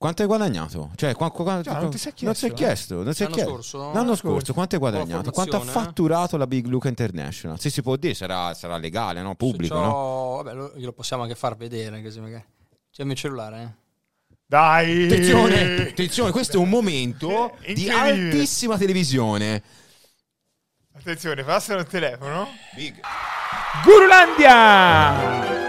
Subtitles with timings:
[0.00, 0.92] Quanto hai guadagnato?
[0.94, 2.54] Cioè, qua- qua- Cioè, non ti sei non si è chiesto, eh?
[2.54, 2.94] chiesto.
[2.94, 3.50] Non L'anno chiesto.
[3.52, 3.78] scorso?
[3.78, 5.30] L'anno L'anno scorso, quanto hai guadagnato?
[5.30, 5.86] Quanto ha formazione?
[5.86, 7.60] fatturato la Big Luca International?
[7.60, 9.34] Se si può dire, sarà, sarà legale, no?
[9.34, 10.36] Pubblico, no?
[10.42, 12.02] Vabbè, lo, glielo possiamo anche far vedere.
[12.02, 12.42] Così magari.
[12.90, 13.68] C'è il mio cellulare, eh?
[14.46, 15.04] Dai!
[15.04, 19.62] Attenzione, attenzione, questo è un momento di altissima televisione.
[20.94, 22.48] Attenzione, passano il telefono.
[22.74, 22.98] Big.
[23.84, 25.59] Gurulandia!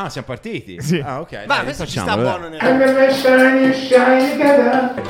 [0.00, 0.80] Ah, siamo partiti?
[0.80, 1.02] Sì.
[1.04, 1.46] Ah, ok.
[1.46, 2.60] Ma dai, questo ci sta buono nel...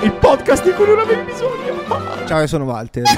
[0.00, 2.24] Il podcast di cui non avevi bisogno.
[2.24, 3.02] Ciao, io sono Walter.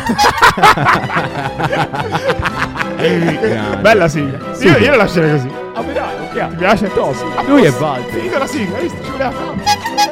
[3.80, 4.38] Bella sigla.
[4.58, 5.48] Io, io la lascerei così.
[5.74, 6.48] Ah, beh, dai, ok.
[6.48, 6.92] Ti piace?
[6.92, 7.24] Tosi.
[7.46, 8.14] Lui è Walter.
[8.14, 9.04] Finita la sigla, hai visto?
[9.04, 10.09] Ci voleva tanto.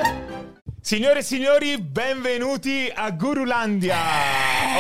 [0.89, 3.95] Signore e signori, benvenuti a Gurulandia.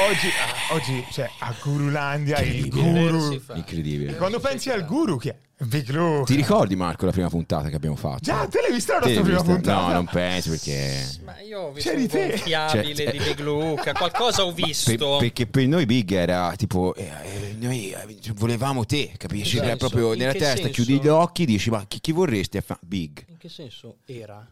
[0.08, 3.38] Oggi, ah, oggi c'è a Gurulandia il guru.
[3.52, 4.16] Incredibile.
[4.16, 5.36] Quando pensi al guru, chi è?
[5.66, 6.24] Big Luke.
[6.24, 8.20] Ti ricordi, Marco, la prima puntata che abbiamo fatto?
[8.22, 9.52] Già, te l'hai vista la nostra prima vista?
[9.52, 9.86] puntata?
[9.86, 11.18] No, non penso perché...
[11.26, 12.28] Ma io ho visto C'eri un te.
[12.28, 14.96] gonfiabile Cioè, di Big Luca, qualcosa ho visto.
[14.96, 19.58] Per- perché per noi Big era tipo eh, eh, noi eh, volevamo te, capisci?
[19.58, 20.70] Che Era proprio In nella che testa, senso?
[20.70, 22.58] chiudi gli occhi, dici ma chi, chi vorresti?
[22.80, 23.26] Big.
[23.28, 24.50] In che senso era?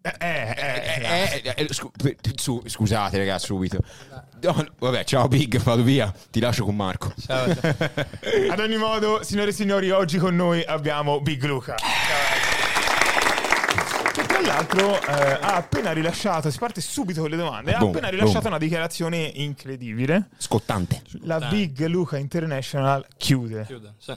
[0.00, 3.78] Eh, eh, eh, Eh, eh, scu- per- su- scusate ragazzi subito.
[4.40, 7.12] No, vabbè, ciao Big, vado via, ti lascio con Marco.
[7.20, 7.74] Ciao, ciao.
[8.50, 11.74] Ad ogni modo, signore e signori, oggi con noi abbiamo Big Luca.
[14.12, 17.90] Che tra l'altro eh, ha appena rilasciato, si parte subito con le domande, ha Boom,
[17.90, 18.52] appena rilasciato boom.
[18.54, 20.28] una dichiarazione incredibile.
[20.38, 21.02] Scottante.
[21.22, 21.50] La Dai.
[21.50, 23.64] Big Luca International chiude.
[23.66, 24.12] Chiude, sì.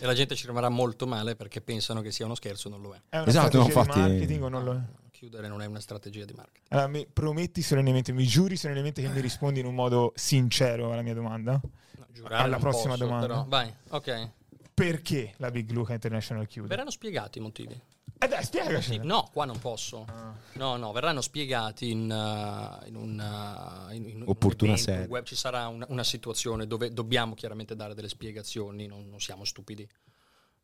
[0.00, 2.94] E la gente ci rimarrà molto male perché pensano che sia uno scherzo, non lo
[2.94, 3.00] è.
[3.08, 4.78] È una Esatto, no, strategia di infatti- marketing o non lo è?
[5.18, 6.66] Chiudere non è una strategia di marketing.
[6.68, 11.02] Allora, mi prometti solennemente, mi giuri solennemente che mi rispondi in un modo sincero alla
[11.02, 11.60] mia domanda?
[11.60, 13.26] No, giurare Alla prossima posso, domanda.
[13.26, 14.30] però- Vai, ok.
[14.74, 16.68] Perché la Big Luca International chiude?
[16.68, 17.76] Verranno spiegati i motivi.
[18.20, 18.98] Eh dai, spiegaci.
[19.02, 20.04] No, qua non posso.
[20.08, 20.32] Ah.
[20.52, 25.02] No, no, verranno spiegati in, uh, in un uh, in- in un Opportuna evento, sede.
[25.04, 25.24] un web.
[25.24, 29.88] Ci sarà una, una situazione dove dobbiamo chiaramente dare delle spiegazioni, non, non siamo stupidi.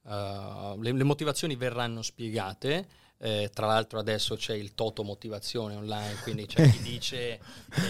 [0.03, 2.87] Uh, le, le motivazioni verranno spiegate.
[3.19, 7.41] Eh, tra l'altro adesso c'è il Toto Motivazione online, quindi c'è chi dice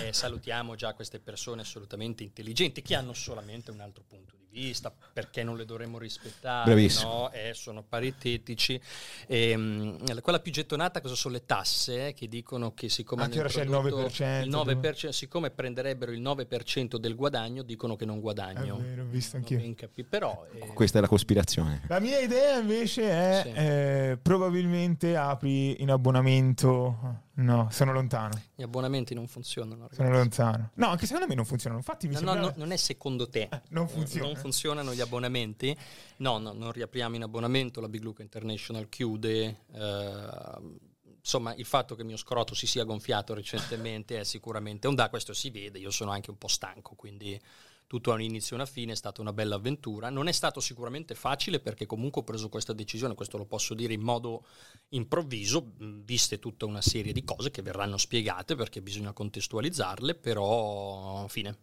[0.02, 4.92] eh, salutiamo già queste persone assolutamente intelligenti che hanno solamente un altro punto di vista,
[5.12, 7.10] perché non le dovremmo rispettare, Bravissimo.
[7.10, 7.32] no?
[7.32, 8.80] Eh, sono paritetici.
[9.26, 13.48] Ehm, quella più gettonata cosa sono le tasse eh, che dicono che siccome Anche ora
[13.48, 18.18] c'è il introdotto 9%, il 9%, siccome prenderebbero il 9% del guadagno dicono che non
[18.18, 18.76] È guadagno.
[18.78, 19.74] vero, ho visto anch'io.
[19.74, 21.82] capi- però eh, Questa è la cospirazione.
[21.88, 23.48] La mia idea invece è Sì.
[23.52, 27.22] eh, probabilmente apri in abbonamento.
[27.36, 28.40] No, sono lontano.
[28.54, 29.88] gli abbonamenti non funzionano.
[29.90, 30.38] Sono ragazzi.
[30.38, 30.70] lontano.
[30.74, 31.80] No, anche secondo me non funzionano.
[31.80, 33.48] Infatti mi No, sembra no, non è secondo te.
[33.70, 34.26] non funziona.
[34.26, 35.76] Non funzionano gli abbonamenti.
[36.18, 37.80] No, no, non riapriamo in abbonamento.
[37.80, 39.62] La Big Luca International chiude.
[39.72, 40.82] eh,
[41.18, 45.08] insomma, il fatto che il mio scroto si sia gonfiato recentemente è sicuramente un da.
[45.08, 45.78] Questo si vede.
[45.80, 47.40] Io sono anche un po' stanco, quindi
[47.94, 48.92] tutto ha un inizio e una fine.
[48.92, 50.10] È stata una bella avventura.
[50.10, 53.14] Non è stato sicuramente facile perché comunque ho preso questa decisione.
[53.14, 54.44] Questo lo posso dire in modo
[54.88, 61.56] improvviso, viste tutta una serie di cose che verranno spiegate perché bisogna contestualizzarle, però fine.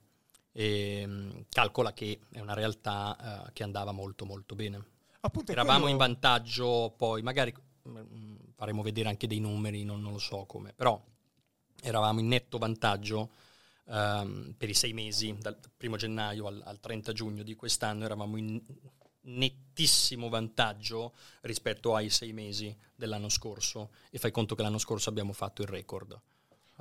[0.53, 4.81] E, mh, calcola che è una realtà eh, che andava molto molto bene.
[5.19, 7.53] Appunto, Eravamo quello- in vantaggio, poi magari
[7.84, 11.02] mh, faremo vedere anche dei numeri, non, non lo so come, però
[11.81, 13.31] eravamo in netto vantaggio
[13.91, 18.38] ehm, per i sei mesi, dal 1 gennaio al, al 30 giugno di quest'anno, eravamo
[18.38, 18.62] in
[19.24, 25.34] nettissimo vantaggio rispetto ai sei mesi dell'anno scorso e fai conto che l'anno scorso abbiamo
[25.34, 26.19] fatto il record.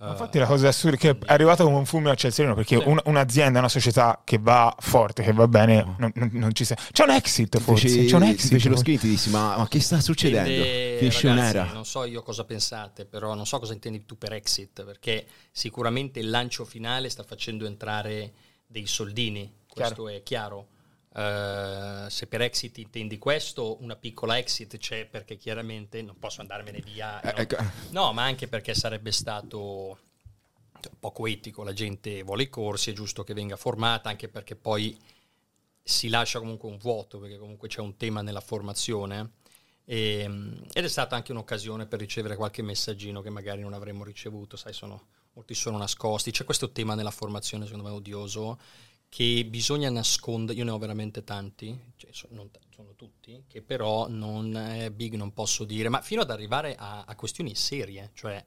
[0.00, 2.54] Ma Infatti la cosa assurda è che è arrivata come un fulmine a ciel sereno
[2.54, 2.88] perché Sì.
[2.88, 6.74] un- un'azienda, una società che va forte, che va bene, non, non- non ci sta.
[6.90, 8.50] C'è un exit forse, Feci, c'è un ti exit.
[8.52, 10.98] feci lo scritto dissi ma, ma che sta succedendo?
[10.98, 11.64] Finisce un'era.
[11.72, 16.18] Non so io cosa pensate, però non so cosa intendi tu per exit, perché sicuramente
[16.18, 18.32] il lancio finale sta facendo entrare
[18.66, 20.68] dei soldini, questo è chiaro.
[21.12, 26.80] Eh, se per exit intendi questo, una piccola exit c'è perché chiaramente non posso andarmene
[26.80, 27.20] via.
[27.20, 27.38] Eh, no?
[27.38, 27.56] ecco.
[27.90, 29.98] No, ma anche perché sarebbe stato
[30.98, 34.96] poco etico, la gente vuole i corsi, è giusto che venga formata, anche perché poi
[35.82, 39.32] si lascia comunque un vuoto, perché comunque c'è un tema nella formazione.
[39.84, 40.22] E,
[40.72, 44.72] ed è stata anche un'occasione per ricevere qualche messaggino che magari non avremmo ricevuto, sai,
[44.72, 46.30] sono, molti sono nascosti.
[46.30, 48.58] C'è questo tema nella formazione, secondo me, odioso,
[49.10, 53.60] che bisogna nascondere, io ne ho veramente tanti, cioè, so- non t- sono tutti, che
[53.60, 58.12] però non è big, non posso dire, ma fino ad arrivare a, a questioni serie,
[58.14, 58.42] cioè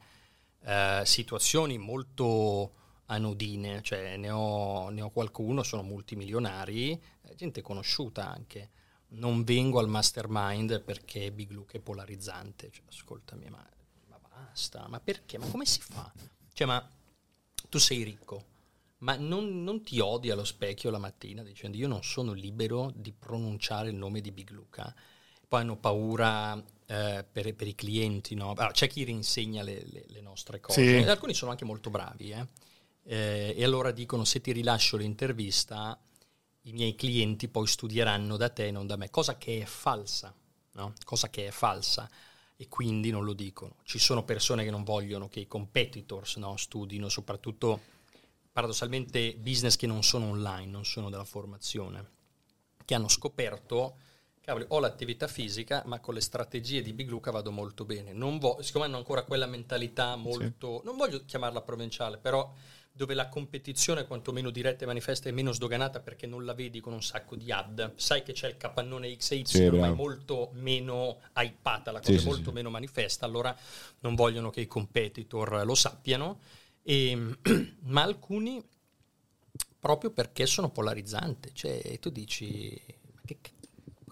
[0.61, 2.71] eh, situazioni molto
[3.07, 8.69] anodine, cioè ne ho, ne ho qualcuno, sono multimilionari, eh, gente conosciuta anche.
[9.15, 13.63] Non vengo al mastermind perché Big Luke è polarizzante, cioè, ascoltami, ma,
[14.07, 14.87] ma basta.
[14.87, 15.37] Ma perché?
[15.37, 16.11] Ma come si fa?
[16.53, 16.89] Cioè, ma
[17.69, 18.45] tu sei ricco,
[19.03, 23.11] ma non, non ti odi allo specchio la mattina dicendo io non sono libero di
[23.11, 24.93] pronunciare il nome di Big Luca.
[25.47, 26.57] Poi hanno paura
[26.87, 28.51] eh, per, per, i clienti, no?
[28.51, 31.07] allora, c'è chi rinsegna le, le, le nostre cose, sì.
[31.07, 32.47] alcuni sono anche molto bravi, eh?
[33.05, 35.99] Eh, e allora dicono se ti rilascio l'intervista
[36.61, 40.33] i miei clienti poi studieranno da te, non da me, cosa che è falsa,
[40.71, 40.93] no?
[41.03, 42.09] cosa che è falsa
[42.55, 43.75] e quindi non lo dicono.
[43.83, 47.81] Ci sono persone che non vogliono che i competitors no, studino, soprattutto
[48.53, 52.07] paradossalmente business che non sono online, non sono della formazione,
[52.85, 53.97] che hanno scoperto,
[54.39, 58.13] cavoli, ho l'attività fisica, ma con le strategie di Big Luca vado molto bene.
[58.13, 60.85] Non vo- siccome hanno ancora quella mentalità molto, sì.
[60.85, 62.53] non voglio chiamarla provinciale, però
[62.95, 66.93] dove la competizione quantomeno diretta e manifesta è meno sdoganata perché non la vedi con
[66.93, 67.93] un sacco di ad.
[67.95, 71.99] Sai che c'è il capannone X e Y, sì, ma è molto meno hypata, la
[71.99, 73.55] cosa sì, è molto meno manifesta, allora
[74.01, 76.39] non vogliono che i competitor lo sappiano.
[76.83, 77.37] E,
[77.83, 78.63] ma alcuni
[79.79, 82.79] proprio perché sono polarizzanti, cioè tu dici
[83.13, 83.37] ma che,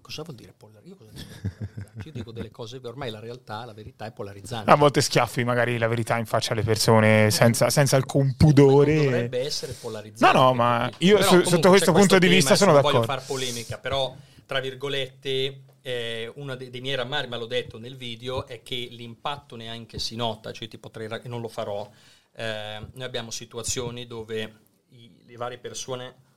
[0.01, 0.89] cosa vuol dire polarizzante?
[0.89, 1.81] Io dico?
[2.03, 4.69] Io dico delle cose, ormai la realtà, la verità è polarizzante.
[4.71, 8.95] A volte schiaffi magari la verità in faccia alle persone senza, senza alcun pudore.
[8.95, 10.37] Non dovrebbe essere polarizzante.
[10.37, 12.97] No, no, ma io però, su, sotto questo punto questo di vista sono d'accordo.
[12.97, 14.15] Non voglio fare polemica, però
[14.45, 18.87] tra virgolette eh, uno dei, dei, miei rammari, ma l'ho detto nel video, è che
[18.91, 21.89] l'impatto neanche si nota, cioè ti potrei, non lo farò.
[22.33, 26.29] Eh, noi abbiamo situazioni dove i, le varie persone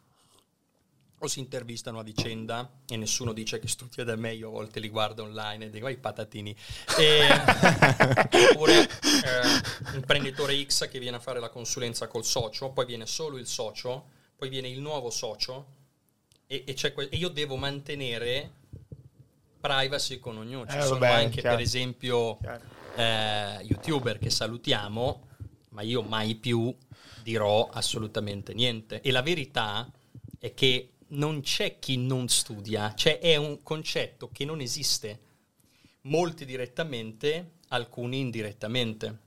[1.18, 4.80] o si intervistano a vicenda e nessuno dice che studia da me, io a volte
[4.80, 6.54] li guardo online e dico i patatini.
[6.98, 7.28] E,
[8.50, 13.38] oppure eh, imprenditore X che viene a fare la consulenza col socio, poi viene solo
[13.38, 15.82] il socio, poi viene il nuovo socio
[16.46, 18.52] e, e, que- e io devo mantenere
[19.60, 20.66] privacy con ognuno.
[20.66, 21.56] Ci eh, sono vabbè, anche chiaro.
[21.56, 22.38] per esempio
[22.96, 25.28] eh, youtuber che salutiamo,
[25.74, 26.74] ma io mai più
[27.22, 29.00] dirò assolutamente niente.
[29.02, 29.90] E la verità
[30.38, 35.20] è che non c'è chi non studia, cioè è un concetto che non esiste.
[36.02, 39.18] Molti direttamente, alcuni indirettamente.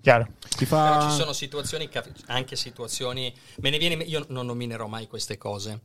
[0.00, 0.28] Chiaro.
[0.56, 0.98] Ti fa...
[0.98, 1.88] Però ci sono situazioni,
[2.26, 5.80] anche situazioni, me ne viene, io non nominerò mai queste cose.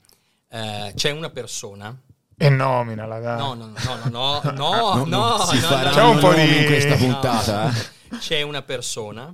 [0.49, 1.99] Eh, c'è una persona
[2.35, 3.37] e nomina la dai.
[3.37, 3.73] No, no, no,
[4.09, 6.95] no, no, no, no, no, si no, farà no, c'è un po' di in questa
[6.95, 7.65] puntata.
[7.65, 7.71] No,
[8.09, 8.17] no.
[8.17, 9.33] C'è una persona,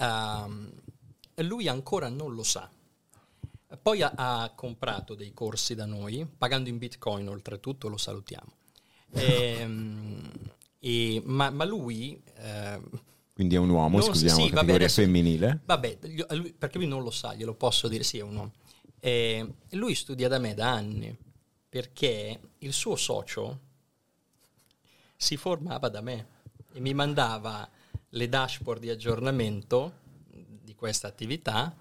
[0.00, 0.70] um,
[1.36, 2.68] lui ancora non lo sa,
[3.80, 8.52] poi ha, ha, comprato dei corsi da noi, pagando in bitcoin oltretutto, lo salutiamo.
[9.12, 10.30] E, ehm,
[10.78, 12.20] e, ma, ma, lui...
[12.34, 12.80] Eh,
[13.32, 15.60] Quindi è un uomo, non, scusiamo, sì, categoria vabbè, adesso, femminile?
[15.64, 15.98] Vabbè,
[16.30, 18.52] lui, perché lui non lo sa, glielo posso dire, sì, è un uomo.
[18.98, 21.16] E lui studia da me da anni,
[21.68, 23.60] perché il suo socio
[25.16, 26.26] si formava da me
[26.72, 27.68] e mi mandava
[28.10, 29.92] le dashboard di aggiornamento
[30.62, 31.74] di questa attività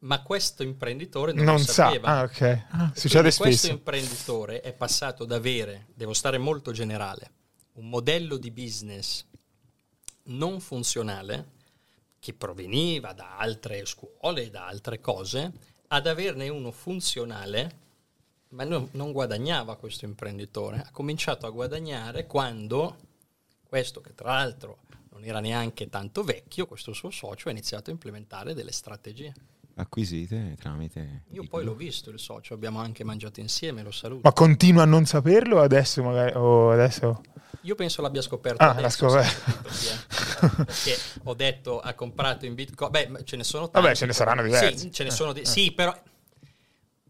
[0.00, 2.06] ma questo imprenditore non, non lo sapeva.
[2.06, 2.18] Sa.
[2.18, 2.64] Ah, ok.
[2.70, 3.42] Ah, succede spesso.
[3.42, 7.30] Questo imprenditore è passato ad avere, devo stare molto generale,
[7.74, 9.24] un modello di business
[10.24, 11.56] non funzionale
[12.20, 15.52] che proveniva da altre scuole, da altre cose,
[15.88, 17.86] ad averne uno funzionale,
[18.50, 20.82] ma non, non guadagnava questo imprenditore.
[20.86, 22.96] Ha cominciato a guadagnare quando
[23.66, 24.78] questo, che tra l'altro
[25.18, 29.34] non era neanche tanto vecchio, questo suo socio ha iniziato a implementare delle strategie
[29.78, 31.22] acquisite tramite...
[31.30, 34.22] Io poi l'ho visto il socio, abbiamo anche mangiato insieme, lo saluto.
[34.24, 36.32] Ma continua a non saperlo adesso magari?
[36.34, 37.20] O adesso...
[37.62, 39.06] Io penso l'abbia scoperto ah, adesso.
[39.06, 40.64] l'ha scoperto.
[40.64, 42.90] Perché ho detto, ha comprato in Bitcoin...
[42.90, 43.86] Beh, ce ne sono tanti.
[43.86, 44.78] Vabbè, ce ne saranno diversi.
[44.78, 45.32] Sì, ce ne sono...
[45.32, 45.46] Di- eh.
[45.46, 45.96] Sì, però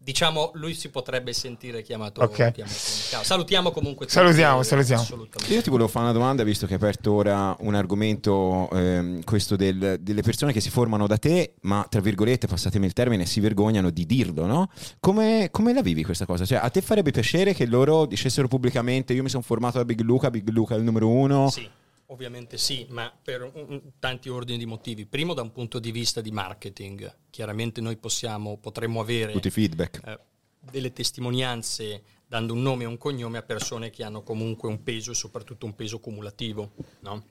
[0.01, 2.51] diciamo, lui si potrebbe sentire chiamato, okay.
[2.51, 4.17] chiamato Salutiamo comunque tutti.
[4.17, 5.03] Salutiamo, salutiamo.
[5.47, 9.55] Io ti volevo fare una domanda, visto che hai aperto ora un argomento, ehm, questo
[9.55, 13.39] del, delle persone che si formano da te, ma tra virgolette, passatemi il termine, si
[13.39, 14.69] vergognano di dirlo, no?
[14.99, 16.45] Come, come la vivi questa cosa?
[16.45, 20.01] Cioè, a te farebbe piacere che loro dicessero pubblicamente io mi sono formato da Big
[20.01, 21.49] Luca, Big Luca è il numero uno?
[21.49, 21.67] Sì.
[22.11, 25.05] Ovviamente sì, ma per un, tanti ordini di motivi.
[25.05, 29.51] Primo da un punto di vista di marketing, chiaramente noi possiamo, potremmo avere tutti i
[29.51, 30.01] feedback.
[30.03, 30.19] Eh,
[30.59, 35.11] delle testimonianze dando un nome e un cognome a persone che hanno comunque un peso
[35.11, 36.71] e soprattutto un peso cumulativo.
[37.01, 37.27] No?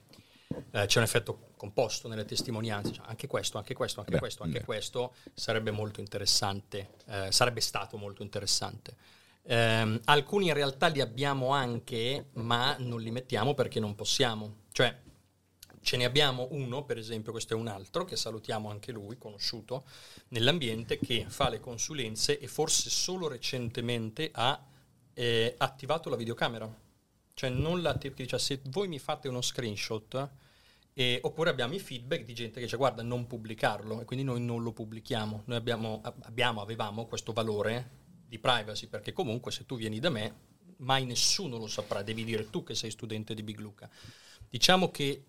[0.71, 4.43] Eh, c'è un effetto composto nelle testimonianze, cioè, anche questo, anche questo, anche beh, questo,
[4.43, 4.65] anche beh.
[4.65, 8.95] questo sarebbe molto interessante, eh, sarebbe stato molto interessante.
[9.43, 14.58] Eh, alcuni in realtà li abbiamo anche, ma non li mettiamo perché non possiamo.
[14.71, 14.95] Cioè,
[15.81, 19.85] ce ne abbiamo uno, per esempio, questo è un altro, che salutiamo anche lui, conosciuto
[20.29, 24.63] nell'ambiente, che fa le consulenze e forse solo recentemente ha
[25.13, 26.87] eh, attivato la videocamera.
[27.33, 30.29] Cioè non la che dice se voi mi fate uno screenshot
[30.93, 34.41] e, oppure abbiamo i feedback di gente che dice guarda non pubblicarlo e quindi noi
[34.41, 35.43] non lo pubblichiamo.
[35.45, 37.97] Noi abbiamo, abbiamo avevamo questo valore
[38.27, 40.47] di privacy perché comunque se tu vieni da me
[40.79, 43.89] mai nessuno lo saprà, devi dire tu che sei studente di Big Luca.
[44.49, 45.25] Diciamo che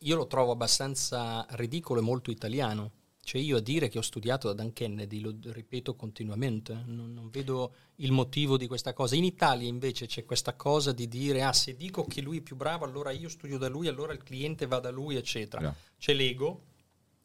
[0.00, 2.92] io lo trovo abbastanza ridicolo e molto italiano.
[3.26, 7.28] Cioè io a dire che ho studiato da Dan Kennedy, lo ripeto continuamente, non, non,
[7.28, 9.16] vedo il motivo di questa cosa.
[9.16, 12.54] In Italia invece c'è questa cosa di dire, ah se dico che lui è più
[12.54, 15.60] bravo, allora io studio da lui, allora il cliente va da lui, eccetera.
[15.60, 15.76] Yeah.
[15.98, 16.66] C'è l'ego,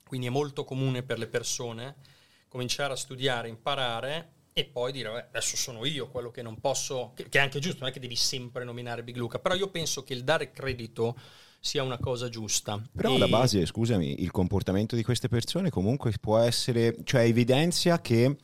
[0.04, 1.98] quindi è molto comune per le persone
[2.48, 7.30] cominciare a studiare, imparare e poi dire adesso sono io quello che non posso, che,
[7.30, 10.04] che, è anche giusto, non è che devi sempre nominare Big Luca, però io penso
[10.04, 11.16] che il dare credito
[11.60, 12.82] sia una cosa giusta.
[12.92, 13.16] Però e...
[13.16, 18.36] alla base, scusami, il comportamento di queste persone comunque può essere, cioè evidenzia che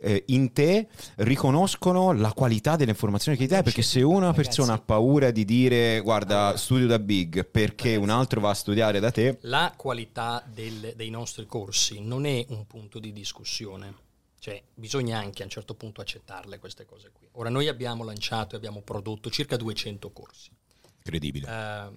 [0.00, 4.74] eh, in te riconoscono la qualità delle informazioni che ti dai, perché se una persona
[4.74, 9.00] ha paura di dire guarda studio da Big perché ragazzi, un altro va a studiare
[9.00, 9.38] da te...
[9.42, 14.02] La qualità del, dei nostri corsi non è un punto di discussione
[14.44, 17.26] cioè, bisogna anche a un certo punto accettarle queste cose qui.
[17.32, 20.50] Ora, noi abbiamo lanciato e abbiamo prodotto circa 200 corsi.
[20.98, 21.48] Incredibile.
[21.50, 21.96] Uh,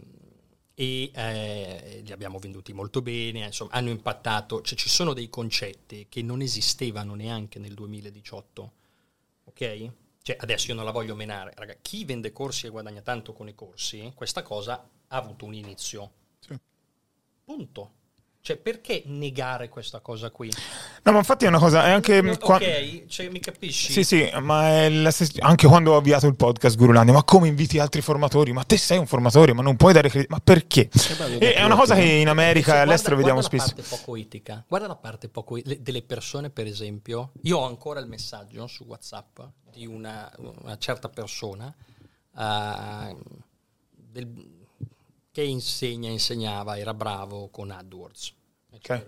[0.74, 6.06] e eh, li abbiamo venduti molto bene, insomma, hanno impattato, cioè ci sono dei concetti
[6.08, 8.72] che non esistevano neanche nel 2018,
[9.44, 9.92] ok?
[10.22, 13.50] Cioè, adesso io non la voglio menare, raga, chi vende corsi e guadagna tanto con
[13.50, 16.12] i corsi, questa cosa ha avuto un inizio.
[16.40, 16.58] Sì.
[17.44, 17.96] Punto.
[18.48, 20.50] Cioè, perché negare questa cosa qui?
[21.04, 22.20] No, ma infatti è una cosa, è anche...
[22.20, 22.58] Ok, qua...
[22.60, 23.92] cioè, mi capisci?
[23.92, 28.00] Sì, sì, ma la anche quando ho avviato il podcast Gurulandia, ma come inviti altri
[28.00, 28.54] formatori?
[28.54, 30.90] Ma te sei un formatore, ma non puoi dare credito, ma perché?
[31.40, 33.74] E è una cosa che in America e all'estero vediamo spesso.
[33.74, 37.66] Guarda la parte poco etica, guarda la parte poco delle persone, per esempio, io ho
[37.66, 39.42] ancora il messaggio su WhatsApp
[39.74, 41.76] di una, una certa persona
[42.32, 43.18] uh,
[43.92, 44.56] del
[45.34, 48.36] che insegna, insegnava, era bravo con AdWords.
[48.78, 49.04] Okay.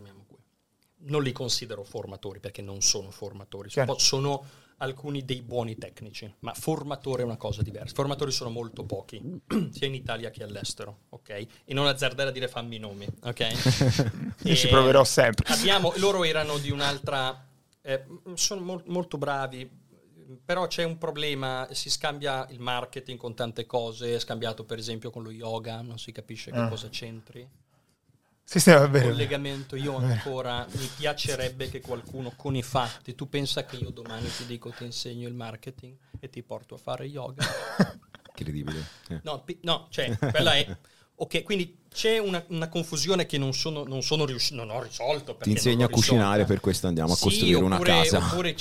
[1.02, 3.98] Non li considero formatori perché non sono formatori, certo.
[3.98, 4.46] sono
[4.80, 7.94] alcuni dei buoni tecnici, ma formatore è una cosa diversa.
[7.96, 9.22] Formatori sono molto pochi,
[9.72, 11.30] sia in Italia che all'estero, ok?
[11.30, 14.34] E non azzardare a dire fammi i nomi, ok?
[14.44, 15.46] Io ci proverò sempre.
[15.54, 17.46] Abbiamo, loro erano di un'altra...
[17.82, 19.70] Eh, sono mo- molto bravi,
[20.44, 25.10] però c'è un problema, si scambia il marketing con tante cose, è scambiato per esempio
[25.10, 26.68] con lo yoga, non si capisce che ah.
[26.68, 27.48] cosa c'entri.
[28.50, 29.10] Sì, sì, va bene.
[29.10, 34.28] Collegamento, io ancora mi piacerebbe che qualcuno con i fatti, tu pensa che io domani
[34.28, 37.46] ti dico ti insegno il marketing e ti porto a fare yoga?
[38.30, 38.84] Incredibile.
[39.10, 39.20] Eh.
[39.22, 40.78] No, no, cioè, quella è...
[41.18, 45.38] Ok, quindi c'è una, una confusione che non sono, non sono riuscito, non ho risolto.
[45.40, 48.18] Ti insegna a cucinare, per questo andiamo a costruire oppure, una casa.
[48.18, 48.56] Oppure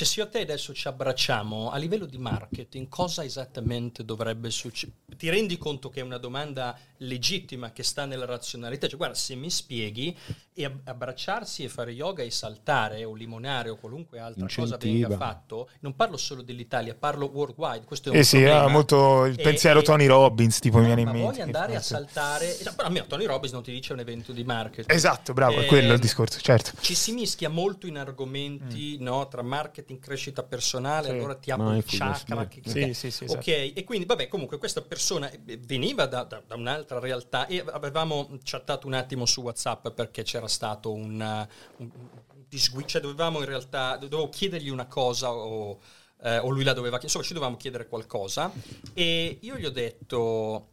[0.00, 4.50] cioè, se io e te adesso ci abbracciamo a livello di marketing, cosa esattamente dovrebbe
[4.50, 4.98] succedere?
[5.14, 8.86] Ti rendi conto che è una domanda legittima che sta nella razionalità?
[8.86, 10.16] Cioè, guarda, se mi spieghi,
[10.54, 14.76] e abbracciarsi e fare yoga e saltare o limonare o qualunque altra Incentiva.
[14.76, 17.84] cosa venga fatto, non parlo solo dell'Italia, parlo worldwide.
[17.84, 21.02] Questo è un eh sì, ha molto il pensiero e, Tony Robbins, tipo, mi viene
[21.02, 21.22] in mente.
[21.22, 22.56] Ma vuoi andare a saltare?
[22.74, 24.90] Però a me Tony Robbins non ti dice un evento di marketing.
[24.90, 26.72] Esatto, bravo, è quello il ehm, discorso, certo.
[26.80, 29.02] Ci si mischia molto in argomenti, mm.
[29.02, 31.14] no, tra marketing marketing, crescita personale, sì.
[31.14, 32.46] allora ti apro il chakra.
[32.46, 33.78] Che, sì, sì, sì, ok, esatto.
[33.80, 35.30] e quindi vabbè, comunque questa persona
[35.60, 40.48] veniva da, da, da, un'altra realtà e avevamo chattato un attimo su WhatsApp perché c'era
[40.48, 41.90] stato un, un
[42.48, 45.78] disguido, cioè dovevamo in realtà, dovevo chiedergli una cosa o,
[46.22, 48.52] eh, o lui la doveva chiedere, insomma ci dovevamo chiedere qualcosa
[48.94, 50.68] e io gli ho detto,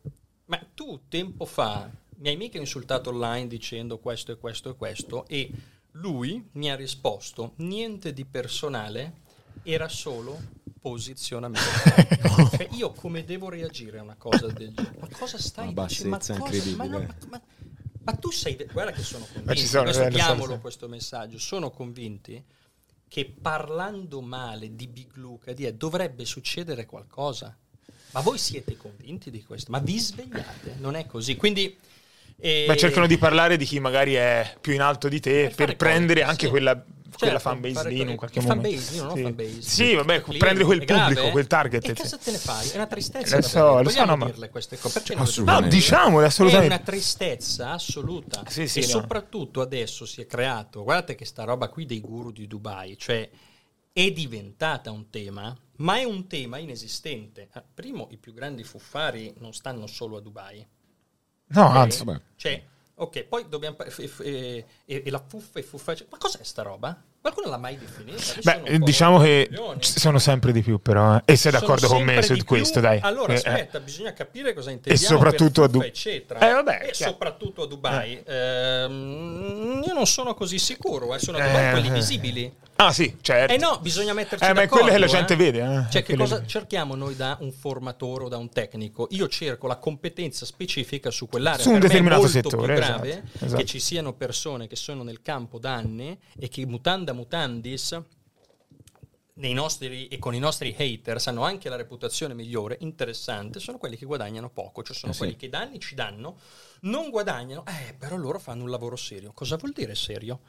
[0.45, 5.27] ma tu tempo fa mi hai mica insultato online dicendo questo e questo e questo
[5.27, 5.51] e
[5.99, 9.25] lui mi ha risposto niente di personale,
[9.63, 10.39] era solo
[10.79, 11.67] posizionamento.
[12.55, 14.97] cioè, io come devo reagire a una cosa del genere?
[14.99, 16.09] Ma cosa stai dicendo?
[16.09, 17.41] Ma, cosa, ma, no, ma,
[18.03, 18.55] ma, tu sei...
[18.71, 22.43] Guarda che sono convinti, sono, chiamolo questo messaggio, sono convinti
[23.07, 27.55] che parlando male di Big Luca di, dovrebbe succedere qualcosa.
[28.11, 29.71] Ma voi siete convinti di questo?
[29.71, 30.75] Ma vi svegliate?
[30.79, 31.35] Non è così.
[31.35, 31.77] Quindi
[32.39, 32.65] e...
[32.67, 35.75] Beh, cercano di parlare di chi magari è più in alto di te per, per
[35.75, 36.51] prendere cose, anche sì.
[36.51, 38.69] quella, certo, quella fanbase lì in un qualche momento.
[38.69, 39.19] Base, io non sì.
[39.19, 39.61] ho fanbase.
[39.61, 41.89] Sì, vabbè, Lì, prendere quel pubblico, grave, quel target.
[41.89, 42.69] E cosa te ne fai?
[42.69, 43.35] È una tristezza.
[43.35, 44.25] Lo so, lo so, no, ma...
[44.25, 45.01] dirle queste cose.
[45.01, 46.73] Perché no, diciamole assolutamente.
[46.73, 48.43] È una tristezza assoluta.
[48.47, 48.87] Sì, sì, e no.
[48.87, 53.27] soprattutto adesso si è creato, guardate che sta roba qui dei guru di Dubai, cioè
[53.91, 57.47] è diventata un tema, ma è un tema inesistente.
[57.53, 60.63] Ah, primo, i più grandi fuffari non stanno solo a Dubai.
[61.47, 61.77] No, okay?
[61.81, 62.03] anzi.
[62.35, 62.63] Cioè,
[62.99, 63.77] Ok, poi dobbiamo...
[63.77, 65.93] f- f- e, e- e la fuffa e fuffa...
[66.09, 66.99] Ma cos'è sta roba?
[67.27, 68.61] Qualcuno l'ha mai definita?
[68.63, 71.17] Beh, diciamo che ci sono sempre di più, però.
[71.17, 71.21] eh.
[71.25, 72.99] E sei d'accordo con me su questo, dai.
[73.01, 73.37] Allora, Eh, eh.
[73.39, 76.39] aspetta, bisogna capire cosa intendiamo soprattutto a per fuffa, Du- eccetera.
[76.49, 77.11] Eh, vabbè, e chiaro.
[77.11, 78.23] soprattutto a Dubai.
[78.25, 81.91] Ehm, io non sono così sicuro, eh, sono a Dubai Eh, quelli eh.
[81.91, 82.53] visibili.
[82.79, 83.51] Ah, sì, certo.
[83.53, 85.35] Eh no, bisogna metterci Eh, ma è quello che la gente eh.
[85.35, 85.91] vede, eh.
[85.91, 89.07] Cioè, che cosa cerchiamo noi da un formatore o da un tecnico?
[89.11, 91.59] Io cerco la competenza specifica su quell'area.
[91.63, 93.55] Su un per è determinato molto settore, più grave esatto, esatto.
[93.61, 97.99] che ci siano persone che sono nel campo da anni e che mutanda mutandis
[99.35, 103.95] nei nostri, e con i nostri haters hanno anche la reputazione migliore, interessante, sono quelli
[103.95, 105.21] che guadagnano poco, cioè sono Eh sì.
[105.21, 106.37] quelli che da anni ci danno,
[106.81, 109.31] non guadagnano, eh, però loro fanno un lavoro serio.
[109.33, 110.39] Cosa vuol dire serio?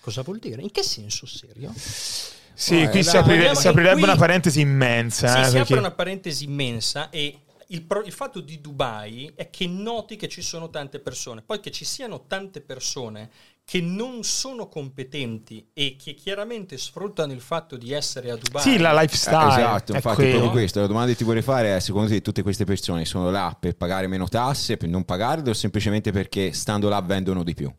[0.00, 0.62] Cosa vuol dire?
[0.62, 1.72] In che senso serio?
[1.74, 5.26] Sì, Eh, qui si, aprire- si aprirebbe qui- una parentesi immensa.
[5.28, 9.32] Sì, eh, si perché- apre una parentesi immensa e il, pro- il fatto di Dubai
[9.34, 13.30] è che noti che ci sono tante persone, poi che ci siano tante persone
[13.68, 18.62] che non sono competenti e che chiaramente sfruttano il fatto di essere a Dubai.
[18.62, 19.48] Sì, la Eh, lifestyle.
[19.60, 20.30] esatto, è infatti quello.
[20.38, 20.80] proprio questo.
[20.80, 23.76] La domanda che ti vorrei fare è: secondo te tutte queste persone sono là per
[23.76, 27.70] pagare meno tasse, per non pagarle, o semplicemente perché stando là vendono di più?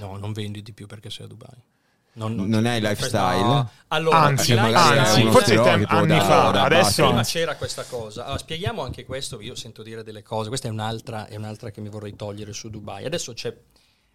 [0.00, 1.56] No, non vendi di più perché sei a Dubai.
[2.12, 3.40] Non, Non è il lifestyle?
[3.42, 3.70] No.
[3.88, 8.24] Allora, Anzi, anzi, forse tem- anni da- fa, da adesso Prima c'era questa cosa.
[8.24, 9.40] Allora, spieghiamo anche questo.
[9.40, 10.48] Io sento dire delle cose.
[10.48, 13.06] Questa è un'altra, è un'altra che mi vorrei togliere su Dubai.
[13.06, 13.56] Adesso c'è.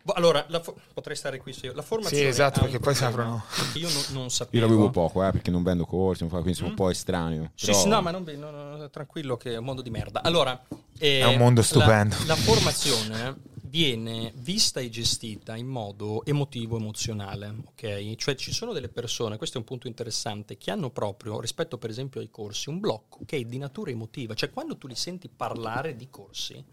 [0.06, 1.74] Boh, Allora, la fo- potrei stare qui se io.
[1.74, 2.22] La formazione.
[2.24, 3.44] Sì, esatto, perché poi si aprono-
[3.74, 4.66] Io non, non Io sapevo.
[4.66, 7.42] la vivo poco, eh, perché non vendo corsi, quindi sono un po' estraneo.
[7.44, 7.46] Mm.
[7.56, 10.22] Sì, però- sì, no, ma non, no, no, tranquillo che è un mondo di merda.
[10.22, 10.64] Allora,
[11.00, 12.16] eh, È un mondo la- stupendo.
[12.28, 18.16] La, formazione viene vista e gestita in modo emotivo-emozionale, ok?
[18.16, 21.90] Cioè ci sono delle persone, questo è un punto interessante, che hanno proprio, rispetto per
[21.90, 24.34] esempio ai corsi, un blocco che è di natura emotiva.
[24.34, 26.64] Cioè quando tu li senti parlare di corsi,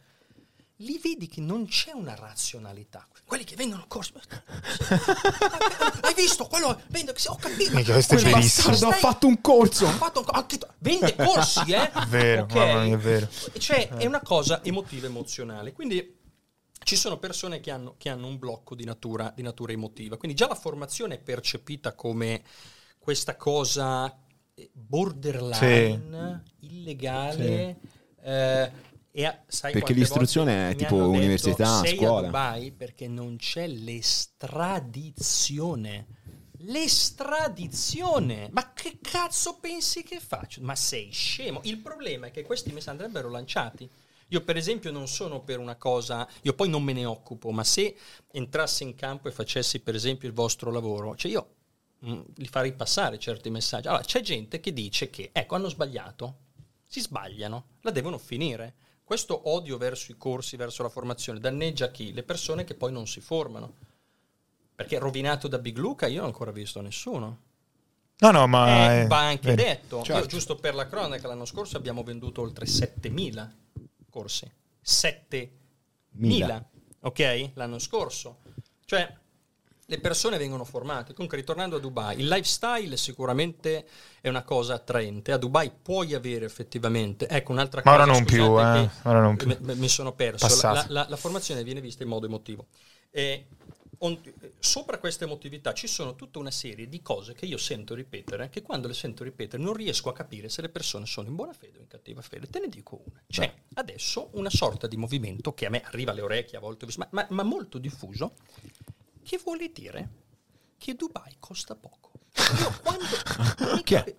[0.76, 3.06] li vedi che non c'è una razionalità.
[3.24, 4.12] Quelli che vendono corsi.
[6.02, 6.80] Hai visto quello?
[6.88, 7.74] Vendo, ho capito.
[7.74, 8.40] Mica, questo è verissimo.
[8.40, 9.86] bastardo Bastardo ha fatto un corso.
[9.86, 11.90] ha fatto un anche vende corsi, eh?
[12.08, 12.54] Vero, Ok?
[12.54, 13.28] mamma mia, è vero.
[13.58, 15.72] Cioè, è una cosa emotiva emozionale.
[15.72, 16.18] Quindi
[16.84, 20.16] ci sono persone che hanno, che hanno un blocco di natura, di natura emotiva.
[20.16, 22.42] Quindi già la formazione è percepita come
[22.98, 24.14] questa cosa
[24.54, 27.78] eh, borderline, illegale.
[28.22, 28.72] eh,
[29.14, 36.06] e sai Perché l'istruzione è tipo detto, università, "Sei scuola." Dubai perché non c'è l'estradizione.
[36.64, 38.48] L'estradizione!
[38.52, 40.62] Ma che cazzo pensi che faccio?
[40.62, 41.60] Ma sei scemo?
[41.64, 43.86] Il problema è che questi messaggi andrebbero lanciati.
[44.28, 47.64] Io per esempio non sono per una cosa, io poi non me ne occupo, ma
[47.64, 47.94] se
[48.30, 51.48] entrassi in campo e facessi per esempio il vostro lavoro, cioè io
[52.06, 53.88] mm, li farei passare certi messaggi.
[53.88, 56.36] Allora c'è gente che dice che, ecco, hanno sbagliato,
[56.86, 58.74] si sbagliano, la devono finire.
[59.12, 62.14] Questo odio verso i corsi, verso la formazione, danneggia chi?
[62.14, 63.74] Le persone che poi non si formano.
[64.74, 67.38] Perché rovinato da Big Luca io non ho ancora visto nessuno.
[68.20, 69.00] No, no, ma...
[69.02, 69.62] Eh, va anche vero.
[69.68, 69.96] detto.
[69.98, 70.28] Io, Certo.
[70.28, 73.50] giusto per la cronaca, l'anno scorso abbiamo venduto oltre 7.000
[74.08, 74.50] corsi.
[74.82, 75.48] 7.000,
[76.12, 76.66] Mila.
[77.00, 77.50] ok?
[77.52, 78.38] L'anno scorso.
[78.86, 79.14] Cioè,
[79.92, 81.12] le persone vengono formate.
[81.12, 83.86] Comunque, ritornando a Dubai, il lifestyle sicuramente
[84.22, 85.32] è una cosa attraente.
[85.32, 87.28] A Dubai puoi avere effettivamente...
[87.28, 88.02] Ecco, un'altra Ma cosa...
[88.02, 89.54] ora non più, eh, ora non più.
[89.60, 90.46] mi- Mi sono perso.
[90.62, 92.68] La, la- la- formazione viene vista in modo emotivo.
[93.10, 93.48] E
[93.98, 94.18] on-
[94.58, 98.62] sopra questa emotività ci sono tutta una serie di cose che io sento ripetere, che
[98.62, 101.76] quando le sento ripetere non riesco a capire se le persone sono in buona fede
[101.78, 102.48] o in cattiva fede.
[102.48, 103.20] Te ne dico una.
[103.28, 107.08] C'è adesso una sorta di movimento che a me arriva alle orecchie a volte, ma,
[107.10, 108.32] ma- ma molto diffuso,
[109.22, 110.08] che vuole dire
[110.78, 112.10] che Dubai costa poco.
[112.58, 113.04] Io quando...
[113.74, 114.16] mi capi-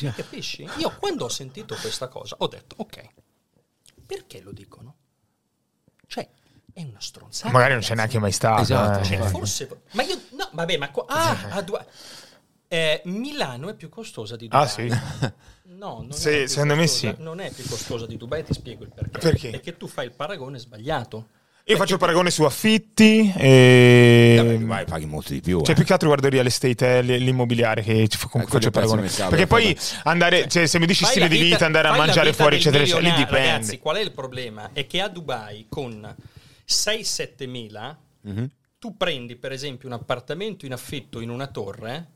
[0.00, 0.68] mi capisci?
[0.78, 3.08] Io quando ho sentito questa cosa ho detto, ok,
[4.06, 4.96] perché lo dicono?
[6.06, 6.28] Cioè,
[6.72, 7.52] è una stronzata.
[7.52, 8.62] Magari non c'è neanche mai stato.
[8.62, 9.04] Esatto, eh.
[9.04, 9.82] Cioè, forse...
[9.92, 10.20] Ma io...
[10.32, 10.90] No, vabbè, ma...
[10.90, 11.84] qua- ah, a Dubai...
[12.68, 14.62] Eh, Milano è più costosa di Dubai.
[14.64, 14.88] Ah, sì?
[15.64, 17.22] No, non Sì, è più secondo me costosa- sì.
[17.22, 19.18] Non è più costosa di Dubai, ti spiego il perché.
[19.18, 19.50] Perché?
[19.50, 21.28] Perché tu fai il paragone sbagliato.
[21.68, 24.34] Io faccio il paragone su affitti e...
[24.36, 25.62] Vabbè, vai, paghi molto di più.
[25.62, 25.74] Cioè, eh.
[25.74, 28.66] più che altro guardo real estate e l- l'immobiliare che Eh, quello faccio il è
[28.66, 29.08] il prezzo paragone.
[29.30, 30.00] Perché poi vabbè.
[30.04, 32.56] andare, cioè, se mi dici Fai stile la di vita, andare a mangiare vita fuori,
[32.56, 33.48] eccetera, eccetera, lì dipende.
[33.50, 34.70] Ragazzi, qual è il problema?
[34.72, 36.14] È che a Dubai con
[36.68, 38.50] 6-7 mila Mhm.
[38.78, 42.10] tu prendi per esempio un appartamento in affitto in una torre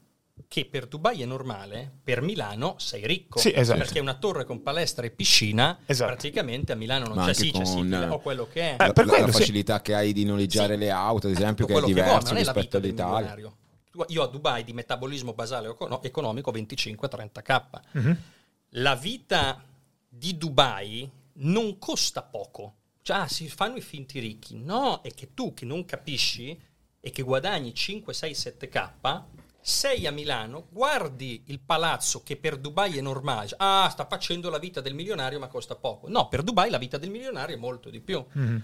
[0.49, 3.39] che per Dubai è normale, per Milano sei ricco.
[3.39, 3.79] Sì, esatto.
[3.79, 6.11] Perché una torre con palestra e piscina Esatto.
[6.13, 8.75] praticamente a Milano non Ma c'è, sì, c'è sì, con, o quello che è.
[8.83, 9.39] Eh, La, per la- quello, la sì.
[9.39, 12.77] facilità che hai di noleggiare le auto, ad esempio, che è vuoi, diverso la rispetto
[12.77, 13.37] all'Italia.
[14.09, 17.81] Io a Dubai di metabolismo basale econo- economico 25-30k.
[17.93, 18.23] Mhm.
[18.75, 19.63] La vita
[20.09, 22.75] di Dubai non costa poco.
[23.03, 24.59] Cioè Cioè, ah, si fanno i finti ricchi.
[24.59, 26.59] No, è che tu che non capisci
[27.01, 29.23] e che guadagni 5, 6, 7k,
[29.63, 34.59] sei a Milano, guardi il palazzo che per Dubai è normale, ah, sta facendo la
[34.59, 36.09] vita del milionario ma costa poco.
[36.09, 38.25] No, per Dubai la vita del milionario è molto di più.
[38.37, 38.59] Mm-hmm.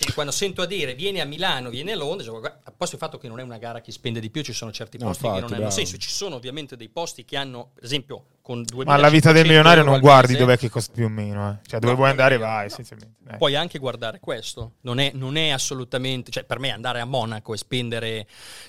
[0.00, 3.18] E quando sento a dire vieni a Milano, vieni a Londra, a posto il fatto
[3.18, 5.34] che non è una gara che spende di più, ci sono certi posti no, infatti,
[5.34, 5.62] che non bravo.
[5.64, 9.10] hanno senso, ci sono ovviamente dei posti che hanno, per esempio, con 2000 Ma la
[9.10, 11.68] vita del milionario non guardi dov'è che costa più o meno, eh.
[11.68, 13.16] cioè dove no, vuoi andare no, vai, essenzialmente.
[13.28, 13.36] Eh.
[13.36, 17.52] Puoi anche guardare questo, non è, non è, assolutamente, cioè per me andare a Monaco
[17.52, 18.26] e spendere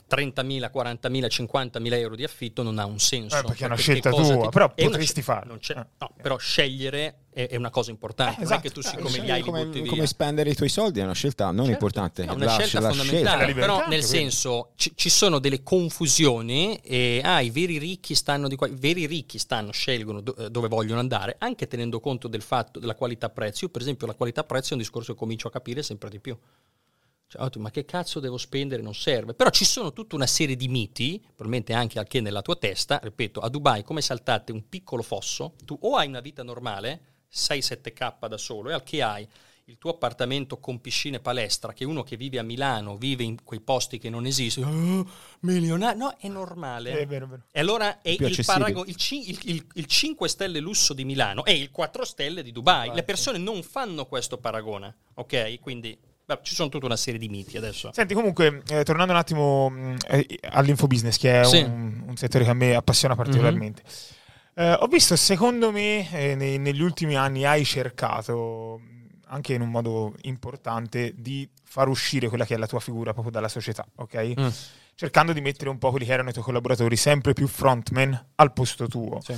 [0.10, 3.38] 30.000, 40.000, 50.000 euro di affitto non ha un senso.
[3.38, 4.50] Eh, perché è una scelta tua, ti...
[4.50, 5.54] però potresti farlo.
[5.54, 5.74] Eh.
[5.76, 8.42] No, però scegliere è, una cosa importante.
[8.42, 8.50] Eh, esatto.
[8.50, 8.98] Non è che tu esatto.
[8.98, 11.66] siccome li hai come, li butti come spendere i tuoi soldi è una scelta non
[11.66, 11.72] certo.
[11.72, 12.24] importante.
[12.24, 13.44] È una la, scelta la fondamentale.
[13.44, 13.60] Scelta.
[13.60, 18.56] Però nel senso ci, ci, sono delle confusioni e ah, i veri ricchi stanno di
[18.56, 22.80] qua, i veri ricchi stanno, scelgono do, dove vogliono andare, anche tenendo conto del fatto
[22.80, 23.66] della qualità prezzo.
[23.66, 26.20] Io per esempio la qualità prezzo è un discorso che comincio a capire sempre di
[26.20, 26.38] più.
[27.28, 28.82] Cioè, ma che cazzo devo spendere?
[28.82, 29.36] Non serve.
[29.36, 33.00] Però ci sono tutta una serie di miti, probabilmente anche anche nella tua testa.
[33.04, 37.02] Ripeto, a Dubai come saltate un piccolo fosso, tu o hai una vita normale,
[37.32, 39.28] 6-7k da solo, e al che hai
[39.70, 43.44] il tuo appartamento con piscina e palestra, che uno che vive a Milano vive in
[43.44, 45.08] quei posti che non esistono, oh,
[45.42, 47.00] milionario, no, è normale.
[47.00, 47.44] È vero, vero.
[47.52, 51.54] E allora è il, parago- il, il, il, il, 5 stelle lusso di Milano e
[51.54, 52.88] il 4 stelle di Dubai.
[52.88, 53.44] Vai, Le persone sì.
[53.44, 55.60] non fanno questo paragone, ok?
[55.60, 57.92] Quindi beh, ci sono tutta una serie di miti adesso.
[57.94, 61.62] Senti, comunque, eh, tornando un attimo mm, eh, all'infobusiness, che è sì.
[61.62, 63.84] un, un, settore che a me appassiona particolarmente.
[63.86, 64.72] Mm-hmm.
[64.72, 68.98] Eh, ho visto, secondo me, eh, nei, negli ultimi anni hai cercato
[69.30, 73.32] anche in un modo importante, di far uscire quella che è la tua figura proprio
[73.32, 74.34] dalla società, ok?
[74.40, 74.48] Mm.
[74.96, 78.54] Cercando di mettere un po' quelli che erano i tuoi collaboratori sempre più frontman al
[78.54, 79.20] posto tuo.
[79.22, 79.36] Sì.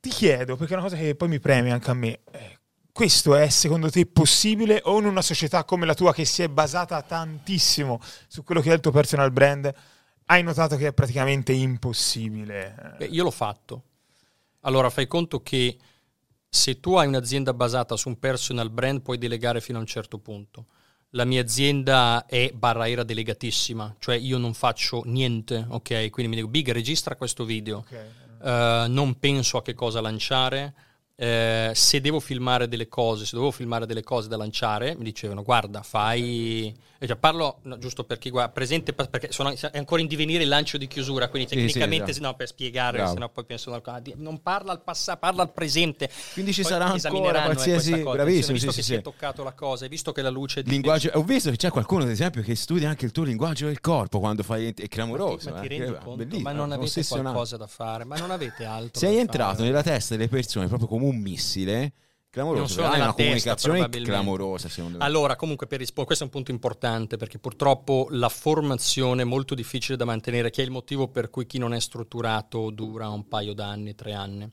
[0.00, 2.58] Ti chiedo, perché è una cosa che poi mi preme anche a me, eh,
[2.92, 6.48] questo è secondo te possibile o in una società come la tua che si è
[6.48, 9.72] basata tantissimo su quello che è il tuo personal brand,
[10.26, 12.94] hai notato che è praticamente impossibile?
[12.98, 13.82] Beh, io l'ho fatto.
[14.60, 15.76] Allora fai conto che
[16.54, 20.18] se tu hai un'azienda basata su un personal brand puoi delegare fino a un certo
[20.18, 20.66] punto.
[21.10, 26.10] La mia azienda è barra era delegatissima, cioè io non faccio niente, ok?
[26.10, 28.06] Quindi mi dico, Big, registra questo video, okay.
[28.38, 30.74] uh, non penso a che cosa lanciare,
[31.16, 35.42] eh, se devo filmare delle cose, se dovevo filmare delle cose da lanciare, mi dicevano
[35.42, 36.74] guarda, fai...
[37.04, 40.48] Cioè, parlo no, giusto per chi guarda, presente, perché sono, è ancora in divenire il
[40.48, 43.12] lancio di chiusura, quindi tecnicamente, sì, sì, no, per spiegare, Bravo.
[43.12, 43.78] sennò poi penso
[44.16, 46.08] non parla al passato, parla al presente.
[46.32, 47.92] Quindi ci poi sarà ancora eh, qualsiasi...
[47.92, 50.62] Eh, bravissimo, visto sì, che si è toccato la cosa, hai visto che la luce...
[50.62, 50.70] Di...
[50.70, 51.10] Linguaggio...
[51.12, 54.18] Ho visto che c'è qualcuno, ad esempio, che studia anche il tuo linguaggio del corpo
[54.18, 54.72] quando fai...
[54.74, 55.50] È clamoroso.
[55.50, 55.98] Ma ti, ma ti rendi eh?
[55.98, 56.40] conto?
[56.40, 60.28] Ma non avete qualcosa da fare, ma non avete altro Sei entrato nella testa delle
[60.28, 61.92] persone proprio come un missile
[62.34, 65.04] Clamoroso, non è una comunicazione clamorosa secondo me.
[65.04, 69.54] Allora, comunque per rispondere, questo è un punto importante perché purtroppo la formazione è molto
[69.54, 73.28] difficile da mantenere, che è il motivo per cui chi non è strutturato dura un
[73.28, 74.50] paio d'anni, tre anni.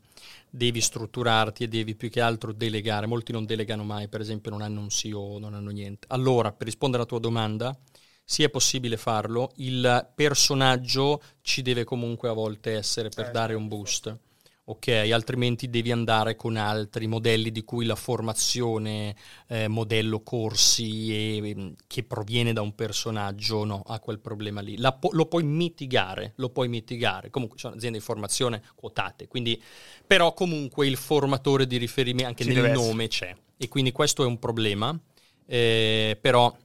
[0.47, 3.07] Devi strutturarti e devi più che altro delegare.
[3.07, 6.05] Molti non delegano mai, per esempio non hanno un CEO, non hanno niente.
[6.11, 7.75] Allora, per rispondere alla tua domanda,
[8.23, 13.55] sì è possibile farlo, il personaggio ci deve comunque a volte essere per eh, dare
[13.55, 14.15] un boost
[14.63, 14.87] ok?
[15.11, 19.15] Altrimenti devi andare con altri modelli di cui la formazione,
[19.47, 24.77] eh, modello corsi e, mm, che proviene da un personaggio, no, ha quel problema lì.
[24.99, 27.29] Po- lo puoi mitigare, lo puoi mitigare.
[27.29, 29.61] Comunque sono aziende di formazione quotate, quindi,
[30.05, 33.35] però comunque il formatore di riferimento anche Ci nel nome c'è.
[33.57, 34.97] E quindi questo è un problema,
[35.45, 36.55] eh, però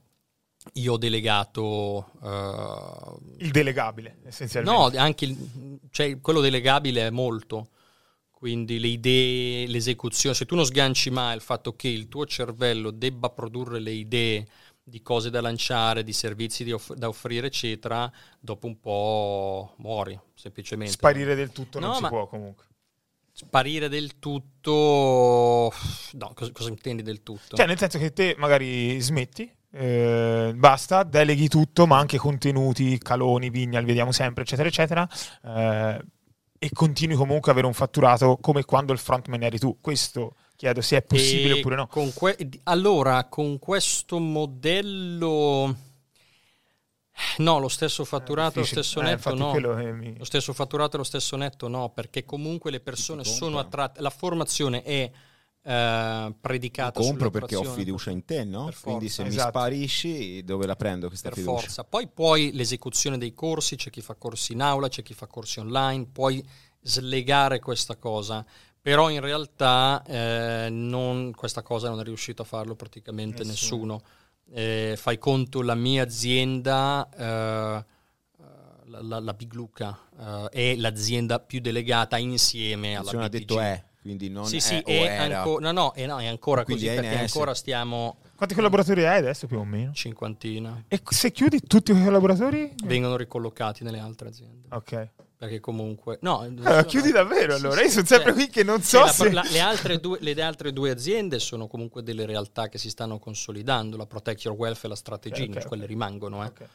[0.73, 2.11] io ho delegato...
[2.19, 4.77] Uh, il delegabile, essenzialmente.
[4.77, 7.69] No, anche il, cioè, quello delegabile è molto
[8.37, 12.91] quindi le idee, l'esecuzione, se tu non sganci mai il fatto che il tuo cervello
[12.91, 14.45] debba produrre le idee
[14.83, 20.93] di cose da lanciare, di servizi off- da offrire, eccetera, dopo un po' muori, semplicemente.
[20.93, 22.65] Sparire del tutto no, non si può comunque.
[23.31, 25.73] Sparire del tutto...
[26.11, 27.55] No, cosa, cosa, intendi del tutto?
[27.55, 33.49] Cioè, nel senso che te magari smetti, eh, basta, deleghi tutto, ma anche contenuti, caloni,
[33.49, 35.09] vignal, vediamo sempre, eccetera, eccetera.
[35.43, 36.05] Eh,
[36.59, 39.77] e continui comunque ad avere un fatturato come quando il frontman eri tu.
[39.81, 41.87] Questo chiedo se è possibile e oppure no.
[41.87, 45.75] Con que- allora, con questo modello...
[47.37, 49.53] No, lo stesso fatturato e lo stesso eh, netto no.
[49.93, 50.15] Mi...
[50.17, 54.01] Lo stesso fatturato e lo stesso netto no, perché comunque le persone sono attratte.
[54.01, 55.11] La formazione è
[55.67, 58.71] eh, predicata Lo compro perché ho fiducia in te, no?
[58.81, 59.43] Quindi se esatto.
[59.43, 61.59] mi sparisci, dove la prendo questa per fiducia?
[61.59, 61.83] Forza.
[61.83, 65.59] Poi puoi l'esecuzione dei corsi, c'è chi fa corsi in aula, c'è chi fa corsi
[65.59, 66.41] online, puoi
[66.81, 68.45] slegare questa cosa,
[68.79, 73.95] Però in realtà eh, non, questa cosa non è riuscito a farlo praticamente nessuno.
[73.95, 74.15] nessuno.
[74.53, 77.85] Eh, fai conto, la mia azienda, eh,
[78.85, 83.21] la, la, la, Big Luca, eh, è l'azienda più delegata insieme alla BTG.
[83.21, 86.27] ha detto è, quindi non sì, è sì, è anco, no, no, è, no, è
[86.27, 88.19] ancora quindi così, perché ancora stiamo...
[88.37, 89.91] Quanti collaboratori hai adesso più o meno?
[89.91, 90.85] Cinquantina.
[90.87, 92.73] E se chiudi tutti i collaboratori?
[92.85, 94.69] Vengono ricollocati nelle altre aziende.
[94.69, 95.09] Ok.
[95.35, 96.19] Perché comunque...
[96.21, 99.07] No, allora, chiudi davvero sì, allora, io sono sempre cioè, qui che non so la,
[99.11, 99.29] se...
[99.29, 103.19] La, le, altre due, le, altre due, aziende sono comunque delle realtà che si stanno
[103.19, 106.43] consolidando, la Protect Your Wealth e la Strategy, okay, okay, quelle rimangono.
[106.43, 106.47] Eh.
[106.47, 106.67] Okay.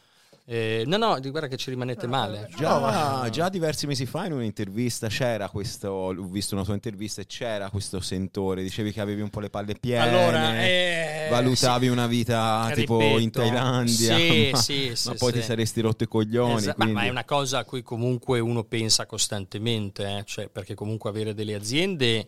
[0.45, 2.49] Eh, no, no, guarda che ci rimanete male.
[2.57, 7.27] Già, già, diversi mesi fa in un'intervista c'era questo, ho visto una tua intervista e
[7.27, 11.93] c'era questo sentore, dicevi che avevi un po' le palle piene, allora, eh, valutavi sì,
[11.93, 16.09] una vita ripeto, tipo in Thailandia, sì, ma, sì, ma poi ti saresti rotto i
[16.09, 16.57] coglioni.
[16.57, 20.23] Esa- ma, ma, è una cosa a cui comunque uno pensa costantemente, eh?
[20.25, 22.27] cioè, perché comunque avere delle aziende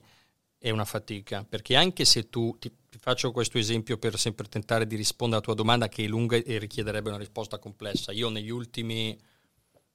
[0.65, 4.97] è una fatica, perché anche se tu ti faccio questo esempio per sempre tentare di
[4.97, 8.13] rispondere alla tua domanda che è lunga e richiederebbe una risposta complessa.
[8.13, 9.15] Io negli ultimi,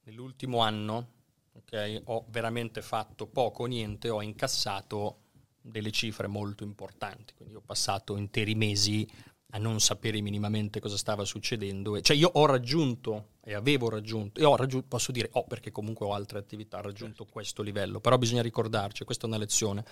[0.04, 1.08] nell'ultimo anno
[1.54, 5.22] okay, ho veramente fatto poco o niente, ho incassato
[5.60, 9.04] delle cifre molto importanti, quindi ho passato interi mesi
[9.50, 12.00] a non sapere minimamente cosa stava succedendo.
[12.00, 15.70] Cioè io ho raggiunto e avevo raggiunto, e ho raggiunto, posso dire ho oh, perché
[15.70, 17.32] comunque ho altre attività, ho raggiunto certo.
[17.32, 19.84] questo livello, però bisogna ricordarci, questa è una lezione,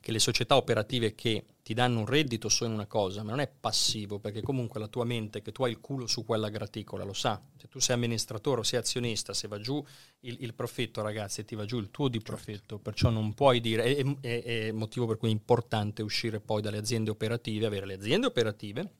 [0.00, 3.48] che le società operative che ti danno un reddito sono una cosa, ma non è
[3.48, 7.12] passivo, perché comunque la tua mente, che tu hai il culo su quella graticola, lo
[7.12, 7.40] sa.
[7.56, 9.84] Se tu sei amministratore o sei azionista, se va giù
[10.20, 12.32] il, il profitto, ragazzi, ti va giù il tuo di certo.
[12.32, 16.60] profitto, perciò non puoi dire, è, è, è motivo per cui è importante uscire poi
[16.60, 18.90] dalle aziende operative, avere le aziende operative,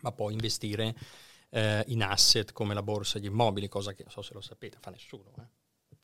[0.00, 0.94] ma poi investire
[1.50, 4.78] eh, in asset come la borsa, gli immobili, cosa che non so se lo sapete,
[4.80, 5.32] fa nessuno.
[5.38, 5.56] Eh.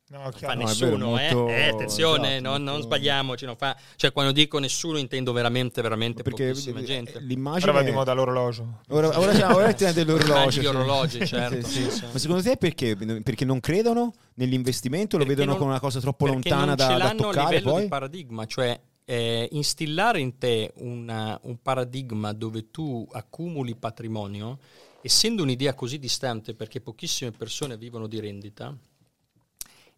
[0.07, 1.61] No, fa no, nessuno, vero, molto, eh?
[1.61, 1.69] eh?
[1.69, 2.73] attenzione, esatto, non, molto...
[2.73, 3.47] non, sbagliamoci.
[3.47, 3.75] Non fa...
[3.97, 7.21] Cioè, quando dico nessuno, intendo veramente, veramente Perché pochissima gente.
[7.21, 8.81] L'immagine ora va di moda l'orologio.
[8.89, 10.61] Ora, ora, siamo, ora ti dell'orologio.
[10.61, 11.67] Gli orologi, certo.
[11.67, 12.05] sì, sì.
[12.13, 12.97] Ma secondo te perché?
[12.97, 15.17] Perché non credono nell'investimento?
[15.17, 17.41] Lo vedono non, come una cosa troppo lontana da, da toccare?
[17.41, 17.83] a livello poi?
[17.83, 24.59] di paradigma, cioè eh, instillare in te una, un paradigma dove tu accumuli patrimonio,
[25.05, 28.75] essendo un'idea così distante perché pochissime persone vivono di rendita,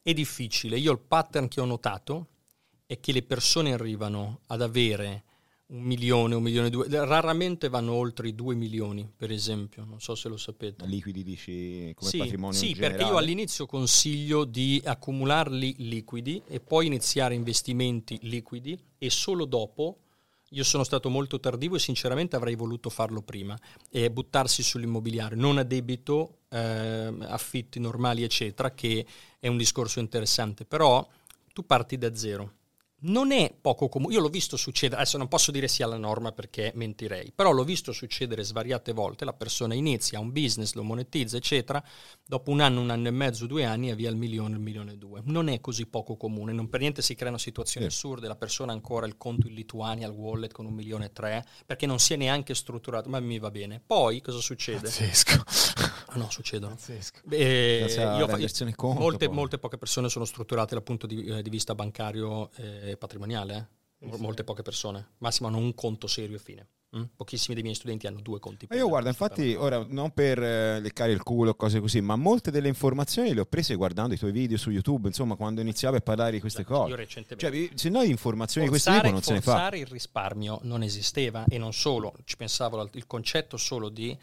[0.02, 0.80] è difficile.
[0.80, 2.26] Io il pattern che ho notato
[2.86, 5.22] è che le persone arrivano ad avere
[5.66, 10.00] un milione, un milione e due, raramente vanno oltre i due milioni, per esempio, non
[10.00, 10.84] so se lo sapete.
[10.86, 16.86] Liquidi dici come sì, patrimonio Sì, perché io all'inizio consiglio di accumularli liquidi e poi
[16.86, 19.98] iniziare investimenti liquidi e solo dopo
[20.56, 23.56] io sono stato molto tardivo e sinceramente avrei voluto farlo prima
[23.90, 29.04] e buttarsi sull'immobiliare, non a debito, eh, affitti normali, eccetera, che
[29.38, 31.06] è un discorso interessante, però
[31.52, 32.55] tu parti da zero
[33.00, 34.14] non è poco comune.
[34.14, 37.64] Io l'ho visto succedere, adesso non posso dire sia la norma perché mentirei, però l'ho
[37.64, 39.24] visto succedere svariate volte.
[39.24, 41.82] La persona inizia un business, lo monetizza, eccetera.
[42.24, 44.96] Dopo un anno, un anno e mezzo, due anni, avvia il milione, il milione e
[44.96, 45.20] due.
[45.24, 46.52] Non è così poco comune.
[46.52, 47.96] Non per niente si creano situazioni sì.
[47.96, 48.28] assurde.
[48.28, 51.44] La persona ha ancora il conto in Lituania, il wallet con un milione e tre,
[51.66, 53.08] perché non si è neanche strutturato.
[53.08, 53.82] Ma mi va bene.
[53.84, 54.80] Poi cosa succede?
[54.80, 55.65] Pazzesco.
[56.16, 56.74] Ah, no, succedono.
[56.74, 57.20] Pazzesco.
[57.30, 57.84] Eh,
[58.18, 61.74] io fa, conto, molte, molte, poche persone sono strutturate dal punto di, eh, di vista
[61.74, 62.50] bancario.
[62.56, 64.12] Eh, patrimoniale, eh?
[64.12, 64.20] sì.
[64.20, 66.68] molte poche persone, massimo hanno un conto serio e fine.
[66.96, 67.02] Mm?
[67.16, 68.66] Pochissimi dei miei studenti hanno due conti.
[68.70, 72.16] Ma io guarda, infatti, ora non per eh, leccare il culo o cose così, ma
[72.16, 75.96] molte delle informazioni le ho prese guardando i tuoi video su YouTube, insomma, quando iniziavi
[75.96, 76.90] a parlare di queste esatto, cose.
[76.90, 77.68] Io recentemente.
[77.68, 79.52] Cioè, se no informazioni forzare, di questo tipo non se ne fa.
[79.52, 84.16] Forzare il risparmio non esisteva e non solo, ci pensavo, il concetto solo di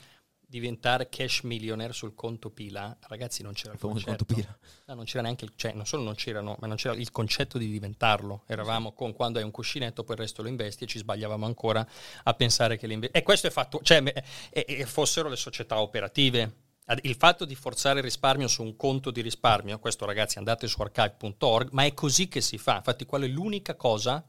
[0.53, 4.23] diventare cash millionaire sul conto pila, ragazzi non c'era il, il concetto.
[4.23, 4.57] Conto pila.
[4.85, 7.57] No, non c'era neanche il, cioè, non solo non c'erano, ma non c'era il concetto
[7.57, 8.43] di diventarlo.
[8.45, 11.85] Eravamo con quando hai un cuscinetto, poi il resto lo investi e ci sbagliavamo ancora
[12.23, 13.17] a pensare che l'investi.
[13.17, 14.03] E questo è fatto, cioè,
[14.51, 16.57] e, e fossero le società operative.
[17.01, 20.81] Il fatto di forzare il risparmio su un conto di risparmio, questo ragazzi andate su
[20.81, 22.75] archive.org, ma è così che si fa.
[22.75, 24.23] Infatti, quella è l'unica cosa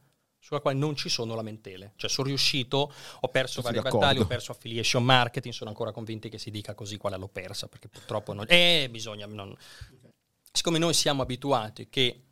[0.44, 1.94] sulla quale non ci sono lamentele.
[1.96, 6.36] Cioè sono riuscito, ho perso vari battaglie, ho perso affiliation marketing, sono ancora convinti che
[6.36, 8.44] si dica così quale l'ho persa, perché purtroppo non...
[8.48, 9.24] Eh, bisogna...
[9.24, 9.56] Non...
[10.52, 12.24] Siccome noi siamo abituati che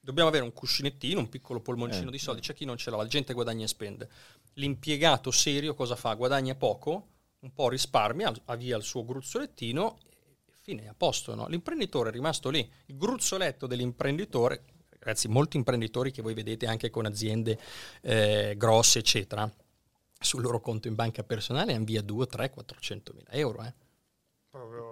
[0.00, 2.96] dobbiamo avere un cuscinettino, un piccolo polmoncino eh, di soldi, c'è chi non ce l'ha,
[2.96, 4.10] la gente guadagna e spende.
[4.54, 6.14] L'impiegato serio cosa fa?
[6.14, 7.06] Guadagna poco,
[7.38, 9.98] un po' risparmia, avvia il suo gruzzolettino
[10.44, 11.36] e fine, a posto.
[11.36, 11.46] No?
[11.46, 12.68] L'imprenditore è rimasto lì.
[12.86, 14.64] Il gruzzoletto dell'imprenditore
[14.98, 17.58] ragazzi, molti imprenditori che voi vedete anche con aziende
[18.02, 19.50] eh, grosse, eccetera,
[20.20, 23.64] sul loro conto in banca personale hanno via 2, 3, 400 mila euro.
[23.64, 23.74] Eh.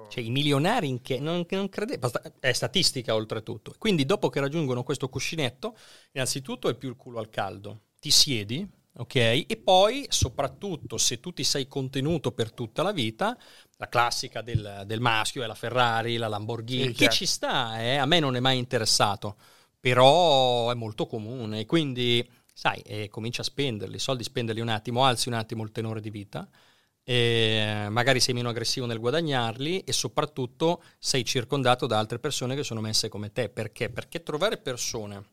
[0.09, 3.75] Cioè, i milionari in che non, non credevo, è statistica oltretutto.
[3.79, 5.77] Quindi, dopo che raggiungono questo cuscinetto,
[6.13, 7.81] innanzitutto è più il culo al caldo.
[7.99, 9.15] Ti siedi, ok?
[9.15, 13.37] E poi, soprattutto, se tu ti sei contenuto per tutta la vita,
[13.79, 17.15] la classica del, del maschio è la Ferrari, la Lamborghini, sì, che certo.
[17.15, 17.97] ci sta, eh?
[17.97, 19.37] a me non è mai interessato,
[19.79, 21.67] però è molto comune.
[21.67, 25.73] Quindi, sai, eh, comincia a spenderli, i soldi spenderli un attimo, alzi un attimo il
[25.73, 26.49] tenore di vita.
[27.09, 32.65] E magari sei meno aggressivo nel guadagnarli e soprattutto sei circondato da altre persone che
[32.65, 33.49] sono messe come te.
[33.49, 33.91] Perché?
[33.91, 35.25] Perché trovare persone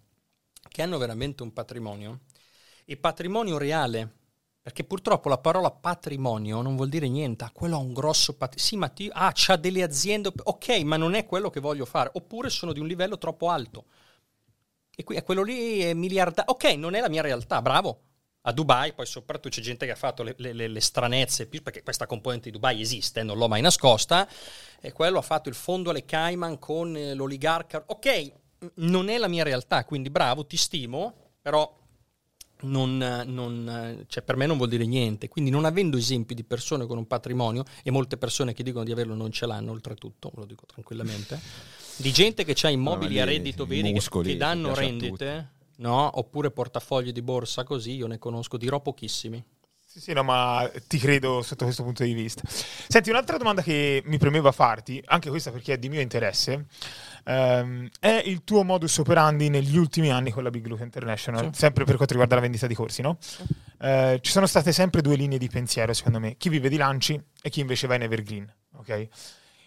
[0.70, 2.22] che hanno veramente un patrimonio
[2.86, 4.12] e patrimonio reale,
[4.62, 8.78] perché purtroppo la parola patrimonio non vuol dire niente, quello ha un grosso patrimonio, sì
[8.78, 12.50] ma ti, ah, c'ha delle aziende, ok, ma non è quello che voglio fare, oppure
[12.50, 13.86] sono di un livello troppo alto.
[14.96, 18.02] E qui, quello lì è miliardario, ok, non è la mia realtà, bravo.
[18.46, 22.06] A Dubai, poi soprattutto c'è gente che ha fatto le, le, le stranezze, perché questa
[22.06, 24.28] componente di Dubai esiste, non l'ho mai nascosta,
[24.82, 27.84] e quello ha fatto il fondo alle Cayman con eh, l'oligarca.
[27.88, 28.32] Ok,
[28.76, 31.80] non è la mia realtà, quindi bravo, ti stimo, però
[32.64, 35.30] non, non, cioè per me non vuol dire niente.
[35.30, 38.92] Quindi non avendo esempi di persone con un patrimonio, e molte persone che dicono di
[38.92, 41.40] averlo non ce l'hanno, oltretutto, lo dico tranquillamente,
[41.98, 46.18] di gente che ha immobili no, a reddito veri muscoli, che danno rendite, no?
[46.18, 49.44] oppure portafogli di borsa così, io ne conosco, dirò pochissimi.
[49.94, 52.42] Sì, sì, no, ma ti credo sotto questo punto di vista.
[52.48, 56.66] Senti, un'altra domanda che mi premeva farti, anche questa perché è di mio interesse,
[57.26, 61.60] ehm, è il tuo modus operandi negli ultimi anni con la Big Look International, sì.
[61.60, 63.18] sempre per quanto riguarda la vendita di corsi, no?
[63.20, 63.44] Sì.
[63.82, 67.22] Eh, ci sono state sempre due linee di pensiero, secondo me, chi vive di lanci
[67.40, 69.08] e chi invece va in evergreen, ok?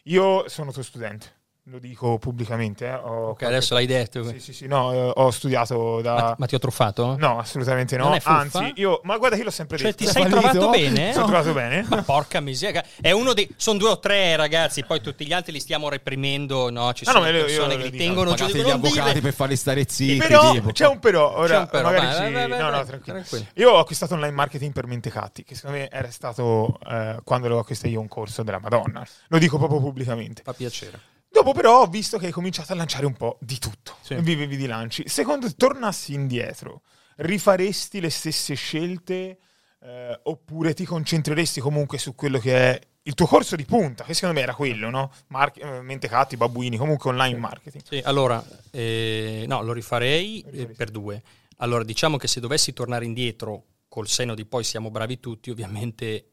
[0.06, 1.35] Io sono tuo studente
[1.68, 2.86] lo dico pubblicamente.
[2.86, 2.94] Eh.
[2.94, 3.44] ok, qualche...
[3.46, 4.24] adesso l'hai detto.
[4.24, 6.14] Sì, sì, sì, no, eh, ho studiato da...
[6.14, 7.16] Ma, ma, ti ho truffato?
[7.18, 8.16] No, assolutamente no.
[8.22, 9.00] Anzi, io...
[9.02, 10.04] Ma guarda che l'ho sempre cioè, detto.
[10.04, 11.12] ti sei trovato bene?
[11.12, 11.84] Sono trovato bene.
[11.88, 12.84] Ma porca miseria.
[13.00, 13.48] È uno dei...
[13.56, 16.92] Sono due o tre ragazzi, poi tutti gli altri li stiamo reprimendo, no?
[16.92, 18.46] Ci sono no, no, persone io, che li tengono giù.
[18.46, 19.20] gli avvocati dire...
[19.20, 20.18] per farli stare zitti.
[20.18, 20.70] Però, tipo.
[20.70, 21.36] c'è un però.
[21.36, 21.90] Ora, c'è un però.
[21.90, 22.32] Magari vai, ci...
[22.32, 23.18] vai, vai, no, no, tranquillo.
[23.18, 23.46] tranquillo.
[23.54, 27.58] Io ho acquistato online marketing per mentecatti, che secondo me era stato, eh, quando l'ho
[27.58, 29.04] acquistato io, un corso della Madonna.
[29.28, 30.42] Lo dico proprio pubblicamente.
[30.44, 31.14] Fa piacere.
[31.36, 33.96] Dopo però ho visto che hai cominciato a lanciare un po' di tutto.
[34.00, 34.14] Sì.
[34.14, 35.06] Vivevi di lanci.
[35.06, 36.80] Secondo te, tornassi indietro,
[37.16, 39.38] rifaresti le stesse scelte
[39.82, 44.14] eh, oppure ti concentreresti comunque su quello che è il tuo corso di punta, che
[44.14, 45.12] secondo me era quello, no?
[45.26, 47.84] Mar- eh, mentecatti, babbuini, comunque online marketing.
[47.86, 51.22] Sì, allora, eh, no, lo rifarei eh, per due.
[51.58, 56.30] Allora, diciamo che se dovessi tornare indietro, col seno di poi siamo bravi tutti, ovviamente...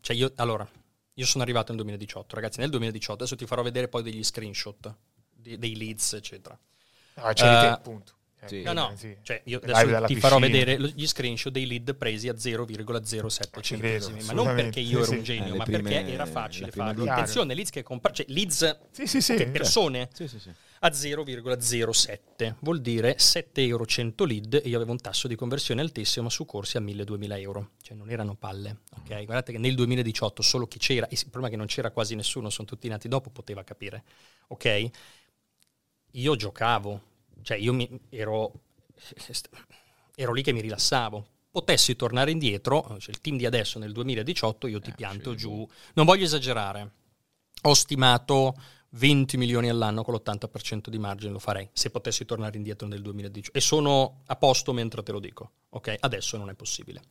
[0.00, 0.68] Cioè io, allora,
[1.14, 4.94] io sono arrivato nel 2018, ragazzi, nel 2018, adesso ti farò vedere poi degli screenshot,
[5.30, 6.58] di, dei leads, eccetera.
[7.14, 8.12] Ah, c'è uh, te, appunto.
[8.46, 8.62] Sì.
[8.62, 9.16] No, no, sì.
[9.22, 14.32] cioè io adesso ti farò vedere gli screenshot dei lead presi a 0,07 centesimi, ma
[14.32, 17.10] non perché io ero un genio, eh, ma prime, perché era facile farlo.
[17.10, 20.10] Attenzione, leads che compra, cioè leads che persone
[20.84, 25.80] a 0,07 vuol dire 7 euro 100 lead e io avevo un tasso di conversione
[25.80, 28.80] altissimo su corsi a 1000-2000 euro, cioè non erano palle.
[29.00, 29.24] Okay?
[29.24, 32.50] Guardate che nel 2018 solo chi c'era, il problema è che non c'era quasi nessuno,
[32.50, 34.04] sono tutti nati dopo, poteva capire.
[34.48, 34.90] Ok?
[36.10, 37.00] Io giocavo,
[37.40, 38.52] cioè io mi, ero,
[40.14, 41.28] ero lì che mi rilassavo.
[41.50, 45.36] Potessi tornare indietro, cioè il team di adesso nel 2018, io ti eh, pianto sì,
[45.38, 45.66] giù.
[45.94, 46.90] Non voglio esagerare.
[47.62, 48.54] Ho stimato
[48.94, 53.56] 20 milioni all'anno con l'80% di margine, lo farei se potessi tornare indietro nel 2018.
[53.56, 55.50] E sono a posto mentre te lo dico.
[55.70, 57.02] Ok, adesso non è possibile.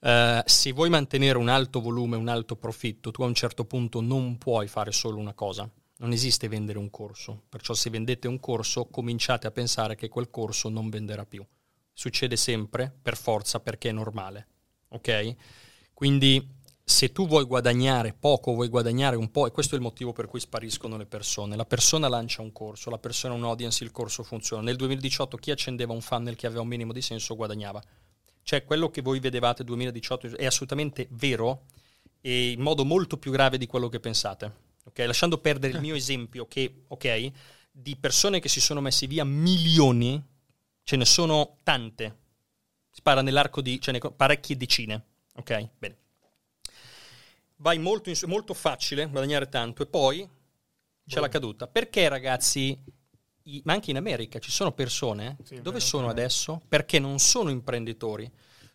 [0.00, 4.00] Uh, se vuoi mantenere un alto volume, un alto profitto, tu a un certo punto
[4.00, 5.70] non puoi fare solo una cosa
[6.02, 10.30] non esiste vendere un corso, perciò se vendete un corso cominciate a pensare che quel
[10.30, 11.46] corso non venderà più.
[11.92, 14.48] Succede sempre, per forza, perché è normale.
[14.88, 15.36] Ok?
[15.94, 16.44] Quindi
[16.84, 20.26] se tu vuoi guadagnare poco, vuoi guadagnare un po', e questo è il motivo per
[20.26, 21.56] cui spariscono le persone.
[21.56, 24.62] La persona lancia un corso, la persona ha un audience, il corso funziona.
[24.62, 27.82] Nel 2018 chi accendeva un funnel che aveva un minimo di senso guadagnava.
[28.42, 31.66] Cioè quello che voi vedevate nel 2018 è assolutamente vero
[32.20, 35.06] e in modo molto più grave di quello che pensate okay?
[35.06, 37.30] lasciando perdere il mio esempio che, ok,
[37.70, 40.22] di persone che si sono messi via milioni,
[40.82, 42.18] ce ne sono tante,
[42.90, 45.68] si parla nell'arco di, ce ne parecchie decine, ok?
[45.78, 45.96] Bene.
[47.62, 50.28] Vai molto, in, molto facile guadagnare tanto e poi
[51.06, 51.68] c'è la caduta.
[51.68, 52.76] Perché ragazzi,
[53.44, 56.60] i, ma anche in America ci sono persone, sì, dove sono adesso?
[56.68, 58.30] Perché non sono imprenditori,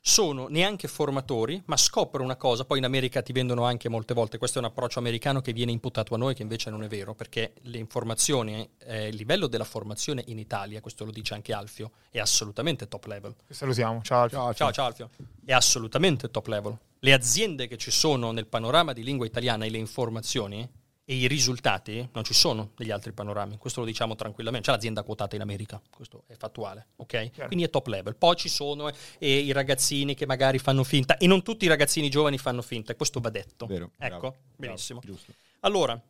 [0.07, 4.37] sono neanche formatori, ma scoprono una cosa, poi in America ti vendono anche molte volte,
[4.37, 7.13] questo è un approccio americano che viene imputato a noi, che invece non è vero,
[7.13, 11.91] perché le informazioni, eh, il livello della formazione in Italia, questo lo dice anche Alfio,
[12.09, 13.35] è assolutamente top level.
[13.49, 14.37] Salutiamo, ciao Alfio.
[14.37, 15.09] Ciao, ciao, ciao Alfio.
[15.43, 16.77] È assolutamente top level.
[16.99, 20.67] Le aziende che ci sono nel panorama di lingua italiana e le informazioni
[21.09, 25.03] e i risultati non ci sono negli altri panorami, questo lo diciamo tranquillamente, c'è l'azienda
[25.03, 27.07] quotata in America, questo è fattuale, ok?
[27.07, 27.47] Chiaro.
[27.47, 28.13] Quindi è top level.
[28.17, 32.09] Poi ci sono eh, i ragazzini che magari fanno finta e non tutti i ragazzini
[32.09, 33.67] giovani fanno finta, questo va detto.
[33.67, 34.99] Vero, ecco, bravo, benissimo.
[34.99, 35.17] Bravo,
[35.61, 36.01] allora,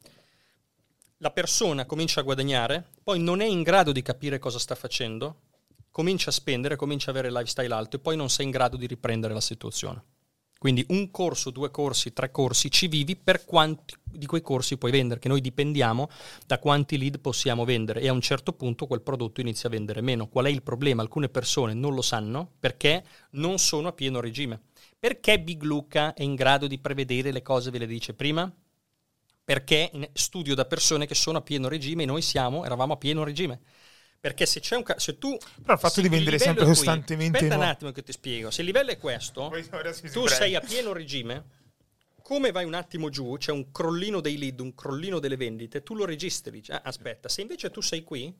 [1.18, 5.42] la persona comincia a guadagnare, poi non è in grado di capire cosa sta facendo,
[5.92, 8.88] comincia a spendere, comincia a avere lifestyle alto e poi non sei in grado di
[8.88, 10.02] riprendere la situazione.
[10.58, 14.92] Quindi un corso, due corsi, tre corsi, ci vivi per quanti di quei corsi puoi
[14.92, 16.10] vendere, che noi dipendiamo
[16.46, 20.02] da quanti lead possiamo vendere e a un certo punto quel prodotto inizia a vendere
[20.02, 20.28] meno.
[20.28, 21.02] Qual è il problema?
[21.02, 24.62] Alcune persone non lo sanno perché non sono a pieno regime.
[25.00, 28.52] Perché Big Luca è in grado di prevedere le cose, ve le dice prima?
[29.44, 33.24] Perché studio da persone che sono a pieno regime e noi siamo, eravamo a pieno
[33.24, 33.62] regime.
[34.20, 37.38] Perché se c'è un ca- se tu Però il fatto di vendere sempre qui, costantemente
[37.38, 37.62] Aspetta no.
[37.62, 38.52] un attimo che ti spiego.
[38.52, 39.52] Se il livello è questo,
[40.12, 41.46] tu sei a pieno regime,
[42.22, 45.96] come vai un attimo giù, c'è un crollino dei lead, un crollino delle vendite, tu
[45.96, 48.36] lo registri, ah, aspetta, se invece tu sei qui,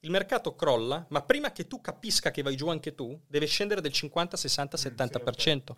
[0.00, 3.80] il mercato crolla, ma prima che tu capisca che vai giù anche tu, deve scendere
[3.80, 5.74] del 50, 60, 70%.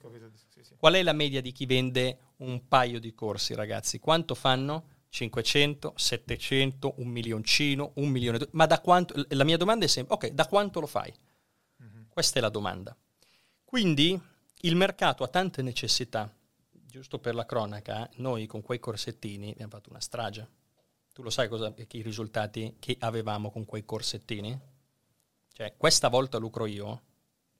[0.76, 3.98] Qual è la media di chi vende un paio di corsi, ragazzi?
[3.98, 4.97] Quanto fanno?
[5.10, 8.46] 500, 700, un milioncino, un milione.
[8.52, 9.14] Ma da quanto?
[9.30, 11.12] La mia domanda è sempre, ok, da quanto lo fai?
[11.78, 12.08] Uh-huh.
[12.08, 12.96] Questa è la domanda.
[13.64, 14.20] Quindi
[14.62, 16.32] il mercato ha tante necessità.
[16.70, 20.48] Giusto per la cronaca, noi con quei corsettini abbiamo fatto una strage.
[21.12, 24.58] Tu lo sai cosa, i risultati che avevamo con quei corsettini?
[25.52, 27.02] Cioè, questa volta lucro io,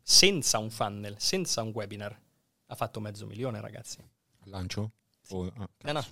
[0.01, 2.19] senza un funnel, senza un webinar,
[2.67, 3.99] ha fatto mezzo milione, ragazzi.
[4.45, 4.93] Lancio?
[5.31, 6.05] Oh, ah, no, no,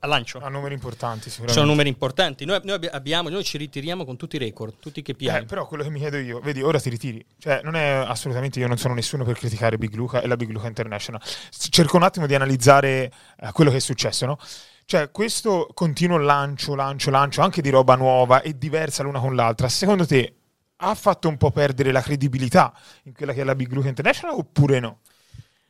[0.00, 0.38] a lancio.
[0.38, 1.58] A numeri importanti, sicuramente.
[1.58, 2.44] Sono numeri importanti.
[2.44, 5.26] Noi, noi, abbiamo, noi ci ritiriamo con tutti i record, tutti i KPI.
[5.26, 7.24] Eh, però quello che mi chiedo io, vedi, ora ti ritiri.
[7.38, 10.50] Cioè, non è assolutamente, io non sono nessuno per criticare Big Luca e la Big
[10.50, 11.20] Luca International.
[11.50, 14.38] Cerco un attimo di analizzare eh, quello che è successo, no?
[14.84, 19.68] Cioè, questo continuo lancio, lancio, lancio, anche di roba nuova e diversa l'una con l'altra,
[19.68, 20.34] secondo te
[20.76, 22.72] ha fatto un po' perdere la credibilità
[23.04, 25.00] in quella che è la Big Luca International oppure no?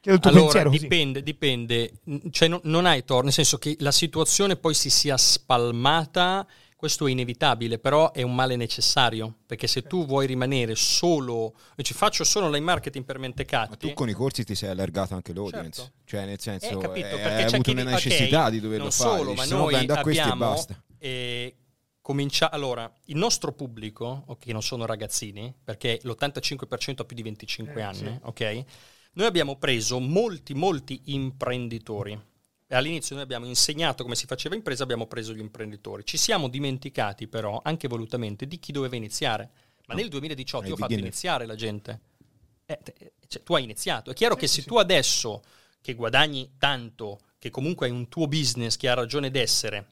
[0.06, 0.70] Chiedo il tuo allora, pensiero.
[0.70, 1.92] Dipende, dipende.
[2.30, 6.46] Cioè, no, non hai torno, nel senso che la situazione poi si sia spalmata,
[6.76, 11.92] questo è inevitabile, però è un male necessario, perché se tu vuoi rimanere solo, ci
[11.92, 13.70] faccio solo online marketing per mentecatti.
[13.70, 15.92] Ma tu con i corsi ti sei allargato anche l'audience, certo.
[16.04, 19.48] cioè nel senso eh, capito, hai avuto una necessità okay, di doverlo fare, solo, Dici,
[19.48, 20.64] ma noi no, abbiamo,
[20.98, 21.56] eh,
[22.00, 27.74] comincia allora il nostro pubblico, ok, non sono ragazzini, perché l'85% ha più di 25
[27.74, 28.18] eh, anni, sì.
[28.22, 28.64] ok?
[29.16, 32.18] Noi abbiamo preso molti, molti imprenditori.
[32.68, 36.04] All'inizio noi abbiamo insegnato come si faceva impresa, abbiamo preso gli imprenditori.
[36.04, 39.50] Ci siamo dimenticati però, anche volutamente, di chi doveva iniziare.
[39.86, 40.00] Ma no.
[40.00, 42.00] nel 2018 io ho fatto iniziare la gente.
[42.66, 42.78] Eh,
[43.26, 44.10] cioè, tu hai iniziato.
[44.10, 44.66] È chiaro sì, che sì, se sì.
[44.66, 45.42] tu adesso,
[45.80, 49.86] che guadagni tanto, che comunque hai un tuo business che ha ragione d'essere,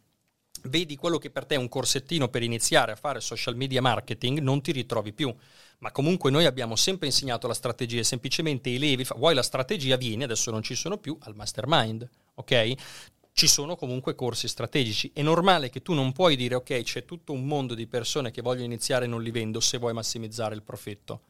[0.64, 4.40] vedi quello che per te è un corsettino per iniziare a fare social media marketing,
[4.40, 5.34] non ti ritrovi più
[5.78, 10.24] ma comunque noi abbiamo sempre insegnato la strategia, semplicemente i levi, vuoi la strategia, vieni,
[10.24, 12.72] adesso non ci sono più, al mastermind, ok?
[13.32, 15.10] Ci sono comunque corsi strategici.
[15.12, 18.42] È normale che tu non puoi dire, ok, c'è tutto un mondo di persone che
[18.42, 21.22] voglio iniziare e non li vendo se vuoi massimizzare il profitto.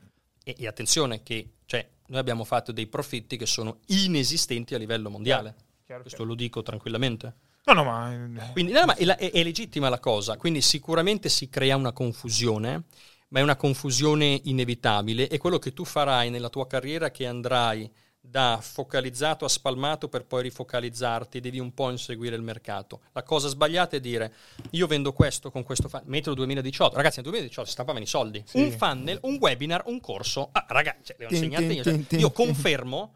[0.45, 5.09] E, e attenzione che cioè, noi abbiamo fatto dei profitti che sono inesistenti a livello
[5.09, 5.55] mondiale.
[5.87, 6.31] Chiaro, Questo chiaro.
[6.33, 7.35] lo dico tranquillamente.
[7.65, 8.13] No, no, ma...
[8.13, 11.93] Eh, quindi, no, ma è, è, è legittima la cosa, quindi sicuramente si crea una
[11.93, 12.85] confusione
[13.29, 15.29] ma è una confusione inevitabile.
[15.29, 17.91] E quello che tu farai nella tua carriera che andrai
[18.27, 23.03] da focalizzato a spalmato per poi rifocalizzarti, devi un po' inseguire il mercato.
[23.12, 24.33] La cosa sbagliata è dire
[24.70, 28.43] io vendo questo con questo funnel, metro 2018, ragazzi nel 2018 si stampavano i soldi,
[28.47, 28.62] sì.
[28.62, 32.31] un funnel, un webinar, un corso, ah, ragazzi, cioè, le ho insegnate io, cioè, io
[32.31, 33.12] confermo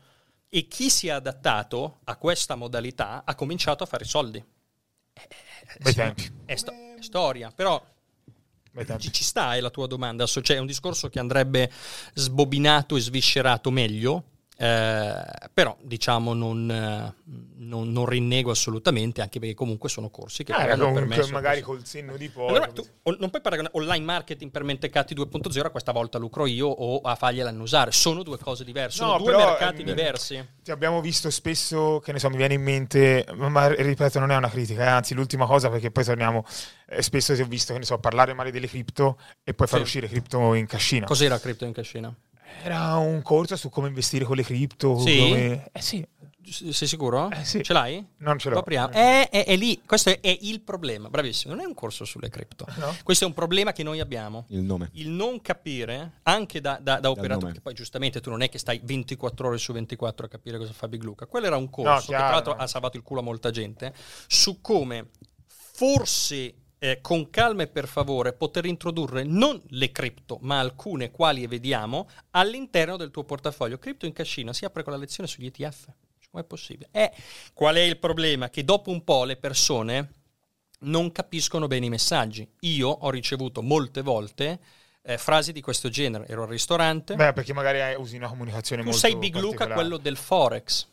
[0.50, 4.44] e chi si è adattato a questa modalità ha cominciato a fare i soldi.
[5.14, 5.28] Eh,
[5.84, 7.82] eh sì, è, sto- è storia, però
[8.98, 11.70] ci, ci, sta è la tua domanda, cioè è un discorso che andrebbe
[12.14, 14.24] sbobinato e sviscerato meglio,
[14.60, 20.76] eh, però diciamo non, non, non, rinnego assolutamente anche perché comunque sono corsi che ah,
[20.76, 25.14] permesso magari col senno di poi allora, tu, non puoi paragonare online marketing per mentecatti
[25.14, 29.12] 2.0 a questa volta lucro io o a fargliela usare sono due cose diverse sono
[29.12, 30.48] no, due però, mercati eh, diversi.
[30.64, 34.36] ti abbiamo visto spesso che ne so mi viene in mente ma ripeto non è
[34.36, 36.44] una critica eh, anzi l'ultima cosa perché poi torniamo
[36.88, 39.80] eh, spesso ti ho visto che ne so parlare male delle cripto e poi far
[39.82, 41.06] uscire cripto in cascina.
[41.06, 42.12] Cos'era cripto in cascina?
[42.62, 44.98] Era un corso su come investire con le cripto.
[44.98, 45.18] Sì?
[45.18, 45.68] Come...
[45.72, 46.06] Eh sì.
[46.50, 47.30] Sei sicuro?
[47.30, 47.62] Eh sì.
[47.62, 48.04] Ce l'hai?
[48.18, 48.64] Non ce l'ho.
[48.64, 51.54] È, è, è, lì, questo è, è, il problema, bravissimo.
[51.54, 52.66] Non è un corso sulle cripto.
[52.76, 52.96] No.
[53.02, 54.46] Questo è un problema che noi abbiamo.
[54.48, 54.88] Il nome.
[54.92, 58.58] Il non capire, anche da, da, da operatore, che poi giustamente tu non è che
[58.58, 61.26] stai 24 ore su 24 a capire cosa fa Big Luca.
[61.26, 62.62] Quello era un corso no, chiaro, che tra l'altro no.
[62.62, 63.92] ha salvato il culo a molta gente,
[64.26, 65.10] su come
[65.46, 71.46] forse eh, con calma e per favore poter introdurre non le cripto, ma alcune quali
[71.46, 73.78] vediamo all'interno del tuo portafoglio.
[73.78, 75.86] Cripto in cascina si apre con la lezione sugli ETF.
[76.30, 76.88] Come è possibile?
[76.92, 77.10] Eh,
[77.54, 78.50] qual è il problema?
[78.50, 80.12] Che dopo un po' le persone
[80.80, 82.48] non capiscono bene i messaggi.
[82.60, 84.60] Io ho ricevuto molte volte
[85.02, 86.26] eh, frasi di questo genere.
[86.28, 87.14] Ero al ristorante.
[87.14, 90.86] Beh, perché magari usi una comunicazione tu molto sei Big Luca, quello del Forex.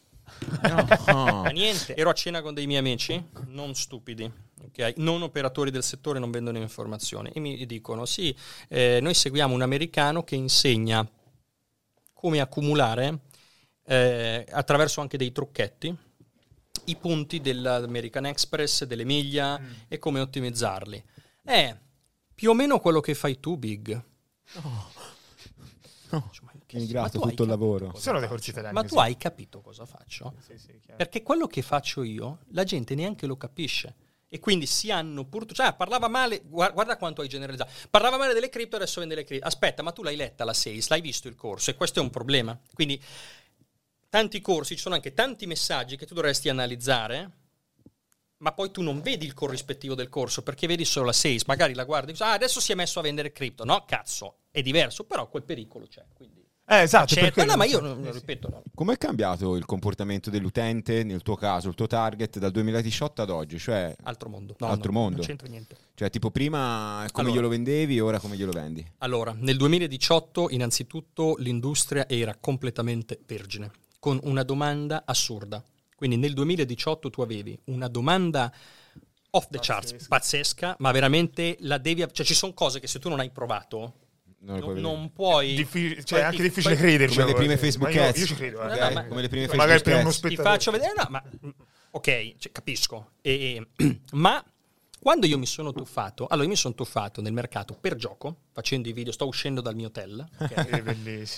[0.62, 1.44] No.
[1.44, 4.30] Ma niente, ero a cena con dei miei amici, non stupidi,
[4.68, 4.94] okay?
[4.98, 8.36] non operatori del settore, non vendono informazioni, e mi dicono, sì,
[8.70, 11.08] eh, noi seguiamo un americano che insegna
[12.14, 13.20] come accumulare
[13.86, 15.96] eh, attraverso anche dei trucchetti
[16.86, 19.72] i punti dell'American Express, delle miglia mm.
[19.88, 21.04] e come ottimizzarli.
[21.44, 21.76] È
[22.34, 24.04] più o meno quello che fai tu, Big.
[24.62, 24.92] Oh.
[26.10, 26.30] No.
[26.32, 27.94] Cioè, Emigrato tutto il lavoro.
[27.96, 28.74] Sono dei corsi italiani.
[28.74, 30.34] Ma tu hai capito cosa faccio?
[30.46, 33.96] Sì, sì, Perché quello che faccio io, la gente neanche lo capisce.
[34.36, 35.50] E quindi si hanno pur...
[35.50, 37.72] Cioè, parlava male, guarda quanto hai generalizzato.
[37.90, 39.48] Parlava male delle cripto, adesso vende le cripto.
[39.48, 42.10] Aspetta, ma tu l'hai letta la sales, l'hai visto il corso e questo è un
[42.10, 42.60] problema.
[42.74, 43.02] Quindi
[44.10, 47.32] tanti corsi, ci sono anche tanti messaggi che tu dovresti analizzare,
[48.40, 51.74] ma poi tu non vedi il corrispettivo del corso perché vedi solo la sales, magari
[51.74, 53.64] la guardi ah, adesso si è messo a vendere cripto.
[53.64, 56.04] No, cazzo, è diverso, però quel pericolo c'è.
[56.14, 58.50] Quindi eh, esatto, certo, no, ma io non, lo ripeto.
[58.50, 58.64] No.
[58.74, 63.30] Come è cambiato il comportamento dell'utente, nel tuo caso, il tuo target, dal 2018 ad
[63.30, 63.60] oggi?
[63.60, 64.56] Cioè, altro mondo.
[64.58, 65.18] No, altro no, mondo.
[65.18, 65.76] Non c'entra niente.
[65.94, 68.86] Cioè, tipo prima come allora, glielo vendevi, ora come glielo vendi?
[69.00, 75.64] Allora, nel 2018 innanzitutto l'industria era completamente vergine, con una domanda assurda.
[75.96, 78.52] Quindi nel 2018 tu avevi una domanda
[79.30, 79.74] off the pazzesca.
[79.74, 82.06] charts, pazzesca, ma veramente la devi...
[82.12, 84.05] Cioè ci sono cose che se tu non hai provato
[84.46, 85.56] non, non, non puoi.
[85.56, 87.12] Diffi- cioè, è anche difficile credere.
[87.12, 88.62] Come le prime Facebook io, io ci credo.
[88.62, 88.80] Eh.
[88.80, 90.36] No, no, come le prime Facebook Magari per uno spettatore.
[90.36, 91.24] Ti faccio vedere, no, ma
[91.92, 93.12] ok, cioè, capisco.
[93.22, 93.68] E,
[94.14, 94.44] ma
[95.00, 98.88] quando io mi sono tuffato, allora io mi sono tuffato nel mercato per gioco, facendo
[98.90, 100.84] i video, sto uscendo dal mio hotel, okay,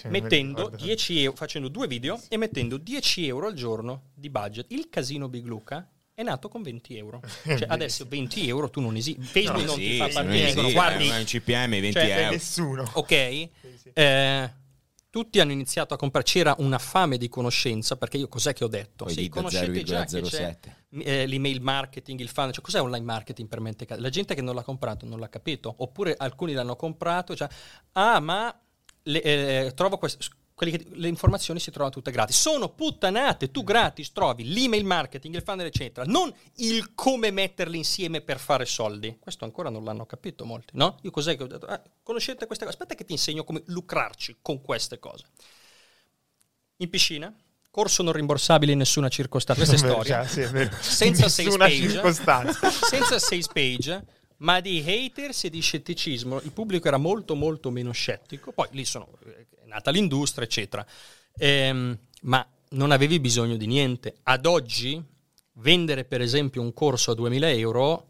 [0.10, 4.72] mettendo 10 euro, facendo due video e mettendo 10 euro al giorno di budget.
[4.72, 5.86] Il casino Big Luca
[6.18, 7.22] è nato con 20 euro.
[7.46, 9.22] Cioè, adesso 20 euro tu non esiste.
[9.22, 10.50] Facebook no, non sì, ti fa partire.
[10.50, 12.30] Sì, guardi, un CPM 20 cioè, euro.
[12.32, 12.90] Nessuno.
[12.94, 13.10] Ok.
[13.12, 13.50] Sì,
[13.80, 13.90] sì.
[13.94, 14.52] Eh,
[15.12, 18.68] tutti hanno iniziato a comprare, c'era una fame di conoscenza, perché io cos'è che ho
[18.68, 19.06] detto?
[19.06, 20.58] Poi sì, conoscete già che c'è
[20.90, 23.86] eh, l'email marketing, il funnel, cioè cos'è online marketing per mente?
[23.98, 27.48] La gente che non l'ha comprato non l'ha capito, oppure alcuni l'hanno comprato, cioè,
[27.94, 28.60] ah ma
[29.04, 30.26] le, eh, trovo questo
[30.66, 32.40] che, le informazioni si trovano tutte gratis.
[32.40, 38.22] Sono puttanate, tu gratis trovi l'email marketing, il funnel, eccetera, non il come metterli insieme
[38.22, 39.18] per fare soldi.
[39.20, 40.98] Questo ancora non l'hanno capito molti, no?
[41.04, 41.68] Io cos'è che ho detto?
[41.68, 42.78] Ah, conoscete queste cose?
[42.78, 45.26] Aspetta che ti insegno come lucrarci con queste cose.
[46.78, 47.34] In piscina,
[47.70, 49.64] corso non rimborsabile in nessuna circostanza.
[49.64, 50.26] Questa è storia.
[50.26, 52.02] Sì, è senza sales page.
[52.90, 56.42] senza sales page ma di haters e di scetticismo.
[56.42, 60.86] Il pubblico era molto molto meno scettico, poi lì sono, è nata l'industria, eccetera.
[61.38, 64.18] Ehm, ma non avevi bisogno di niente.
[64.24, 65.02] Ad oggi
[65.54, 68.08] vendere per esempio un corso a 2000 euro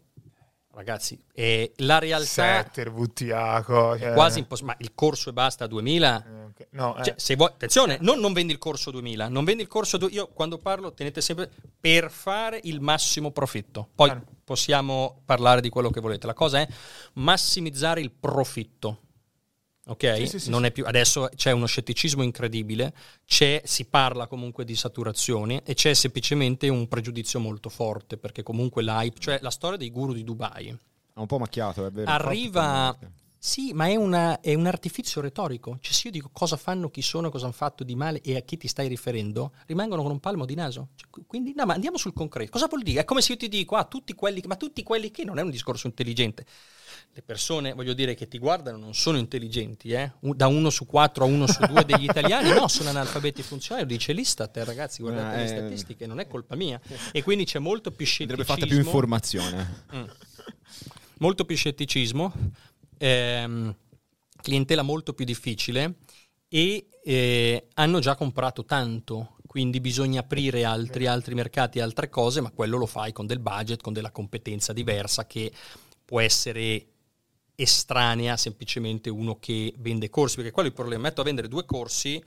[0.78, 3.98] ragazzi, è la realtà Setter, VTA, cioè.
[3.98, 6.24] è quasi impossibile, ma il corso e basta a 2000.
[6.24, 6.66] Eh, okay.
[6.70, 7.34] no, cioè, eh.
[7.34, 10.20] vuoi, attenzione, non, non, vendi il corso a 2000, non vendi il corso a 2000,
[10.22, 11.50] io quando parlo tenete sempre
[11.80, 13.88] per fare il massimo profitto.
[13.92, 14.22] Poi ah.
[14.44, 16.28] possiamo parlare di quello che volete.
[16.28, 16.68] La cosa è
[17.14, 19.00] massimizzare il profitto
[19.88, 20.16] ok?
[20.16, 22.94] Sì, sì, sì, più, adesso c'è uno scetticismo incredibile,
[23.64, 29.18] si parla comunque di saturazione e c'è semplicemente un pregiudizio molto forte perché comunque l'hype,
[29.18, 30.68] cioè la storia dei guru di Dubai.
[30.68, 32.10] È un po' macchiato, è vero.
[32.10, 32.96] Arriva...
[33.40, 35.78] Sì, ma è, una, è, un artificio retorico.
[35.80, 38.40] Cioè, se io dico cosa fanno, chi sono, cosa hanno fatto di male e a
[38.40, 40.88] chi ti stai riferendo, rimangono con un palmo di naso.
[40.96, 42.50] Cioè, quindi, no, ma andiamo sul concreto.
[42.50, 43.00] Cosa vuol dire?
[43.00, 45.42] È come se io ti dico, ah, tutti quelli, ma tutti quelli che non è
[45.42, 46.44] un discorso intelligente
[47.12, 50.12] le persone, voglio dire, che ti guardano non sono intelligenti, eh?
[50.20, 53.92] da uno su quattro a uno su due degli italiani, no, sono analfabeti funzionali, lo
[53.92, 56.80] dice l'Istat, eh, ragazzi, guardate eh, le statistiche, non è colpa mia.
[57.12, 58.42] E quindi c'è molto più scetticismo.
[58.42, 59.84] Andrebbe fatta più informazione.
[59.94, 60.04] Mm.
[61.18, 62.32] Molto più scetticismo,
[62.98, 63.74] ehm,
[64.42, 65.96] clientela molto più difficile
[66.48, 72.50] e eh, hanno già comprato tanto, quindi bisogna aprire altri, altri mercati, altre cose, ma
[72.50, 75.50] quello lo fai con del budget, con della competenza diversa che
[76.04, 76.86] può essere
[77.54, 81.64] estranea semplicemente uno che vende corsi, perché quello è il problema, metto a vendere due
[81.64, 82.22] corsi,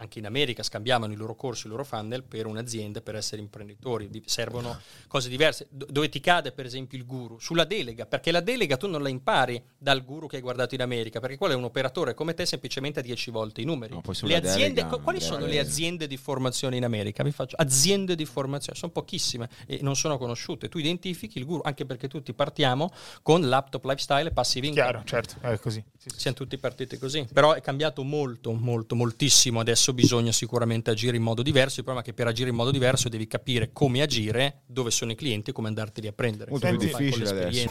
[0.00, 4.10] anche in America scambiavano i loro corsi, i loro funnel per un'azienda per essere imprenditori,
[4.24, 5.66] servono cose diverse.
[5.70, 7.38] dove ti cade per esempio il guru?
[7.38, 10.82] Sulla delega, perché la delega tu non la impari dal guru che hai guardato in
[10.82, 13.92] America, perché quello è un operatore come te semplicemente a 10 volte i numeri.
[13.92, 17.22] No, le aziende, delega, quali sono le aziende di formazione in America?
[17.22, 20.68] Vi faccio aziende di formazione, sono pochissime e non sono conosciute.
[20.68, 22.90] Tu identifichi il guru, anche perché tutti partiamo
[23.22, 24.88] con laptop, lifestyle e passive income.
[24.88, 25.84] Chiaro, certo, è così.
[25.98, 26.18] Sì, sì.
[26.20, 31.16] Siamo tutti partiti così, però è cambiato molto, molto, moltissimo adesso adesso bisogna sicuramente agire
[31.16, 34.02] in modo diverso, il problema è che per agire in modo diverso devi capire come
[34.02, 36.50] agire, dove sono i clienti e come andarteli a prendere.
[36.50, 37.70] Molto più difficile adesso.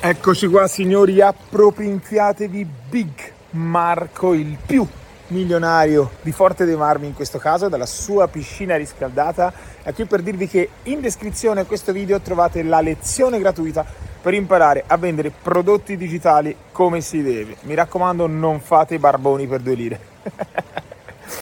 [0.00, 4.86] Eccoci qua signori, appropinziatevi Big Marco, il più
[5.28, 9.52] milionario di Forte dei Marmi in questo caso, dalla sua piscina riscaldata.
[9.82, 13.84] È qui per dirvi che in descrizione a questo video trovate la lezione gratuita
[14.20, 17.56] per imparare a vendere prodotti digitali come si deve.
[17.62, 20.00] Mi raccomando, non fate i barboni per due lire.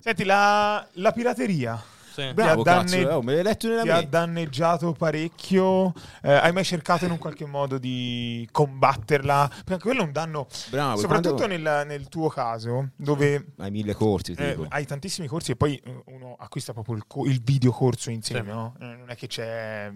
[0.02, 1.82] Senti, la, la pirateria.
[2.18, 2.32] Sì.
[2.34, 5.92] Bravo, ti, ha, danne- cazzo, oh, me l'hai letto nella ti ha danneggiato parecchio.
[6.20, 9.48] Eh, hai mai cercato in un qualche modo di combatterla?
[9.64, 10.48] Perché quello è un danno.
[10.70, 11.56] Bravo, soprattutto quando...
[11.56, 16.02] nel, nel, tuo caso, dove hai mille corsi, eh, hai tantissimi corsi e poi eh,
[16.06, 18.48] uno acquista proprio il, co- il video corso insieme.
[18.48, 18.48] Sì.
[18.48, 18.74] No?
[18.80, 19.88] Eh, non è che c'è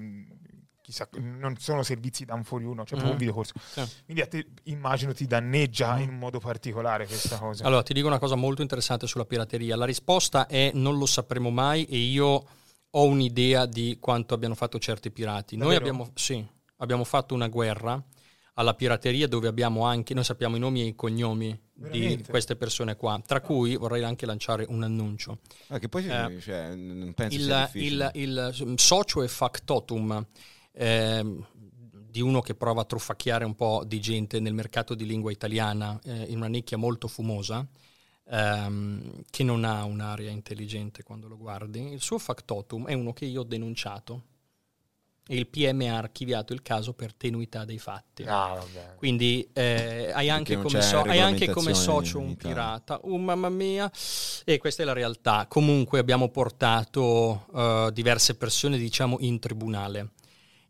[0.83, 3.03] chissà, non sono servizi da un fuori uno, cioè mm.
[3.03, 3.55] proprio un videocorso.
[3.65, 3.83] Sì.
[4.05, 7.65] Quindi a te immagino ti danneggia in modo particolare questa cosa.
[7.65, 9.77] Allora, ti dico una cosa molto interessante sulla pirateria.
[9.77, 12.47] La risposta è non lo sapremo mai e io
[12.95, 15.57] ho un'idea di quanto abbiano fatto certi pirati.
[15.57, 15.81] Davvero?
[15.81, 18.03] Noi abbiamo, sì, abbiamo fatto una guerra
[18.55, 22.17] alla pirateria dove abbiamo anche, noi sappiamo i nomi e i cognomi Veramente?
[22.17, 25.39] di queste persone qua, tra cui vorrei anche lanciare un annuncio.
[25.69, 30.27] Ah, che poi eh, cioè, non penso il, il, il, socio e factotum
[30.73, 31.25] eh,
[32.13, 35.99] di uno che prova a truffacchiare un po' di gente nel mercato di lingua italiana
[36.05, 37.67] eh, in una nicchia molto fumosa,
[38.29, 41.93] ehm, che non ha un'area intelligente quando lo guardi.
[41.93, 44.25] Il suo factotum è uno che io ho denunciato
[45.27, 48.25] e il PM ha archiviato il caso per tenuità dei fatti.
[48.27, 48.63] Ah,
[48.97, 53.01] Quindi eh, hai, anche come, so- hai, anche come socio un pirata.
[53.05, 53.91] Oh mamma mia!
[54.45, 55.47] E questa è la realtà.
[55.49, 60.11] Comunque abbiamo portato uh, diverse persone, diciamo, in tribunale.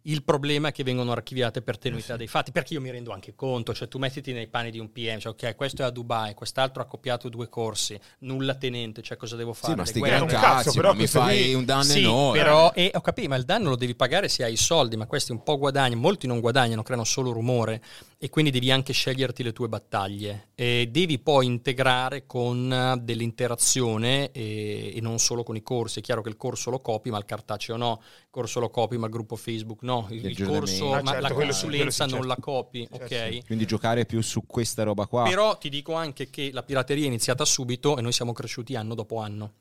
[0.03, 3.35] Il problema è che vengono archiviate per tenuità dei fatti, perché io mi rendo anche
[3.35, 6.35] conto, cioè tu mettiti nei panni di un PM, cioè ok, questo è a Dubai,
[6.35, 9.73] quest'altro ha copiato due corsi, nulla tenente, cioè cosa devo fare?
[9.73, 11.55] Sì, ma sti gran cazzo, però mi fai lì...
[11.55, 12.39] un danno sì, enorme.
[12.39, 15.07] però, e, ho capito, ma il danno lo devi pagare se hai i soldi, ma
[15.07, 17.81] questi un po' guadagnano, molti non guadagnano, creano solo rumore
[18.19, 24.93] e quindi devi anche sceglierti le tue battaglie e devi poi integrare con dell'interazione e,
[24.95, 25.99] e, non solo con i corsi.
[25.99, 28.97] È chiaro che il corso lo copi, ma il cartaceo no, il corso lo copi,
[28.97, 32.27] ma il gruppo Facebook no, il, il corso, ah, ma certo, la consulenza non certo.
[32.27, 33.15] la copi, certo.
[33.15, 33.47] ok?
[33.47, 35.25] Quindi giocare più su questa roba qua.
[35.25, 38.95] Però ti dico anche che la pirateria è iniziata subito e noi siamo cresciuti anno
[38.95, 39.53] dopo anno.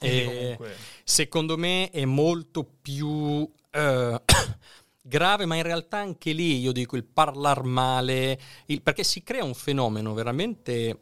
[0.00, 0.58] E
[1.04, 3.08] secondo me è molto più...
[3.08, 3.50] Uh,
[5.06, 9.44] grave, ma in realtà anche lì io dico il parlar male, il, perché si crea
[9.44, 11.00] un fenomeno veramente...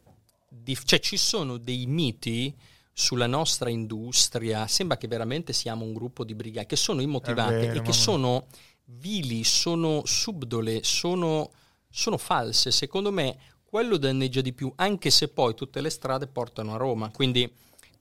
[0.48, 2.54] Dif- cioè ci sono dei miti
[2.92, 7.78] sulla nostra industria, sembra che veramente siamo un gruppo di brigate che sono immotivate vero,
[7.78, 8.46] e che sono
[8.84, 11.50] vili, sono subdole, sono,
[11.88, 12.70] sono false.
[12.70, 17.10] Secondo me quello danneggia di più, anche se poi tutte le strade portano a Roma.
[17.10, 17.50] Quindi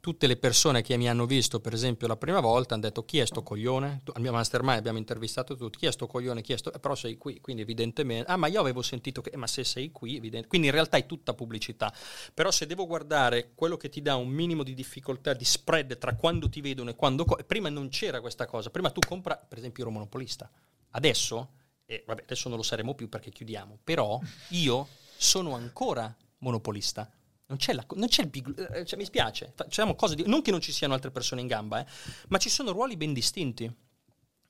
[0.02, 3.20] tutte le persone che mi hanno visto, per esempio, la prima volta hanno detto chi
[3.20, 4.02] è sto coglione?
[4.14, 6.42] Al mio mastermind abbiamo intervistato tutti, chi è sto coglione?
[6.42, 6.74] Chi è sto...
[6.74, 8.30] Eh, però sei qui, quindi evidentemente...
[8.30, 9.30] Ah, ma io avevo sentito che...
[9.30, 10.48] Eh, ma se sei qui, evidentemente...
[10.50, 11.94] Quindi in realtà è tutta pubblicità.
[12.34, 16.16] Però se devo guardare quello che ti dà un minimo di difficoltà, di spread tra
[16.16, 17.24] quando ti vedono e quando...
[17.24, 18.72] Co- prima non c'era questa cosa.
[18.72, 20.52] Prima tu compra, per esempio, ero monopolista.
[20.90, 21.52] Adesso,
[21.86, 27.08] e vabbè, adesso non lo saremo più perché chiudiamo, però io sono ancora monopolista
[27.52, 28.72] non c'è, la, non c'è il big...
[28.72, 29.52] Eh, cioè, mi spiace.
[29.54, 31.86] Facciamo cose di, non che non ci siano altre persone in gamba, eh,
[32.30, 33.70] ma ci sono ruoli ben distinti.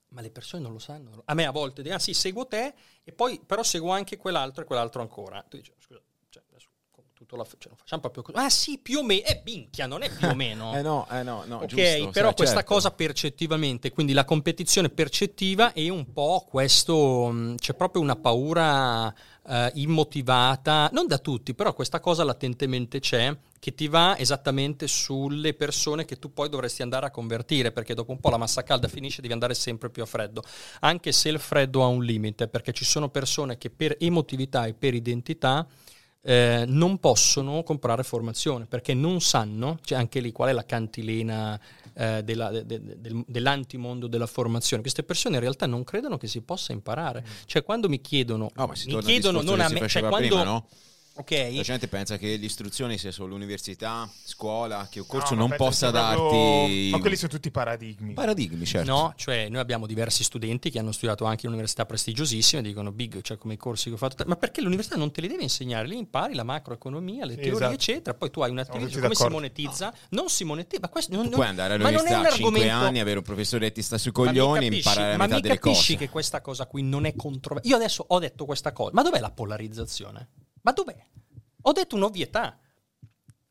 [0.10, 1.24] Ma le persone non lo sanno.
[1.26, 2.74] A me a volte dicono, ah sì, seguo te,
[3.04, 5.44] e poi però seguo anche quell'altro e quell'altro ancora.
[5.50, 6.00] Tu dici, scusa,
[6.30, 6.70] cioè, adesso
[7.14, 8.38] tutto la, cioè, facciamo proprio così.
[8.38, 9.26] Ah sì, più o meno.
[9.26, 10.76] Eh, minchia, non è più o meno.
[10.78, 11.56] eh no, eh no, no.
[11.58, 12.74] Ok, giusto, però cioè, questa certo.
[12.74, 19.12] cosa percettivamente, quindi la competizione percettiva e un po' questo, c'è proprio una paura
[19.48, 25.54] eh, immotivata, non da tutti, però questa cosa latentemente c'è, che ti va esattamente sulle
[25.54, 28.88] persone che tu poi dovresti andare a convertire, perché dopo un po' la massa calda
[28.88, 30.44] finisce, devi andare sempre più a freddo,
[30.80, 34.74] anche se il freddo ha un limite, perché ci sono persone che per emotività e
[34.74, 35.68] per identità
[36.24, 41.60] eh, non possono comprare formazione perché non sanno, cioè anche lì qual è la cantilena
[41.94, 44.82] eh, della, de, de, del, dell'antimondo della formazione.
[44.82, 47.22] Queste persone in realtà non credono che si possa imparare.
[47.22, 47.32] Mm.
[47.46, 50.28] Cioè quando mi chiedono, no, mi chiedono non a me, cioè quando...
[50.28, 50.68] Prima, no?
[51.22, 51.56] Okay.
[51.56, 55.92] La gente pensa che l'istruzione sia solo università, scuola, che un corso no, non possa
[55.92, 56.18] darti.
[56.18, 56.90] Proprio...
[56.90, 58.14] Ma quelli sono tutti paradigmi.
[58.14, 58.92] Paradigmi, certo.
[58.92, 63.22] No, cioè noi abbiamo diversi studenti che hanno studiato anche in università prestigiosissime dicono big,
[63.22, 64.24] cioè come i corsi che ho fatto.
[64.26, 65.88] Ma perché l'università non te li deve insegnare?
[65.88, 67.74] Lì impari la macroeconomia, le sì, teorie, esatto.
[67.74, 68.18] eccetera.
[68.18, 69.00] Poi tu hai un'attività.
[69.00, 69.86] Come si monetizza?
[70.10, 70.22] No.
[70.22, 70.82] Non si monetizza.
[70.82, 73.82] Ma questo non, tu puoi andare all'università a 5 anni, avere un professore che ti
[73.84, 75.70] sta sui coglioni e imparare la metà delle cose.
[75.70, 77.70] Ma mi capisci che questa cosa qui non è controversa?
[77.70, 78.92] Io adesso ho detto questa cosa.
[78.94, 80.30] Ma dov'è la polarizzazione?
[80.62, 81.06] Ma dov'è?
[81.64, 82.58] Ho detto un'ovvietà.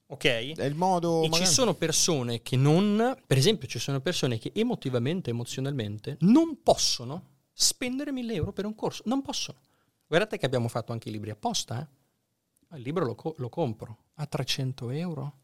[0.06, 0.24] Ok?
[0.24, 1.22] È il modo.
[1.22, 1.46] E magari...
[1.46, 3.16] ci sono persone che non.
[3.26, 8.74] Per esempio, ci sono persone che emotivamente, emozionalmente, non possono spendere 1000 euro per un
[8.74, 9.02] corso.
[9.06, 9.58] Non possono.
[10.06, 11.80] Guardate che abbiamo fatto anche i libri apposta.
[11.80, 12.76] Eh?
[12.76, 15.34] Il libro lo, co- lo compro a 300 euro.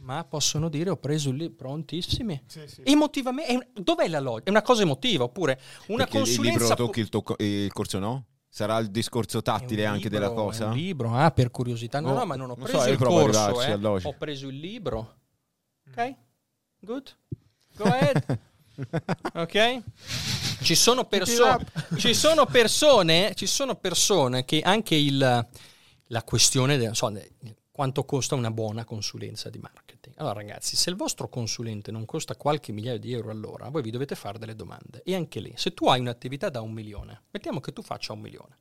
[0.00, 2.42] Ma possono dire ho preso il libro prontissimi.
[2.46, 2.82] Sì, sì.
[2.84, 4.48] Emotivamente, dov'è la logica?
[4.48, 6.42] È una cosa emotiva oppure una Perché consulenza.
[6.42, 8.24] Il libro lo tocchi il, to- il corso no?
[8.54, 10.66] Sarà il discorso tattile anche libro, della cosa?
[10.66, 11.98] un libro, ah, per curiosità.
[11.98, 13.72] No, oh, no, ma non ho preso so, il corso, eh.
[14.04, 15.16] ho preso il libro.
[15.90, 16.14] Ok?
[16.78, 17.16] Good?
[17.74, 18.38] Go ahead.
[19.34, 19.82] ok?
[20.62, 21.58] Ci sono, perso-
[21.96, 27.12] ci sono persone, ci sono persone che anche il, la questione del, so,
[27.72, 29.93] quanto costa una buona consulenza di marketing.
[30.16, 33.90] Allora ragazzi, se il vostro consulente non costa qualche migliaio di euro all'ora, voi vi
[33.90, 35.02] dovete fare delle domande.
[35.04, 38.20] E anche lì, se tu hai un'attività da un milione, mettiamo che tu faccia un
[38.20, 38.58] milione,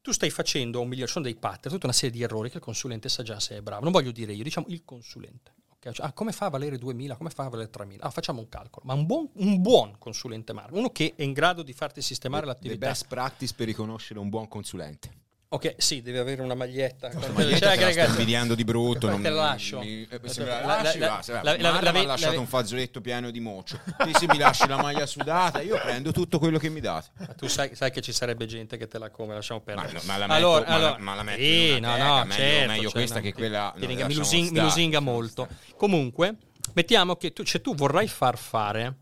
[0.00, 2.62] tu stai facendo un milione, sono dei pattern, tutta una serie di errori che il
[2.62, 3.82] consulente sa già se è bravo.
[3.82, 5.52] Non voglio dire io, diciamo il consulente.
[5.76, 5.92] Okay?
[5.92, 7.16] Cioè, ah, come fa a valere 2.000?
[7.16, 7.98] Come fa a valere 3.000?
[8.00, 8.86] Ah, facciamo un calcolo.
[8.86, 12.46] Ma un buon, un buon consulente marketing, uno che è in grado di farti sistemare
[12.46, 12.86] le, l'attività.
[12.86, 15.26] Le best practice per riconoscere un buon consulente.
[15.50, 17.10] Ok, sì, deve avere una maglietta.
[17.10, 19.08] No, maglietta cioè, sto invidiando di brutto.
[19.08, 19.78] Non, te la lascio.
[19.78, 23.30] Mi, eh, se la lasci, la, la, la, la, mi ha lasciato un fazzoletto pieno
[23.30, 23.80] di mocio.
[24.04, 27.08] Sì, sì, mi lasci la maglia sudata, io prendo tutto quello che mi date.
[27.16, 30.00] Ma tu sai, sai, che ci sarebbe gente che te la come, lasciamo perdere.
[30.04, 32.66] Ma, ma la metto, allora, ma allora, ma la metto sì, no, no, meglio, certo,
[32.68, 33.74] meglio cioè, questa no, che quella.
[33.78, 35.48] Ti, mi, lusing, mi lusinga molto.
[35.76, 36.36] Comunque,
[36.74, 38.96] mettiamo che tu, cioè, tu vorrai far fare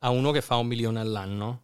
[0.00, 1.62] a uno che fa un milione all'anno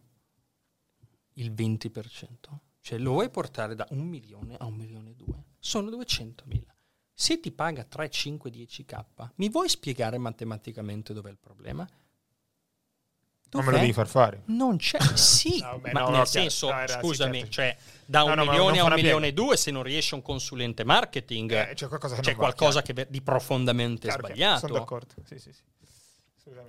[1.33, 2.65] il 20%.
[2.87, 5.43] Cioè lo vuoi portare da un milione a un milione e due?
[5.59, 6.73] Sono 200 mila.
[7.13, 9.03] Se ti paga 3, 5, 10k,
[9.35, 11.83] mi vuoi spiegare matematicamente dov'è il problema?
[11.83, 11.95] Dov'è?
[13.51, 14.43] Non me lo devi far fare.
[14.45, 17.51] Non c'è, sì, no, beh, ma no, nel no, senso, no, scusami, certo.
[17.51, 21.51] cioè da un milione a un milione e due, se non riesce un consulente marketing,
[21.51, 24.59] eh, c'è qualcosa, che, c'è qualcosa che di profondamente chiaro, sbagliato.
[24.65, 25.61] Sono d'accordo, sì, sì, sì.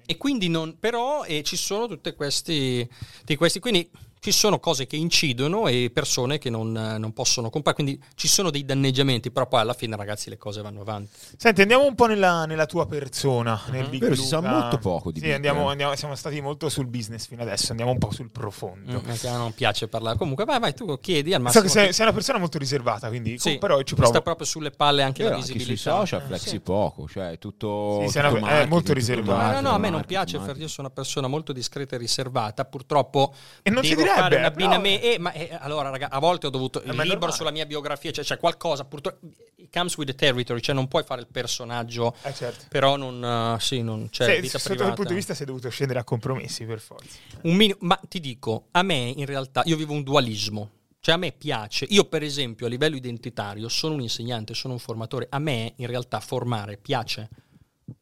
[0.05, 2.91] E quindi non, però eh, ci sono tutti questi,
[3.37, 3.89] questi, quindi
[4.21, 8.51] ci sono cose che incidono e persone che non, non, possono comprare, quindi ci sono
[8.51, 11.11] dei danneggiamenti, però poi alla fine ragazzi le cose vanno avanti.
[11.37, 13.73] Senti, andiamo un po' nella, nella tua persona, uh-huh.
[13.73, 16.87] nel Big Vero, si sa molto poco di sì, andiamo, andiamo, siamo stati molto sul
[16.87, 19.03] business fino adesso, andiamo un po' sul profondo.
[19.05, 21.63] Mm, a non piace parlare, comunque vai vai tu chiedi al massimo.
[21.63, 24.11] So che sei, sei una persona molto riservata, quindi sì, però ci provo.
[24.11, 25.93] sta proprio sulle palle anche Io la visibilità.
[25.93, 26.61] Anche sui social flexi sì.
[26.61, 29.55] poco, cioè tutto, sì, tutto una, è molto riservato.
[29.55, 32.65] No, no, a me non piace, perché io sono una persona molto discreta e riservata,
[32.65, 36.47] purtroppo e non devo fare un abbinamento me, eh, ma eh, allora, raga, a volte
[36.47, 40.15] ho dovuto il libro sulla mia biografia, cioè c'è qualcosa, purtroppo it comes with the
[40.15, 42.67] territory, cioè non puoi fare il personaggio, eh, certo.
[42.69, 44.85] però non, uh, sì, non c'è Se, vita sotto privata.
[44.85, 47.19] quel punto di vista sei dovuto scendere a compromessi per forza.
[47.43, 50.71] Min- ma ti dico, a me in realtà, io vivo un dualismo.
[51.01, 54.81] Cioè a me piace, io per esempio a livello identitario sono un insegnante, sono un
[54.81, 57.29] formatore, a me in realtà formare piace.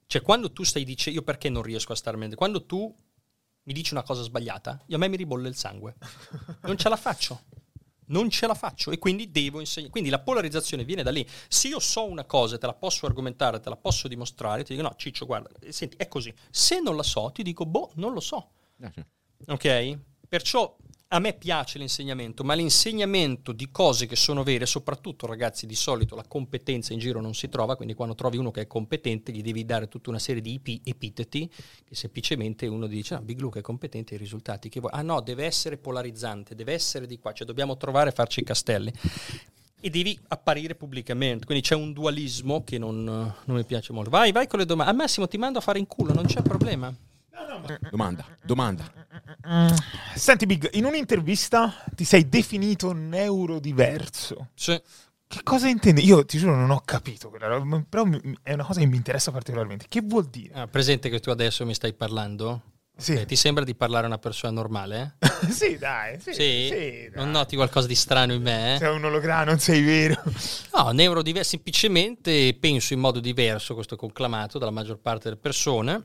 [0.07, 2.93] Cioè quando tu stai dicendo, io perché non riesco a stare meglio, quando tu
[3.67, 5.97] mi dici una cosa sbagliata, io a me mi ribolle il sangue.
[6.63, 7.43] Non ce la faccio.
[8.09, 9.91] Non ce la faccio e quindi devo insegnare.
[9.91, 11.29] Quindi la polarizzazione viene da lì.
[11.49, 14.75] Se io so una cosa e te la posso argomentare, te la posso dimostrare, ti
[14.75, 16.33] dico no, Ciccio, guarda, senti, è così.
[16.49, 18.51] Se non la so, ti dico, boh, non lo so.
[19.49, 19.99] Ok?
[20.29, 20.77] Perciò
[21.09, 26.17] a me piace l'insegnamento, ma l'insegnamento di cose che sono vere, soprattutto ragazzi, di solito
[26.17, 29.43] la competenza in giro non si trova, quindi quando trovi uno che è competente gli
[29.43, 31.49] devi dare tutta una serie di epiteti
[31.85, 34.93] che semplicemente uno dice, no, Big Luke è competente, i risultati che vuoi.
[34.95, 38.45] Ah no, deve essere polarizzante, deve essere di qua, cioè dobbiamo trovare e farci i
[38.45, 38.93] castelli.
[39.79, 44.11] E devi apparire pubblicamente, quindi c'è un dualismo che non, non mi piace molto.
[44.11, 44.91] Vai, vai con le domande.
[44.91, 46.93] Al massimo ti mando a fare in culo, non c'è problema.
[47.91, 49.06] Domanda, domanda.
[50.15, 54.51] Senti Big, in un'intervista ti sei definito neurodiverso.
[54.55, 54.81] Sì.
[55.29, 56.05] Che cosa intendi?
[56.05, 57.61] Io ti giuro non ho capito, però
[58.43, 59.87] è una cosa che mi interessa particolarmente.
[59.89, 60.55] Che vuol dire?
[60.55, 62.63] Ah, presente che tu adesso mi stai parlando?
[62.97, 63.13] Sì.
[63.13, 65.17] Okay, ti sembra di parlare a una persona normale?
[65.51, 66.19] sì, dai.
[66.21, 66.69] Sì, sì?
[66.71, 67.11] sì dai.
[67.17, 68.77] Non noti qualcosa di strano in me?
[68.77, 68.79] Eh?
[68.79, 70.23] Sei un ologramma, non sei vero.
[70.73, 71.51] no, neurodiverso.
[71.51, 76.05] Semplicemente penso in modo diverso, questo è conclamato dalla maggior parte delle persone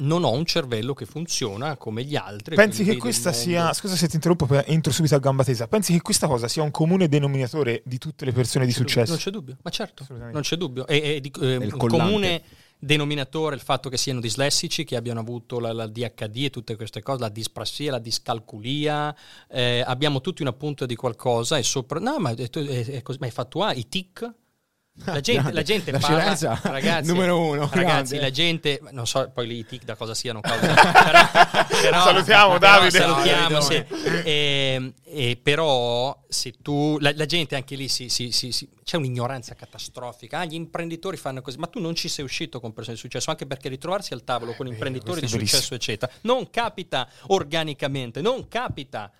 [0.00, 2.54] non ho un cervello che funziona come gli altri.
[2.54, 6.00] Pensi che questa sia, scusa se ti interrompo, entro subito a gamba tesa, pensi che
[6.00, 9.12] questa cosa sia un comune denominatore di tutte le persone di successo?
[9.12, 10.86] Non c'è dubbio, ma certo, non c'è dubbio.
[10.86, 12.42] È, è di, eh, un comune
[12.82, 17.02] denominatore il fatto che siano dislessici, che abbiano avuto la, la DHD e tutte queste
[17.02, 19.14] cose, la disprassia, la discalculia,
[19.48, 22.00] eh, abbiamo tutti una punta di qualcosa e sopra...
[22.00, 24.28] No, ma è, è, è così, ma hai fatto A, i tic,
[25.04, 27.68] la gente, la gente la parla, ragazzi, numero uno.
[27.72, 28.20] Ragazzi, grande.
[28.20, 31.28] la gente, non so poi i tic da cosa siano, cosa, però,
[31.80, 32.98] però, salutiamo Davide.
[32.98, 33.82] Salutiamo, sì.
[34.24, 39.54] e, e, però se tu, la, la gente anche lì si, si, si, c'è un'ignoranza
[39.54, 40.40] catastrofica.
[40.40, 43.30] Ah, gli imprenditori fanno così, ma tu non ci sei uscito con persone di successo,
[43.30, 49.10] anche perché ritrovarsi al tavolo con imprenditori di successo, eccetera, non capita organicamente, non capita.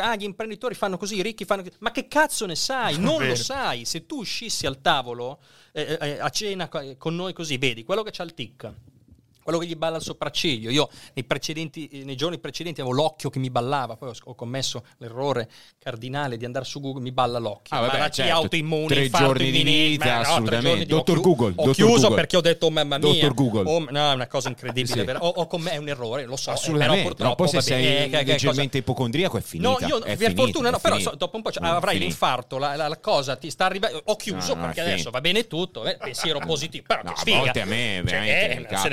[0.00, 1.74] Ah, gli imprenditori fanno così, i ricchi fanno così.
[1.80, 2.98] Ma che cazzo ne sai?
[3.06, 3.84] Non lo sai.
[3.84, 5.40] Se tu uscissi al tavolo
[5.72, 8.72] eh, eh, a cena con noi così, vedi quello che c'ha il tic
[9.46, 10.70] quello che gli balla il sopracciglio.
[10.70, 11.24] Io nei,
[12.04, 16.64] nei, giorni precedenti avevo l'occhio che mi ballava, poi ho, commesso l'errore cardinale di andare
[16.64, 17.76] su Google, mi balla l'occhio.
[17.76, 18.40] Ah, vabbè, Malattie certo.
[18.40, 20.78] autoimmuni, tre giorni di vita, no, assolutamente.
[20.78, 21.52] Di, dottor ho, Google.
[21.54, 22.14] Ho chiuso Google.
[22.16, 23.70] perché ho detto, mamma mia, dottor Google.
[23.70, 25.04] Oh, no, è una cosa incredibile.
[25.04, 25.16] sì.
[25.16, 26.50] ho, ho comm- è un errore, lo so.
[26.50, 27.02] Assolutamente.
[27.02, 28.78] Però purtroppo, no, poi se vabbè, sei eh, leggermente cosa...
[28.78, 29.70] ipocondriaco è finita.
[29.70, 31.98] No, io è per finita, fortuna, no, però so, dopo un po' cioè, no, avrai
[31.98, 34.02] l'infarto, la, la, la, cosa ti sta arrivando.
[34.06, 36.82] Ho chiuso perché adesso va bene tutto, eh, pensiero positivo.
[36.88, 37.62] Però no, che sfiga.
[37.62, 38.88] a me cioè, veramente eh, se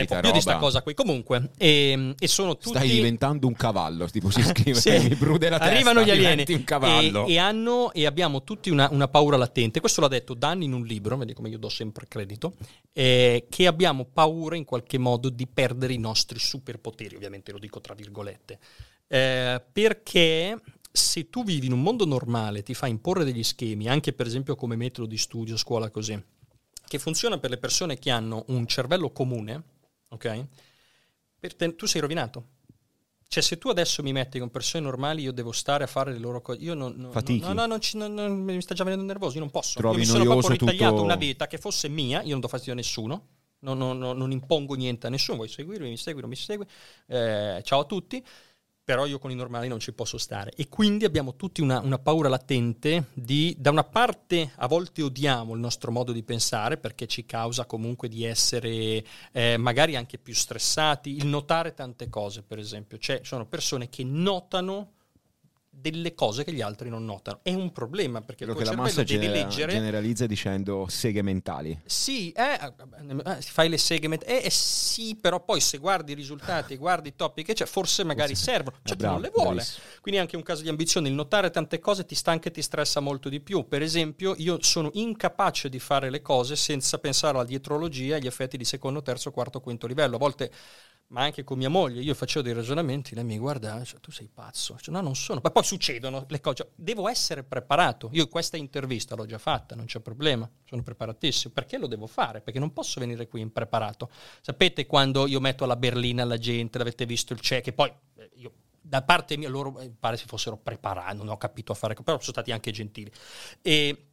[0.51, 0.69] ne può più roba.
[0.69, 0.93] di sta cosa qui.
[0.93, 2.69] Comunque, e, e sono tutti...
[2.69, 4.97] Stai diventando un cavallo, tipo si scrive, Sì.
[4.99, 5.73] mi brude la testa.
[5.73, 7.25] Arrivano gli alieni un cavallo.
[7.25, 9.79] E, e hanno, e abbiamo tutti una, una paura latente.
[9.79, 12.55] Questo l'ha detto Danni in un libro, vedi come io do sempre credito,
[12.93, 17.81] eh, che abbiamo paura in qualche modo di perdere i nostri superpoteri, ovviamente lo dico
[17.81, 18.59] tra virgolette,
[19.07, 20.59] eh, perché
[20.91, 24.55] se tu vivi in un mondo normale, ti fai imporre degli schemi, anche per esempio
[24.55, 26.21] come metodo di studio, scuola così,
[26.87, 29.63] che funziona per le persone che hanno un cervello comune,
[30.13, 30.45] ok?
[31.39, 32.47] Per te, tu sei rovinato.
[33.27, 36.19] Cioè, se tu adesso mi metti con persone normali, io devo stare a fare le
[36.19, 36.59] loro cose.
[36.59, 36.93] Io non.
[36.95, 37.41] non Fatichi.
[37.45, 39.33] No, no, non ci- non- non- mi sta già venendo nervoso.
[39.33, 39.79] Io non posso.
[39.79, 42.21] Trovi io mi sono proprio ritagliato tutto- una vita che fosse mia.
[42.21, 43.27] Io non do fastidio a nessuno.
[43.59, 45.37] Non, non- non- non impongo niente a nessuno.
[45.37, 45.89] Vuoi seguirmi?
[45.89, 46.65] Mi segui, non mi segui.
[47.07, 48.23] Eh, ciao a tutti.
[48.85, 50.51] Però io con i normali non ci posso stare.
[50.55, 55.53] E quindi abbiamo tutti una, una paura latente di, da una parte, a volte odiamo
[55.53, 60.33] il nostro modo di pensare perché ci causa comunque di essere eh, magari anche più
[60.33, 62.97] stressati, il notare tante cose, per esempio.
[62.97, 64.91] Cioè, sono persone che notano
[65.83, 67.41] delle cose che gli altri non notano.
[67.43, 69.71] È un problema perché Quello il che tuo la massa cervello devi genera- leggere.
[69.73, 71.81] generalizza dicendo seghe mentali.
[71.85, 76.77] Sì, eh, eh, fai le segment, eh, eh, sì, però poi se guardi i risultati,
[76.77, 79.55] guardi i topic, cioè, forse magari servono, cioè Eh, tu non bravo, le vuole.
[79.55, 79.85] bravissimo.
[79.99, 82.61] Quindi è anche un caso di ambizione, il notare tante cose ti stanca e ti
[82.61, 83.67] stressa molto di più.
[83.67, 88.27] Per esempio, io sono incapace di fare le cose senza pensare alla dietrologia e agli
[88.27, 90.15] effetti di secondo, terzo, quarto, quinto livello.
[90.15, 90.51] A volte
[91.07, 94.27] ma anche con mia moglie, io facevo dei ragionamenti, lei mi guarda, cioè, tu sei
[94.33, 98.57] pazzo, Cioè, no non sono, ma poi succedono le cose, devo essere preparato, io questa
[98.57, 102.41] intervista l'ho già fatta, non c'è problema, sono preparatissimo, perché lo devo fare?
[102.41, 104.09] Perché non posso venire qui impreparato.
[104.41, 108.29] Sapete quando io metto alla berlina alla gente, l'avete visto il check, e poi eh,
[108.35, 111.95] io da parte mia loro eh, pare si fossero preparati, non ho capito a fare,
[111.95, 113.11] però sono stati anche gentili.
[113.61, 114.05] E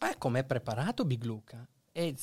[0.00, 1.66] eh, com'è preparato Big Luca?
[1.92, 2.14] Eh,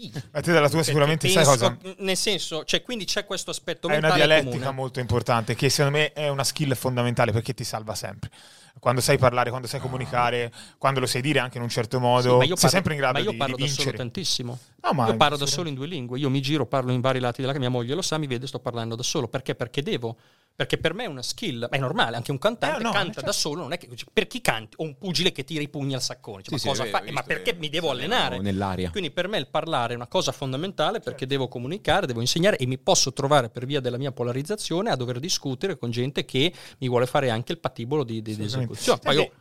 [0.00, 0.12] sì.
[0.32, 1.94] Ma te dalla tua sicuramente sai penso- cosa?
[1.98, 4.70] Nel senso, cioè, quindi c'è questo aspetto È una mentale dialettica comune.
[4.74, 8.30] molto importante che secondo me è una skill fondamentale perché ti salva sempre.
[8.78, 12.02] Quando sai parlare, quando sai comunicare, quando lo sai dire anche in un certo Sì,
[12.02, 13.90] modo, ma io sei parlo- sempre in grado ma io di, parlo di da solo
[13.92, 14.58] tantissimo.
[14.82, 16.18] No, ma io parlo da solo in due lingue.
[16.18, 18.58] Io mi giro, parlo in vari lati della mia moglie lo sa, mi vede, sto
[18.60, 19.28] parlando da solo.
[19.28, 19.54] Perché?
[19.54, 20.16] Perché devo.
[20.54, 23.12] Perché per me è una skill, ma è normale, anche un cantante Eh, no, canta
[23.14, 23.26] certo.
[23.26, 25.94] da solo, non è che per chi canti, o un pugile che tira i pugni
[25.94, 26.98] al saccone, cioè, Sì, ma sì, cosa è fa?
[26.98, 28.38] vero, Eh, ho ma visto, perché eh, mi devo allenare?
[28.40, 28.90] nell'aria.
[28.90, 32.66] Quindi per me il parlare è una cosa fondamentale perché devo comunicare, devo insegnare e
[32.66, 36.88] mi posso trovare per via della mia polarizzazione a dover discutere con gente che mi
[36.88, 38.98] vuole fare anche il patibolo di, di- di esecuzione.
[39.02, 39.32] Poi io-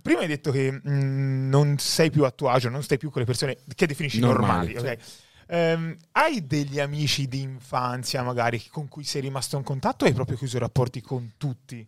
[0.00, 3.20] Prima hai detto che mh, non sei più a tuo agio, non stai più con
[3.20, 4.72] le persone che definisci normali.
[4.74, 4.98] Normali, ok?
[5.50, 10.14] Ehm, hai degli amici di infanzia magari con cui sei rimasto in contatto o hai
[10.14, 11.86] proprio chiuso i rapporti con tutti?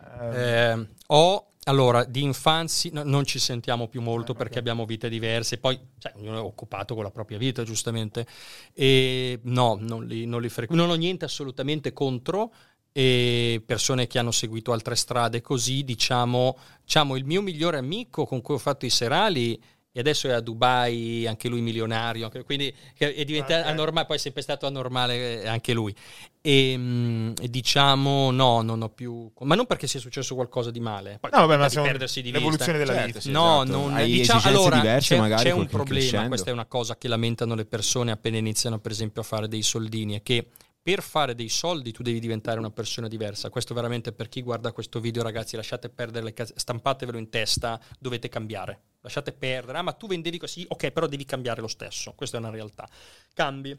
[0.00, 4.60] Ehm, Eh, ho allora di infanzia no, non ci sentiamo più molto Eh, perché ok.
[4.60, 8.26] abbiamo vite diverse, poi cioè, ognuno è occupato con la propria vita, giustamente.
[8.72, 12.52] E no, non li, non li frequ- non ho niente assolutamente contro.
[12.92, 18.40] E persone che hanno seguito altre strade così, diciamo, diciamo, il mio migliore amico con
[18.40, 19.60] cui ho fatto i serali
[19.96, 24.18] e adesso è a Dubai, anche lui milionario, anche- quindi è diventato anormale, poi è
[24.18, 25.94] sempre stato anormale eh, anche lui.
[26.42, 30.80] E, mm, e diciamo no, non ho più, ma non perché sia successo qualcosa di
[30.80, 32.38] male, poi no, vabbè, ma di perdersi di vista.
[32.38, 33.20] l'evoluzione della Certo, vita.
[33.20, 33.78] sì, No, esatto.
[33.78, 36.28] non, Hai diciamo, esigenze allora, diverse c'è, magari c'è un problema, crescendo.
[36.28, 39.62] questa è una cosa che lamentano le persone appena iniziano per esempio a fare dei
[39.62, 40.46] soldini, è che
[40.86, 43.50] per fare dei soldi tu devi diventare una persona diversa.
[43.50, 47.80] Questo veramente per chi guarda questo video, ragazzi, lasciate perdere le case, stampatevelo in testa,
[47.98, 48.82] dovete cambiare.
[49.06, 52.12] Lasciate perdere, ah, ma tu vendevi così, ok, però devi cambiare lo stesso.
[52.14, 52.88] Questa è una realtà.
[53.34, 53.78] Cambi.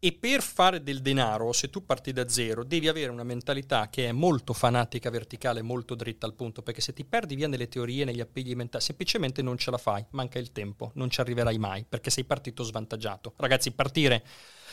[0.00, 4.08] E per fare del denaro, se tu parti da zero, devi avere una mentalità che
[4.08, 8.04] è molto fanatica, verticale, molto dritta al punto, perché se ti perdi via nelle teorie,
[8.04, 11.84] negli appigli mentali, semplicemente non ce la fai, manca il tempo, non ci arriverai mai,
[11.88, 13.34] perché sei partito svantaggiato.
[13.36, 14.24] Ragazzi, partire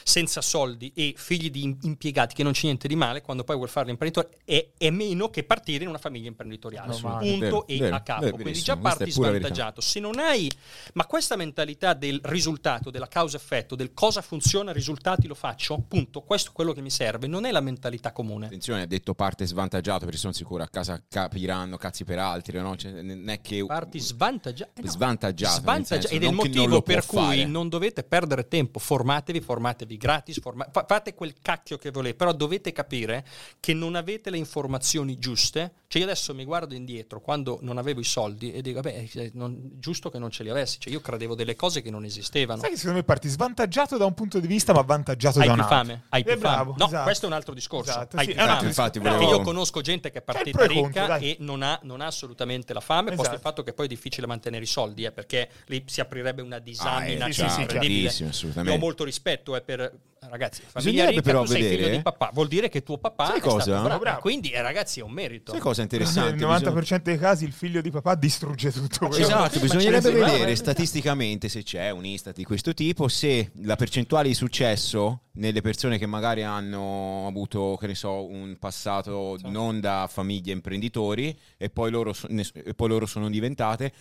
[0.08, 3.68] senza soldi e figli di impiegati, che non c'è niente di male, quando poi vuoi
[3.68, 6.95] fare l'imprenditore, è, è meno che partire in una famiglia imprenditoriale.
[7.01, 8.22] No, punto vero, e vero, a capo.
[8.22, 9.82] Vero, Quindi già parti svantaggiato.
[9.82, 10.49] Se non hai,
[10.93, 16.51] ma questa mentalità del risultato, della causa-effetto, del cosa funziona, risultati lo faccio, punto, questo
[16.51, 18.45] è quello che mi serve, non è la mentalità comune.
[18.45, 22.76] Attenzione, ha detto parte svantaggiato perché sono sicuro a casa capiranno cazzi per altri, no?
[22.76, 23.66] Cioè, non è che...
[23.66, 24.72] Parti svantaggiato.
[24.76, 24.91] Eh no.
[24.91, 25.62] Svantaggiato.
[25.62, 26.14] Svantaggiato.
[26.14, 27.45] Ed è il motivo per cui fare.
[27.45, 32.34] non dovete perdere tempo, formatevi, formatevi soldi gratis, forma- fate quel cacchio che volete, però
[32.34, 33.26] dovete capire
[33.60, 35.74] che non avete le informazioni giuste.
[35.88, 39.32] Cioè io adesso mi guardo indietro quando non avevo i soldi e dico, vabbè, è
[39.80, 40.80] giusto che non ce li avessi.
[40.80, 42.60] Cioè io credevo delle cose che non esistevano.
[42.62, 45.54] Sai che secondo me parti svantaggiato da un punto di vista, ma avvantaggiato hai da
[45.54, 45.76] un altro.
[45.76, 46.76] Fame, hai più bravo, fame.
[46.78, 47.04] No, esatto.
[47.04, 47.91] questo è un altro discorso.
[47.91, 48.52] Esatto, hai sì, più fame.
[48.52, 49.18] Esatto, infatti volevo...
[49.18, 52.74] Perché io conosco gente che è partita ricca conto, e non ha, non ha, assolutamente
[52.74, 53.22] la fame, esatto.
[53.22, 56.41] posto il fatto che poi è difficile mantenere i soldi, eh, perché lì si aprirebbe
[56.41, 57.26] una disamina.
[57.26, 59.85] Ah, eh, sì, sì, sì, Io ho molto rispetto eh, per
[60.30, 61.84] ragazzi, famiglia ricca, però tu sei vedere...
[61.84, 63.62] figlio di papà, vuol dire che tuo papà Sai è cosa?
[63.62, 64.00] stato bravo.
[64.00, 64.20] bravo.
[64.22, 65.52] Quindi eh, ragazzi è un merito.
[65.52, 66.32] Sai cosa interessante?
[66.32, 67.02] Nel 90% bisogna...
[67.04, 69.12] dei casi il figlio di papà distrugge tutto.
[69.12, 74.34] Esatto, bisognerebbe vedere statisticamente se c'è un istat di questo tipo, se la percentuale di
[74.34, 80.54] successo nelle persone che magari hanno avuto, che ne so, un passato non da famiglie
[80.54, 83.92] imprenditori e poi loro, so, ne, e poi loro sono diventate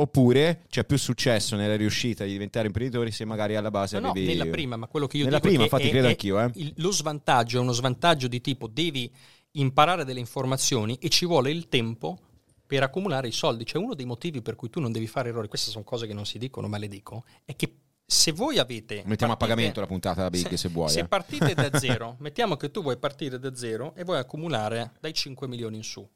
[0.00, 4.26] oppure c'è più successo nella riuscita di diventare imprenditori se magari alla base no, avevi...
[4.26, 6.40] No, nella prima, ma quello che io nella dico prima, infatti è, credo è, anch'io,
[6.40, 6.50] eh.
[6.54, 9.10] il, lo svantaggio è uno svantaggio di tipo devi
[9.52, 12.18] imparare delle informazioni e ci vuole il tempo
[12.66, 13.64] per accumulare i soldi.
[13.64, 16.14] Cioè uno dei motivi per cui tu non devi fare errori, queste sono cose che
[16.14, 17.72] non si dicono, ma le dico, è che
[18.04, 19.02] se voi avete...
[19.06, 20.90] Mettiamo partite, a pagamento la puntata da Big se, se vuoi.
[20.90, 21.08] Se eh.
[21.08, 25.48] partite da zero, mettiamo che tu vuoi partire da zero e vuoi accumulare dai 5
[25.48, 26.06] milioni in su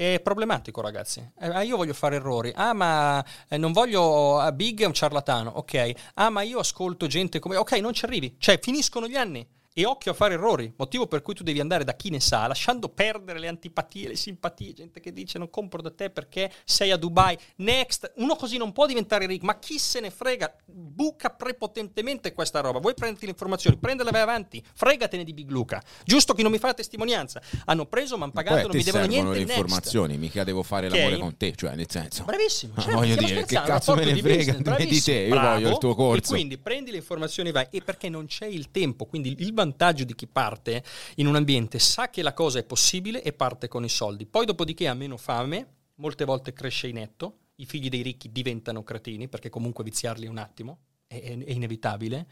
[0.00, 1.22] è problematico, ragazzi.
[1.38, 2.50] Eh, io voglio fare errori.
[2.54, 4.38] Ah, ma eh, non voglio.
[4.38, 5.50] Ah, Big è un ciarlatano.
[5.56, 5.92] Ok.
[6.14, 7.56] Ah, ma io ascolto gente come.
[7.56, 8.36] Ok, non ci arrivi.
[8.38, 9.46] Cioè, finiscono gli anni.
[9.72, 12.48] E occhio a fare errori, motivo per cui tu devi andare da chi ne sa,
[12.48, 16.90] lasciando perdere le antipatie, le simpatie, gente che dice non compro da te perché sei
[16.90, 21.30] a Dubai, next, uno così non può diventare ricco, ma chi se ne frega, buca
[21.30, 26.34] prepotentemente questa roba, vuoi prenderti le informazioni, prendele vai avanti, fregatene di Big Luca, giusto
[26.34, 29.30] che non mi fa la testimonianza, hanno preso, mi hanno pagato, non mi devono niente,
[29.30, 29.50] le next.
[29.50, 30.98] informazioni, mica devo fare okay.
[30.98, 32.24] l'amore con te, cioè nel senso...
[32.24, 35.70] Bravissimo, certo, voglio dire, che cazzo me ne frega business, di te, io bravo, voglio
[35.70, 36.32] il tuo corso.
[36.32, 39.59] E quindi prendi le informazioni e vai, e perché non c'è il tempo, quindi il
[39.60, 40.82] vantaggio di chi parte
[41.16, 44.24] in un ambiente sa che la cosa è possibile e parte con i soldi.
[44.24, 48.82] Poi dopodiché ha meno fame, molte volte cresce in netto, i figli dei ricchi diventano
[48.82, 52.26] cretini perché comunque viziarli un attimo è, è, è inevitabile.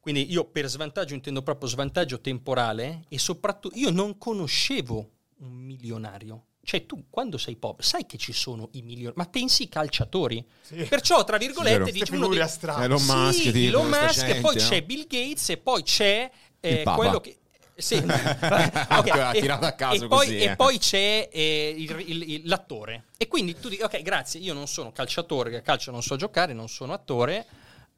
[0.00, 6.44] Quindi io per svantaggio intendo proprio svantaggio temporale e soprattutto io non conoscevo un milionario.
[6.66, 10.44] Cioè tu quando sei povero sai che ci sono i milioni, ma pensi i calciatori.
[10.62, 10.84] Sì.
[10.88, 12.38] Perciò tra virgolette dici uno dei...
[12.38, 14.60] Elon Musk, sì, Elon Musk gente, poi no?
[14.60, 16.28] c'è Bill Gates e poi c'è
[16.66, 17.36] eh, quello che
[17.76, 19.20] sì, okay.
[19.20, 20.56] ha tirato a caso e poi, così, e eh.
[20.56, 23.04] poi c'è eh, il, il, il, l'attore.
[23.18, 26.68] E quindi tu dici, ok, grazie, io non sono calciatore, calcio non so giocare, non
[26.68, 27.46] sono attore.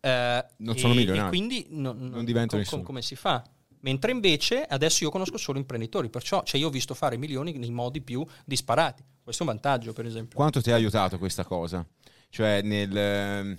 [0.00, 1.26] Eh, non sono milionario.
[1.26, 2.76] E quindi no, non divento con, nessuno.
[2.78, 3.42] Con come si fa?
[3.80, 7.70] Mentre invece adesso io conosco solo imprenditori, perciò cioè io ho visto fare milioni nei
[7.70, 9.04] modi più disparati.
[9.22, 10.36] Questo è un vantaggio, per esempio.
[10.36, 11.86] Quanto ti ha aiutato questa cosa?
[12.30, 13.56] Cioè nel,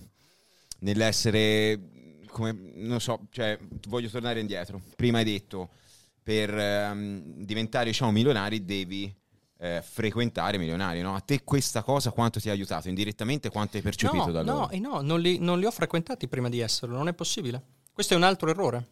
[0.79, 1.79] nell'essere,
[2.29, 3.57] come, non so, cioè
[3.87, 4.81] voglio tornare indietro.
[4.95, 5.69] Prima hai detto,
[6.21, 9.13] per um, diventare diciamo milionari devi
[9.57, 11.15] eh, frequentare milionari, no?
[11.15, 12.87] A te questa cosa quanto ti ha aiutato?
[12.87, 14.57] Indirettamente quanto hai percepito no, da loro?
[14.59, 17.61] No, eh no non, li, non li ho frequentati prima di esserlo, non è possibile.
[17.91, 18.87] Questo è un altro errore.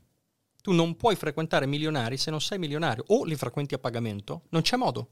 [0.62, 3.06] Tu non puoi frequentare milionari se non sei milionario.
[3.08, 5.10] O li frequenti a pagamento, non c'è modo.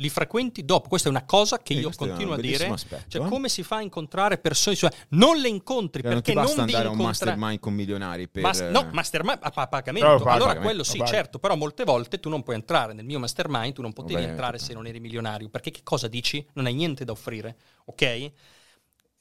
[0.00, 0.88] Li frequenti dopo.
[0.88, 2.52] Questa è una cosa che Eh, io continuo a dire.
[2.52, 3.28] bellissimo aspetto, Cioè, eh.
[3.28, 4.74] come si fa a incontrare persone?
[4.74, 7.26] Cioè, non le incontri Cioè, non ti perché basta non vi andare a un incontra-
[7.26, 8.42] mastermind con milionari per...
[8.42, 10.06] Mas- no, mastermind a pa- pagamento.
[10.08, 13.18] Però allora pagamento, quello sì, certo, però molte volte tu non puoi entrare nel mio
[13.18, 14.66] mastermind, tu non potevi Vabbè, entrare certo.
[14.72, 16.44] se non eri milionario, perché che cosa dici?
[16.54, 18.32] Non hai niente da offrire, ok?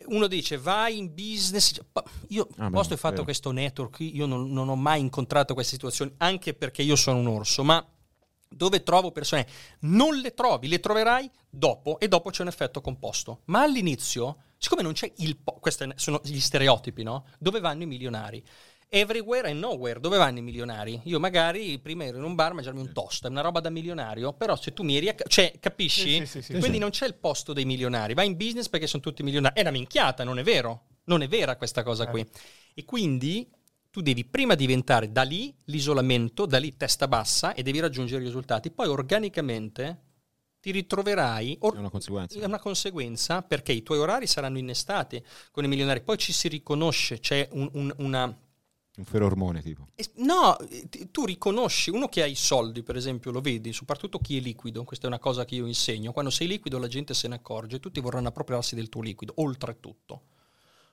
[0.06, 1.84] Uno dice vai in business, cioè,
[2.30, 3.26] io Ah, beh, posto il fatto vero.
[3.26, 7.28] questo network, io non, non ho mai incontrato queste situazioni, anche perché io sono un
[7.28, 7.86] orso, ma
[8.50, 9.48] dove trovo persone?
[9.82, 13.42] Non le trovi, le troverai dopo e dopo c'è un effetto composto.
[13.46, 17.26] Ma all'inizio, siccome non c'è il po- questi sono gli stereotipi, no?
[17.38, 18.44] Dove vanno i milionari?
[18.92, 21.00] Everywhere and nowhere, dove vanno i milionari?
[21.04, 23.70] Io magari prima ero in un bar a mangiarmi un toast, è una roba da
[23.70, 25.16] milionario, però se tu mi eri a...
[25.28, 26.26] cioè, capisci?
[26.26, 29.04] Sì, sì, sì, Quindi non c'è il posto dei milionari, vai in business perché sono
[29.04, 29.54] tutti milionari.
[29.56, 30.86] È una minchiata, non è vero?
[31.04, 32.28] Non è vera questa cosa qui.
[32.74, 33.48] E quindi
[33.92, 38.26] tu devi prima diventare da lì l'isolamento, da lì testa bassa e devi raggiungere i
[38.26, 38.70] risultati.
[38.72, 40.04] Poi organicamente
[40.60, 41.58] ti ritroverai.
[41.62, 42.40] Or- è una conseguenza.
[42.40, 46.02] È una conseguenza perché i tuoi orari saranno innestati con i milionari.
[46.02, 48.26] Poi ci si riconosce, c'è un, un, una.
[48.26, 49.88] Un ferormone tipo.
[50.16, 50.58] No,
[51.12, 54.84] tu riconosci uno che ha i soldi, per esempio, lo vedi, soprattutto chi è liquido.
[54.84, 56.12] Questa è una cosa che io insegno.
[56.12, 60.24] Quando sei liquido la gente se ne accorge, tutti vorranno appropriarsi del tuo liquido, oltretutto.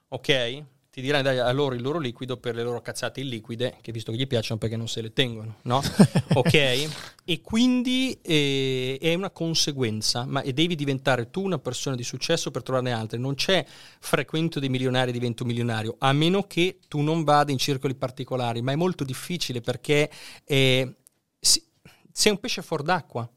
[0.09, 0.64] Ok?
[0.97, 4.12] Ti dirai dai a loro il loro liquido per le loro cazzate illiquide, che visto
[4.12, 5.82] che gli piacciono perché non se le tengono, no?
[6.32, 6.88] ok?
[7.22, 12.51] E quindi eh, è una conseguenza, ma e devi diventare tu una persona di successo
[12.51, 13.18] per trovarne altre.
[13.18, 13.62] Non c'è
[13.99, 18.72] frequento dei milionari divento milionario, a meno che tu non vada in circoli particolari, ma
[18.72, 20.11] è molto difficile perché
[20.47, 20.97] eh,
[21.38, 21.62] si,
[22.11, 23.30] sei un pesce fuor d'acqua.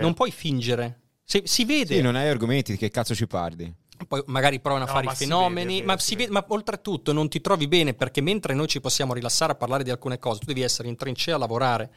[0.00, 1.00] Non puoi fingere.
[1.22, 1.96] Si, si vede.
[1.96, 3.70] Sì, non hai argomenti, di che cazzo ci parli?
[4.06, 7.28] Poi magari provano a no, fare i fenomeni, vede, ma, vede, vede, ma, oltretutto non
[7.28, 10.46] ti trovi bene perché mentre noi ci possiamo rilassare a parlare di alcune cose, tu
[10.46, 11.90] devi essere in trincea a lavorare.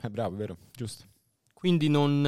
[0.00, 1.04] È eh, bravo, vero, giusto.
[1.54, 2.24] Quindi non...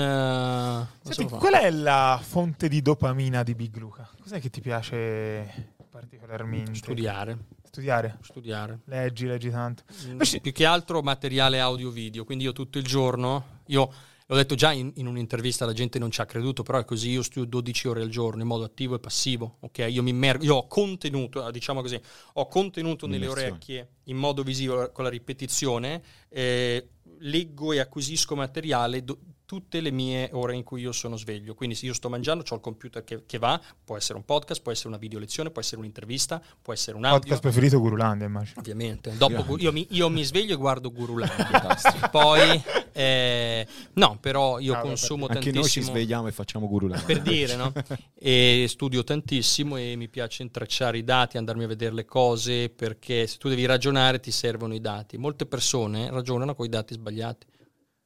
[1.02, 4.08] Uh, Senti, qual è la fonte di dopamina di Big Luca?
[4.20, 6.74] Cos'è che ti piace particolarmente?
[6.74, 7.38] Studiare.
[7.64, 8.18] Studiare?
[8.22, 8.78] Studiare.
[8.84, 9.82] Leggi, leggi tanto.
[10.06, 10.38] Mm, Invece...
[10.38, 13.62] Più che altro materiale audio-video, quindi io tutto il giorno...
[13.66, 13.90] Io
[14.26, 17.10] L'ho detto già in, in, un'intervista, la gente non ci ha creduto, però è così,
[17.10, 19.86] io studio 12 ore al giorno in modo attivo e passivo, ok?
[19.90, 22.00] Io mi immergo, io ho contenuto, diciamo così,
[22.32, 29.04] ho contenuto nelle orecchie in modo visivo con la ripetizione, eh, leggo e acquisisco materiale
[29.04, 29.18] do,
[29.54, 31.54] tutte le mie ore in cui io sono sveglio.
[31.54, 34.60] Quindi se io sto mangiando, ho il computer che, che, va, può essere un podcast,
[34.60, 37.20] può essere una video lezione, può essere un'intervista, può essere un audio.
[37.20, 38.58] Podcast preferito Gurulandia, immagino.
[38.58, 39.16] Ovviamente.
[39.16, 41.78] Dopo, io, mi, io, mi, sveglio e guardo Gurulandia.
[42.10, 45.60] Poi, eh, no, però io ah, consumo anche tantissimo.
[45.60, 47.06] Anche noi ci svegliamo e facciamo Gurulandia.
[47.06, 47.72] Per dire, no?
[48.18, 53.28] E studio tantissimo e mi piace intrecciare i dati, andarmi a vedere le cose, perché
[53.28, 55.16] se tu devi ragionare ti servono i dati.
[55.16, 57.46] Molte persone ragionano con i dati sbagliati.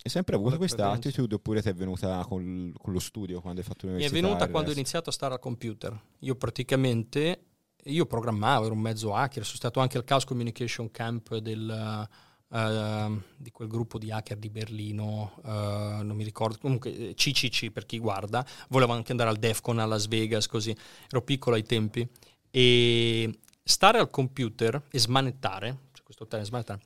[0.01, 3.67] Hai sempre avuto questa attitude oppure ti è venuta col, con lo studio quando hai
[3.67, 4.15] fatto l'università?
[4.15, 6.01] Mi è venuta quando ho iniziato a stare al computer.
[6.21, 7.43] Io praticamente,
[7.83, 12.09] io programmavo, ero un mezzo hacker, sono stato anche al Chaos Communication Camp del,
[12.49, 17.85] uh, di quel gruppo di hacker di Berlino, uh, non mi ricordo, comunque CCC per
[17.85, 20.75] chi guarda, volevo anche andare al DEFCON a Las Vegas, così,
[21.11, 22.09] ero piccolo ai tempi.
[22.51, 26.81] E stare al computer e smanettare, cioè questo termine smanettare,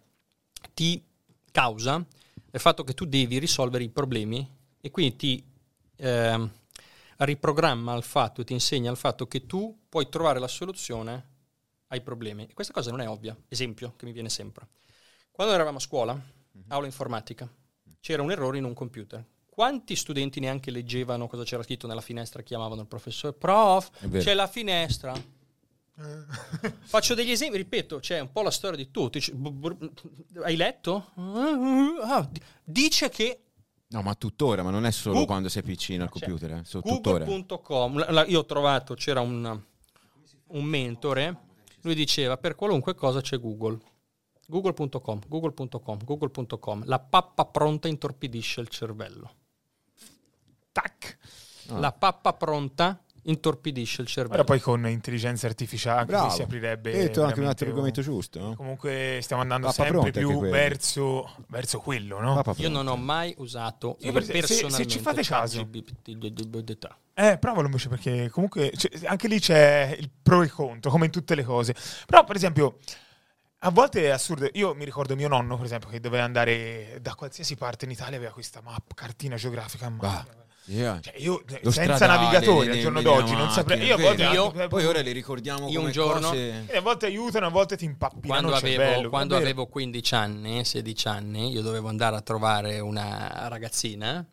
[0.72, 1.04] ti
[1.52, 2.04] causa
[2.52, 4.48] il fatto che tu devi risolvere i problemi
[4.80, 5.44] e quindi ti
[5.96, 6.50] eh,
[7.16, 11.30] riprogramma al fatto e ti insegna al fatto che tu puoi trovare la soluzione
[11.88, 12.46] ai problemi.
[12.46, 13.36] E questa cosa non è ovvia.
[13.48, 14.68] Esempio che mi viene sempre.
[15.30, 16.64] Quando eravamo a scuola, mhm.
[16.68, 17.50] aula informatica,
[18.00, 19.24] c'era un errore in un computer.
[19.48, 23.34] Quanti studenti neanche leggevano cosa c'era scritto nella finestra, chiamavano il professore?
[23.34, 25.12] Prof, c'è la finestra.
[26.84, 29.22] Faccio degli esempi, ripeto, c'è un po' la storia di tutti.
[30.42, 31.12] Hai letto?
[31.14, 32.28] Ah,
[32.64, 33.44] dice che...
[33.88, 36.52] No, ma tuttora, ma non è solo Google, quando sei piccino al computer.
[36.52, 36.80] Eh.
[36.80, 39.60] Google.com, io ho trovato, c'era un,
[40.46, 41.36] un mentore,
[41.82, 43.78] lui diceva per qualunque cosa c'è Google.
[44.46, 46.84] Google.com, Google.com, Google.com.
[46.86, 49.34] La pappa pronta intorpidisce il cervello.
[50.72, 51.18] Tac!
[51.68, 51.78] Ah.
[51.78, 54.34] La pappa pronta intorpidisce il cervello.
[54.34, 56.30] Ora poi con intelligenza artificiale Bravo.
[56.30, 56.92] si aprirebbe.
[56.92, 58.40] E tu anche un altro argomento giusto.
[58.40, 58.54] No?
[58.56, 62.42] Comunque stiamo andando Papa sempre più verso, verso, quello, no?
[62.56, 65.68] Io non ho mai usato io per, personalmente se, se ci fate caso.
[67.14, 71.06] Eh, provalo invece perché comunque cioè, anche lì c'è il pro e il contro, come
[71.06, 71.74] in tutte le cose.
[72.06, 72.78] Però per esempio
[73.64, 74.48] a volte è assurdo.
[74.54, 78.16] Io mi ricordo mio nonno, per esempio, che doveva andare da qualsiasi parte in Italia,
[78.16, 80.41] aveva questa mappa, cartina geografica a mano.
[80.66, 81.00] Yeah.
[81.00, 83.84] Cioè io Lo senza navigatore al giorno d'oggi non saprei.
[83.84, 86.28] Io, volte, io poi ora li ricordiamo io un giorno.
[86.28, 86.66] Cose...
[86.72, 88.48] a volte aiutano, a volte ti impappinano.
[88.48, 94.24] Quando, avevo, quando avevo 15 anni, 16 anni, io dovevo andare a trovare una ragazzina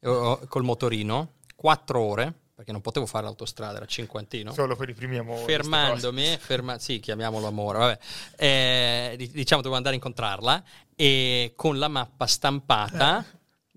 [0.00, 4.50] col motorino, 4 ore perché non potevo fare l'autostrada, era cinquantino.
[4.54, 5.44] Solo per i primi amori.
[5.44, 7.98] Fermandomi, ferma, sì, chiamiamolo amore, vabbè.
[8.34, 10.64] Eh, diciamo dovevo andare a incontrarla
[10.96, 13.22] e con la mappa stampata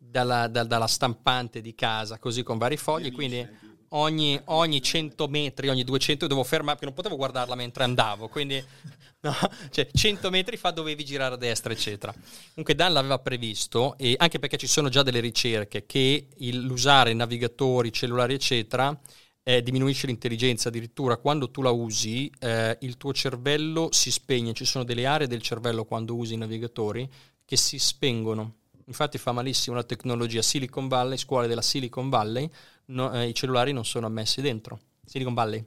[0.10, 3.48] dalla, da, dalla stampante di casa, così con vari fogli, quindi
[3.90, 8.64] ogni, ogni 100 metri, ogni 200 dovevo fermare, perché non potevo guardarla mentre andavo, quindi
[9.22, 9.36] no,
[9.69, 12.14] cioè 100 metri fa dovevi girare a destra, eccetera.
[12.49, 17.14] Comunque Dan l'aveva previsto, e anche perché ci sono già delle ricerche che il, l'usare
[17.14, 18.98] navigatori, cellulari, eccetera,
[19.44, 24.65] eh, diminuisce l'intelligenza, addirittura quando tu la usi eh, il tuo cervello si spegne, ci
[24.65, 27.10] sono delle aree del cervello quando usi i navigatori
[27.45, 28.57] che si spengono.
[28.90, 32.49] Infatti fa malissimo la tecnologia Silicon Valley, scuole della Silicon Valley,
[32.88, 34.80] no, eh, i cellulari non sono ammessi dentro.
[35.06, 35.66] Silicon Valley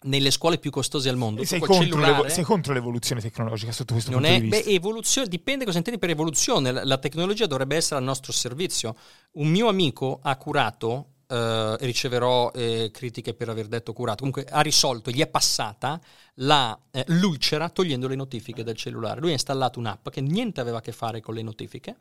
[0.00, 1.44] nelle scuole più costose al mondo.
[1.44, 4.64] Sei contro, sei contro, l'evoluzione tecnologica sotto questo non punto è, di vista?
[4.64, 6.70] Beh, evoluzione, dipende cosa intendi per evoluzione.
[6.70, 8.94] La, la, tecnologia dovrebbe essere al nostro servizio.
[9.32, 14.18] Un mio amico ha curato eh, riceverò eh, critiche per aver detto curato.
[14.18, 16.00] Comunque ha risolto, gli è passata
[16.34, 19.20] la, eh, l'ulcera togliendo le notifiche del cellulare.
[19.20, 21.96] Lui ha installato un'app che niente aveva a che fare con le notifiche,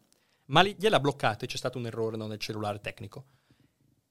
[0.48, 3.26] ma li, gliel'ha bloccata e c'è stato un errore nel cellulare tecnico.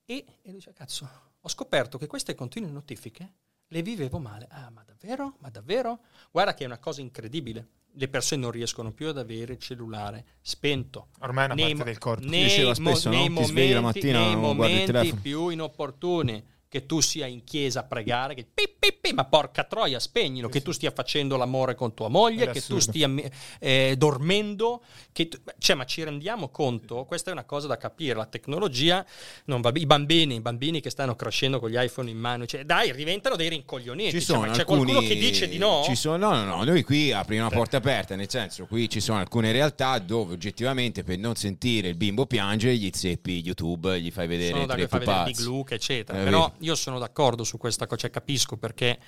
[0.05, 1.09] E, e dice, cazzo,
[1.41, 3.35] ho scoperto che queste continue notifiche
[3.69, 4.47] le vivevo male.
[4.51, 5.37] Ah, ma davvero?
[5.41, 6.01] Ma davvero?
[6.31, 7.69] Guarda che è una cosa incredibile
[7.99, 11.09] le persone non riescono più ad avere il cellulare spento.
[11.21, 12.27] Ormai è una nei, parte del corpo.
[12.27, 13.23] Nei, diceva spesso, mo, no?
[13.23, 16.45] Ti momenti, svegli la mattina, nei momenti più inopportuni
[16.77, 20.51] che tu sia in chiesa a pregare, che pi, pi, pi, ma porca troia, spegnilo,
[20.51, 23.11] che tu stia facendo l'amore con tua moglie, che tu stia
[23.59, 24.83] eh, dormendo,
[25.13, 29.05] che tu, cioè, ma ci rendiamo conto, questa è una cosa da capire, la tecnologia,
[29.47, 32.65] non va, i bambini, i bambini che stanno crescendo con gli iPhone in mano, cioè,
[32.65, 35.83] dai, diventano dei rincoglioniti, ci sono cioè, c'è alcuni, qualcuno che dice di no?
[35.83, 39.01] Ci sono, no, no, no, noi qui apriamo una porta aperta, nel senso, qui ci
[39.01, 44.11] sono alcune realtà dove oggettivamente per non sentire il bimbo piangere gli zeppi YouTube, gli
[44.11, 45.33] fai vedere sono tre pupazzi.
[45.33, 48.99] Big Luke, eccetera, eh, però io sono d'accordo su questa cosa, cioè capisco perché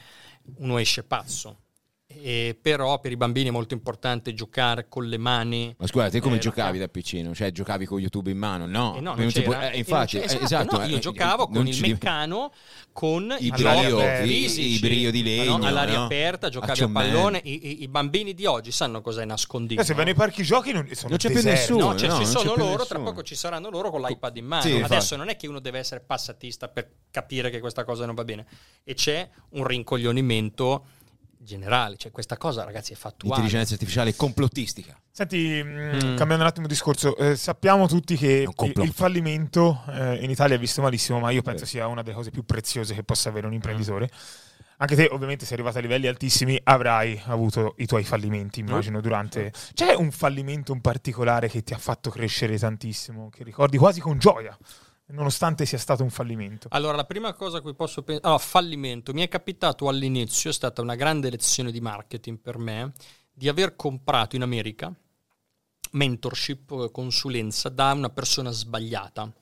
[0.59, 1.65] uno esce pazzo.
[2.21, 5.75] E però per i bambini è molto importante giocare con le mani.
[5.79, 7.35] Ma scusate, te come eh, giocavi da piccino?
[7.35, 8.67] Cioè giocavi con YouTube in mano?
[8.67, 11.67] No, eh no non può, eh, infatti, non esatto, esatto no, io eh, giocavo con
[11.67, 12.53] il meccano
[12.93, 15.67] con i brio, i, i brio di legno no?
[15.67, 16.05] all'aria no?
[16.07, 17.41] aperta, giocavi a pallone.
[17.45, 19.81] I, i, I, bambini di oggi sanno cos'è nascondito.
[19.81, 21.93] Eh, se vai nei parchi giochi non, sono non c'è più nessuno.
[21.93, 24.85] No, cioè, ci sono loro, tra poco ci saranno loro con l'iPad in mano.
[24.85, 28.25] Adesso non è che uno deve essere passatista per capire che questa cosa non va
[28.25, 28.47] bene.
[28.83, 30.87] E c'è un rincoglionimento
[31.49, 33.41] generale, cioè questa cosa ragazzi è fattuale.
[33.41, 35.01] Intelligenza artificiale complottistica.
[35.11, 35.95] Senti, mm.
[35.95, 36.17] mm.
[36.17, 38.47] cambiando un attimo discorso, eh, sappiamo tutti che
[38.77, 42.31] il fallimento eh, in Italia è visto malissimo, ma io penso sia una delle cose
[42.31, 44.11] più preziose che possa avere un imprenditore.
[44.81, 49.53] Anche te, ovviamente, sei arrivato a livelli altissimi, avrai avuto i tuoi fallimenti, immagino, durante...
[49.75, 54.19] C'è un fallimento in particolare che ti ha fatto crescere tantissimo, che ricordi quasi con
[54.19, 54.57] gioia?
[55.09, 56.69] Nonostante sia stato un fallimento?
[56.71, 58.27] Allora, la prima cosa a cui posso pensare...
[58.27, 59.13] Allora, fallimento.
[59.13, 62.93] Mi è capitato all'inizio, è stata una grande lezione di marketing per me,
[63.33, 64.95] di aver comprato in America
[65.93, 69.33] mentorship, consulenza da una persona sbagliata,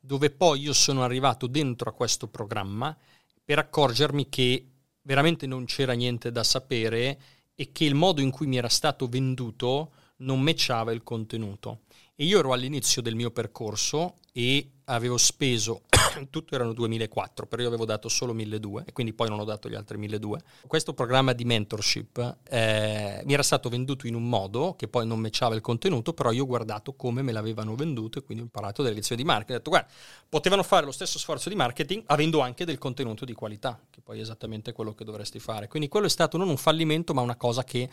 [0.00, 2.96] dove poi io sono arrivato dentro a questo programma
[3.44, 4.66] per accorgermi che
[5.02, 7.20] veramente non c'era niente da sapere
[7.54, 11.82] e che il modo in cui mi era stato venduto non matchava il contenuto.
[12.14, 15.82] E io ero all'inizio del mio percorso e avevo speso,
[16.28, 19.68] tutto erano 2004, però io avevo dato solo 1200 e quindi poi non ho dato
[19.68, 20.66] gli altri 1200.
[20.66, 25.20] Questo programma di mentorship eh, mi era stato venduto in un modo che poi non
[25.20, 28.82] matchava il contenuto, però io ho guardato come me l'avevano venduto e quindi ho imparato
[28.82, 29.54] delle lezioni di marketing.
[29.54, 29.88] Ho detto, guarda,
[30.28, 34.18] potevano fare lo stesso sforzo di marketing avendo anche del contenuto di qualità, che poi
[34.18, 35.68] è esattamente quello che dovresti fare.
[35.68, 37.88] Quindi quello è stato non un fallimento, ma una cosa che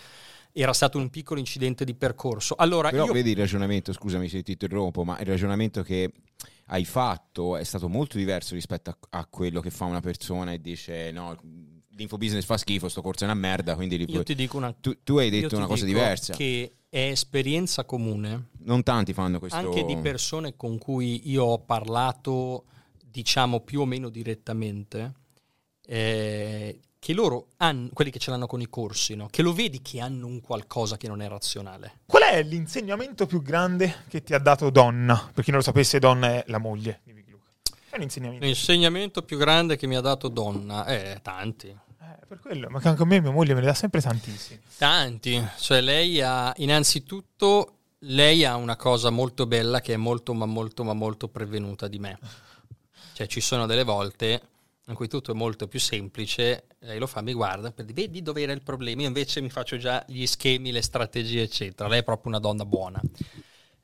[0.54, 2.56] era stato un piccolo incidente di percorso.
[2.56, 3.14] Allora, Però io...
[3.14, 6.12] vedi il ragionamento, scusami se ti interrompo, ma il ragionamento che
[6.68, 10.62] hai fatto è stato molto diverso rispetto a, a quello che fa una persona e
[10.62, 11.38] dice no,
[11.90, 14.74] l'infobusiness fa schifo, sto corso è una merda, quindi li Io ti dico una...
[14.74, 16.34] tu, tu hai detto una cosa diversa.
[16.34, 18.50] Che è esperienza comune.
[18.60, 19.58] Non tanti fanno questo.
[19.58, 22.66] Anche di persone con cui io ho parlato,
[23.06, 25.14] diciamo più o meno direttamente,
[25.86, 29.28] eh, che loro hanno, quelli che ce l'hanno con i corsi, no?
[29.32, 32.02] che lo vedi che hanno un qualcosa che non è razionale.
[32.06, 35.32] Qual è l'insegnamento più grande che ti ha dato Donna?
[35.34, 37.54] Per chi non lo sapesse, Donna è la moglie di Big Luke.
[37.90, 38.46] È l'insegnamento.
[38.46, 40.86] L'insegnamento più grande che mi ha dato Donna?
[40.86, 41.70] Eh, tanti.
[41.70, 44.60] Eh, per quello, ma anche a me mia moglie me ne dà sempre tantissimi.
[44.78, 45.44] Tanti.
[45.58, 50.84] Cioè lei ha, innanzitutto, lei ha una cosa molto bella che è molto, ma molto,
[50.84, 52.20] ma molto prevenuta di me.
[53.14, 54.50] Cioè ci sono delle volte
[54.92, 58.22] in cui tutto è molto più semplice, lei lo fa, mi guarda, per dire, vedi
[58.22, 61.90] dove era il problema, io invece mi faccio già gli schemi, le strategie, eccetera.
[61.90, 63.02] Lei è proprio una donna buona.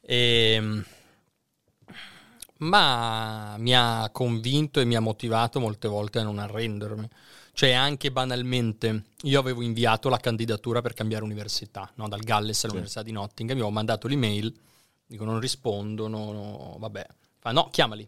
[0.01, 0.85] E, ehm,
[2.59, 7.07] ma mi ha convinto e mi ha motivato molte volte a non arrendermi.
[7.53, 12.07] Cioè anche banalmente, io avevo inviato la candidatura per cambiare università, no?
[12.07, 13.07] dal Galles all'Università sì.
[13.07, 14.53] di Nottingham, mi ho mandato l'email,
[15.07, 17.07] dico non rispondono, no, vabbè,
[17.39, 18.07] fa no, chiamali,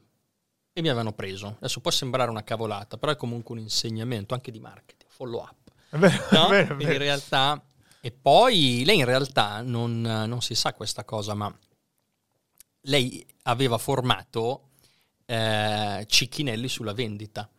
[0.73, 1.55] e mi avevano preso.
[1.57, 5.71] Adesso può sembrare una cavolata, però è comunque un insegnamento anche di marketing, follow up.
[5.89, 6.47] Vero, no?
[6.49, 7.61] vero, in realtà,
[8.01, 11.53] e poi lei in realtà non, non, si sa questa cosa, ma
[12.83, 14.69] lei aveva formato
[15.25, 17.49] eh, Cicchinelli sulla vendita.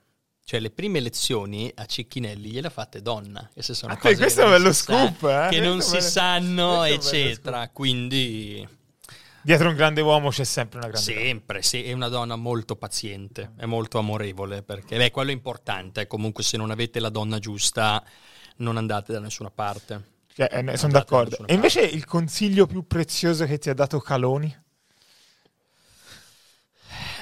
[0.42, 3.48] Cioè, le prime lezioni a Cicchinelli gliele ha fatte donna.
[3.54, 5.50] E se sono ah, cose questo è un bello scoop, sa, eh?
[5.50, 7.68] Che non si bello, sanno, eccetera.
[7.68, 8.78] Quindi...
[9.42, 13.52] Dietro un grande uomo c'è sempre una grande Sempre, sì, è una donna molto paziente,
[13.56, 16.06] è molto amorevole, perché beh, quello è importante.
[16.06, 18.04] Comunque se non avete la donna giusta
[18.56, 20.18] non andate da nessuna parte.
[20.34, 21.46] Cioè, eh, sono d'accordo.
[21.46, 24.54] E invece il consiglio più prezioso che ti ha dato Caloni?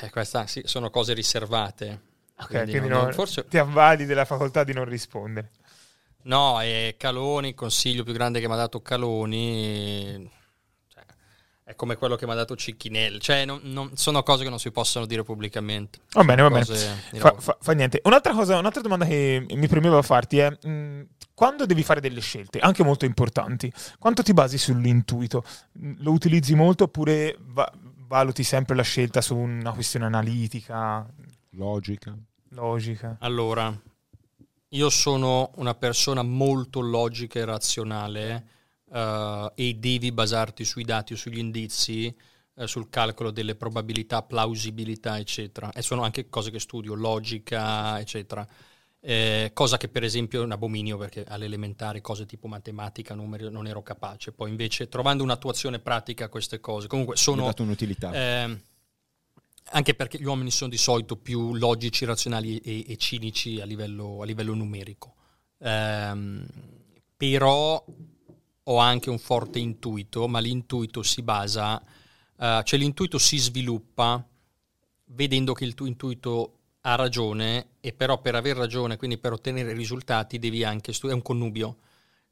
[0.02, 2.06] Eh, queste sì, sono cose riservate.
[2.40, 3.46] Ok, quindi, quindi non, non, forse...
[3.46, 5.52] ti avvali della facoltà di non rispondere.
[6.22, 10.30] No, è Caloni, il consiglio più grande che mi ha dato Caloni
[11.68, 13.20] è come quello che mi ha dato Cicchinelli.
[13.20, 15.98] Cioè, non, non, sono cose che non si possono dire pubblicamente.
[16.12, 16.64] Va bene, va bene.
[16.64, 18.00] Fa, fa, fa, niente.
[18.04, 20.48] Un'altra, cosa, un'altra domanda che mi premeva farti è...
[20.48, 21.00] Mh, mm,
[21.34, 25.44] quando devi fare delle scelte, anche molto importanti, quanto ti basi sull'intuito?
[25.98, 27.70] Lo utilizzi molto oppure va,
[28.06, 31.06] valuti sempre la scelta su una questione analitica?
[31.50, 32.16] Logica.
[32.52, 33.18] Logica.
[33.20, 33.72] Allora,
[34.70, 38.46] io sono una persona molto logica e razionale
[38.90, 42.14] uh, e devi basarti sui dati o sugli indizi,
[42.54, 45.72] uh, sul calcolo delle probabilità, plausibilità, eccetera.
[45.72, 48.46] E sono anche cose che studio, logica, eccetera.
[49.00, 53.66] Eh, cosa che per esempio è un abominio perché all'elementare cose tipo matematica, numeri non
[53.66, 54.32] ero capace.
[54.32, 57.44] Poi invece trovando un'attuazione pratica a queste cose, comunque sono...
[57.44, 58.12] dato un'utilità.
[58.12, 58.60] Eh,
[59.70, 64.20] anche perché gli uomini sono di solito più logici, razionali e, e cinici a livello,
[64.22, 65.14] a livello numerico.
[65.58, 66.42] Eh,
[67.16, 67.84] però
[68.70, 71.76] ho anche un forte intuito, ma l'intuito si basa,
[72.36, 74.22] uh, cioè l'intuito si sviluppa
[75.06, 79.72] vedendo che il tuo intuito ha ragione e però per aver ragione, quindi per ottenere
[79.72, 81.76] risultati devi anche studiare, è un connubio,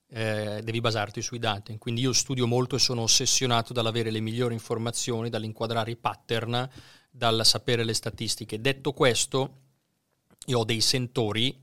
[0.08, 1.76] eh, devi basarti sui dati.
[1.78, 6.68] Quindi io studio molto e sono ossessionato dall'avere le migliori informazioni, dall'inquadrare i pattern,
[7.10, 8.60] dal sapere le statistiche.
[8.60, 9.60] Detto questo,
[10.46, 11.58] io ho dei sentori,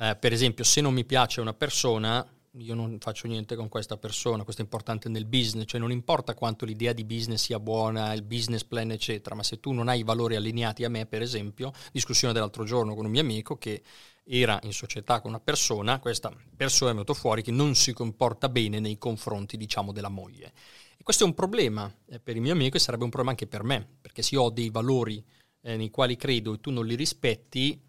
[0.00, 2.26] eh, per esempio se non mi piace una persona,
[2.58, 6.34] io non faccio niente con questa persona, questo è importante nel business, cioè non importa
[6.34, 10.00] quanto l'idea di business sia buona, il business plan eccetera, ma se tu non hai
[10.00, 13.82] i valori allineati a me, per esempio, discussione dell'altro giorno con un mio amico che
[14.24, 18.48] era in società con una persona, questa persona è venuta fuori che non si comporta
[18.48, 20.52] bene nei confronti, diciamo, della moglie.
[20.98, 23.46] E questo è un problema eh, per il mio amico e sarebbe un problema anche
[23.46, 25.24] per me, perché se io ho dei valori
[25.62, 27.80] eh, nei quali credo e tu non li rispetti,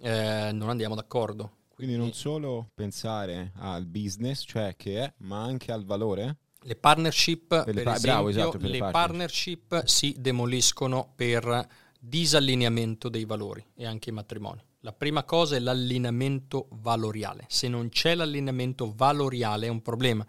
[0.00, 1.57] eh, non andiamo d'accordo.
[1.78, 6.38] Quindi non solo pensare al business, cioè che è, ma anche al valore?
[6.62, 9.60] Le partnership, per pa- esempio, bravo, esatto, le, le partnership.
[9.68, 11.68] partnership si demoliscono per
[12.00, 14.60] disallineamento dei valori e anche i matrimoni.
[14.80, 17.44] La prima cosa è l'allineamento valoriale.
[17.46, 20.26] Se non c'è l'allineamento valoriale è un problema.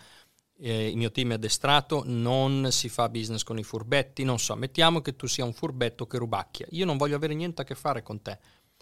[0.55, 4.53] Eh, il mio team è addestrato, non si fa business con i furbetti, non so,
[4.53, 6.67] mettiamo che tu sia un furbetto che rubacchia.
[6.69, 8.37] Io non voglio avere niente a che fare con te,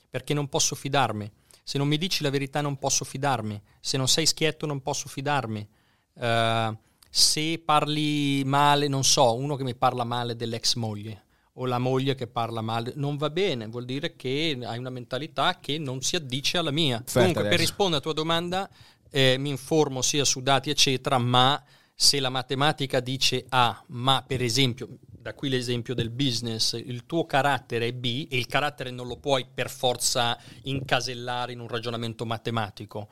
[0.10, 1.32] perché non posso fidarmi
[1.68, 5.10] se non mi dici la verità non posso fidarmi, se non sei schietto non posso
[5.10, 5.68] fidarmi,
[6.14, 6.78] uh,
[7.10, 11.26] se parli male, non so, uno che mi parla male dell'ex moglie
[11.56, 15.60] o la moglie che parla male, non va bene, vuol dire che hai una mentalità
[15.60, 17.00] che non si addice alla mia.
[17.00, 17.58] Aspetta Comunque, adesso.
[17.58, 18.70] per rispondere alla tua domanda,
[19.10, 21.62] eh, mi informo sia su dati, eccetera, ma
[21.94, 24.88] se la matematica dice A, ma per esempio
[25.28, 29.18] da qui l'esempio del business, il tuo carattere è B e il carattere non lo
[29.18, 33.10] puoi per forza incasellare in un ragionamento matematico.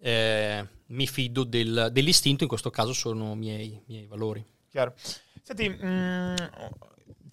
[0.00, 4.42] Eh, mi fido del, dell'istinto, in questo caso sono miei, miei valori.
[4.70, 4.94] Chiaro.
[5.42, 6.34] Senti, mh, mm,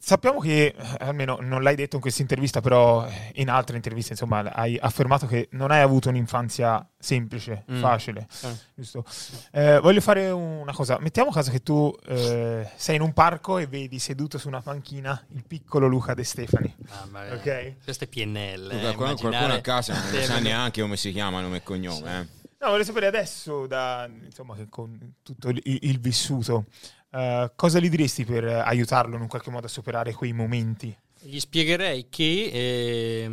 [0.07, 4.11] Sappiamo che, eh, almeno non l'hai detto in questa intervista, però eh, in altre interviste,
[4.11, 7.82] insomma, hai affermato che non hai avuto un'infanzia semplice, mm.
[7.82, 8.56] facile, eh.
[8.76, 9.03] giusto?
[9.49, 10.99] Eh, voglio fare una cosa.
[10.99, 15.19] Mettiamo caso che tu eh, sei in un parco e vedi seduto su una panchina
[15.30, 16.76] il piccolo Luca De Stefani.
[16.90, 17.77] Ah, ma ok?
[17.84, 18.61] Questo è PNL.
[18.61, 22.30] Luca, eh, qualcuno a casa non sa neanche come si chiama nome e cognome.
[22.30, 22.44] Sì.
[22.60, 26.65] No, voglio sapere adesso, da, insomma, con tutto il, il vissuto,
[27.15, 30.95] uh, cosa gli diresti per aiutarlo in un qualche modo a superare quei momenti?
[31.21, 33.31] Gli spiegherei che eh,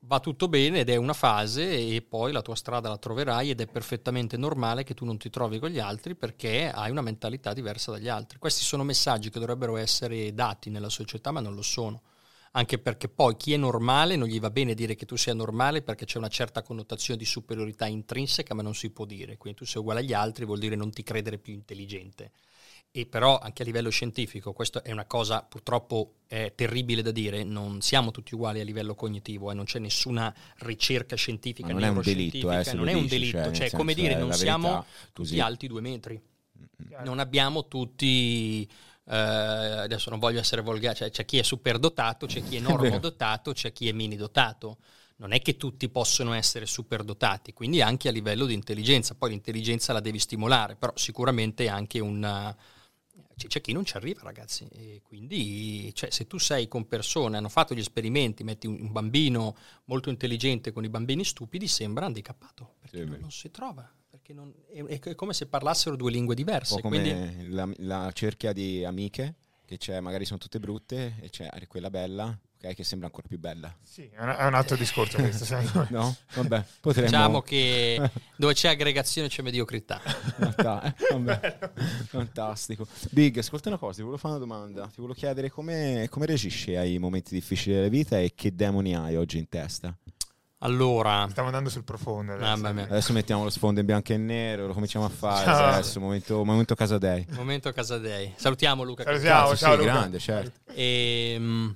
[0.00, 3.60] va tutto bene ed è una fase e poi la tua strada la troverai ed
[3.60, 7.52] è perfettamente normale che tu non ti trovi con gli altri perché hai una mentalità
[7.52, 8.38] diversa dagli altri.
[8.38, 12.02] Questi sono messaggi che dovrebbero essere dati nella società ma non lo sono
[12.52, 15.82] anche perché poi chi è normale non gli va bene dire che tu sia normale
[15.82, 19.36] perché c'è una certa connotazione di superiorità intrinseca, ma non si può dire.
[19.36, 22.32] Quindi tu sei uguale agli altri vuol dire non ti credere più intelligente.
[22.92, 27.44] E però anche a livello scientifico, questa è una cosa purtroppo eh, terribile da dire,
[27.44, 31.84] non siamo tutti uguali a livello cognitivo e eh, non c'è nessuna ricerca scientifica, non
[31.84, 35.28] è un delitto, eh, non è un delitto, cioè, cioè come dire, non siamo tutti
[35.28, 35.38] così.
[35.38, 36.20] alti due metri,
[37.04, 38.68] non abbiamo tutti
[39.02, 42.60] Uh, adesso non voglio essere volgare, cioè, c'è chi è super dotato, c'è chi è
[42.60, 44.76] normodotato, c'è chi è mini dotato.
[45.16, 49.92] non è che tutti possono essere superdotati, quindi anche a livello di intelligenza, poi l'intelligenza
[49.92, 52.54] la devi stimolare, però sicuramente anche un...
[53.46, 57.48] C'è chi non ci arriva, ragazzi, e quindi cioè, se tu sei con persone, hanno
[57.48, 63.04] fatto gli esperimenti, metti un bambino molto intelligente con i bambini stupidi, sembra handicappato, perché
[63.04, 66.80] sì, non, si trova perché non, è, è, come se parlassero due lingue diverse.
[66.80, 67.48] come quindi...
[67.48, 72.36] la, la, cerchia di amiche, che c'è, magari sono tutte brutte, e c'è quella bella,
[72.60, 73.74] okay, che sembra ancora più bella.
[73.82, 75.46] Sì, è un, altro discorso questo,
[75.88, 76.14] No?
[76.34, 77.06] Vabbè, potremmo...
[77.08, 80.00] Diciamo che dove c'è aggregazione c'è mediocrità.
[80.56, 81.70] Vabbè,
[82.06, 82.86] fantastico.
[83.10, 84.86] Big, ascolta una cosa, ti volevo fare una domanda.
[84.86, 89.16] Ti volevo chiedere come, come reagisci ai momenti difficili della vita e che demoni hai
[89.16, 89.96] oggi in testa?
[90.62, 92.34] Allora, stiamo andando sul profondo.
[92.34, 95.44] Adesso, ah, adesso mettiamo lo sfondo in bianco e nero, lo cominciamo a fare.
[95.46, 95.72] Ciao.
[95.72, 97.26] Adesso, momento, momento Casadei.
[97.30, 98.34] Momento Casadei.
[98.36, 99.04] Salutiamo Luca.
[99.04, 99.82] Salutiamo, ciao, sì, Luca.
[99.90, 100.70] grande, certo.
[100.74, 101.74] E, um,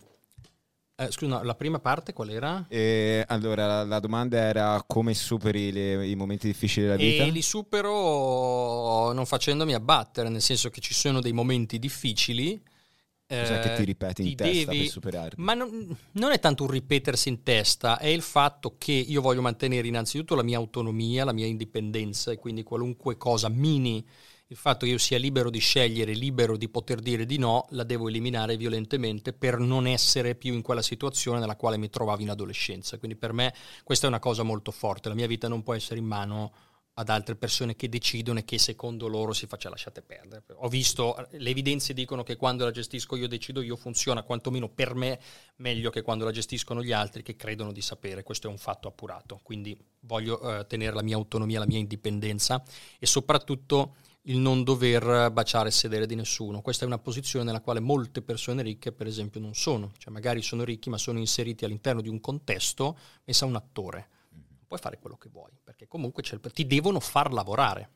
[0.97, 2.67] eh, scusa, no, la prima parte qual era?
[2.69, 7.25] E, allora, la, la, domanda era come superi le, i momenti difficili della vita?
[7.25, 12.63] E li supero non facendomi abbattere, nel senso che ci sono dei momenti difficili
[13.27, 14.83] Cos'è che ti eh, ripeti in testa devi...
[14.83, 15.43] per superarli?
[15.43, 19.41] Ma non, non, è tanto un ripetersi in testa, è il fatto che io voglio
[19.41, 24.07] mantenere innanzitutto la mia autonomia, la mia indipendenza e quindi qualunque cosa mini,
[24.49, 27.83] il fatto che io sia libero di scegliere, libero di poter dire di no, la
[27.85, 32.31] devo eliminare violentemente per non essere più in quella situazione nella quale mi trovavo in
[32.31, 32.99] adolescenza.
[32.99, 33.55] Quindi per me
[33.85, 36.53] questa è una cosa molto forte, la mia vita non può essere in mano
[36.97, 40.45] ad altre persone che decidono e che secondo loro si faccia lasciate perdere.
[40.55, 44.95] Ho visto, le evidenze dicono che quando la gestisco io decido io funziona quantomeno per
[44.95, 45.19] me
[45.57, 48.87] meglio che quando la gestiscono gli altri che credono di sapere, questo è un fatto
[48.87, 52.63] appurato, quindi voglio eh, tenere la mia autonomia, la mia indipendenza
[53.01, 53.97] e soprattutto
[54.27, 56.61] il non dover baciare il sedere di nessuno.
[56.61, 60.43] Questa è una posizione nella quale molte persone ricche, per esempio, non sono, cioè magari
[60.43, 64.09] sono ricchi ma sono inseriti all'interno di un contesto, pensa a un attore
[64.75, 67.91] puoi fare quello che vuoi, perché comunque ti devono far lavorare.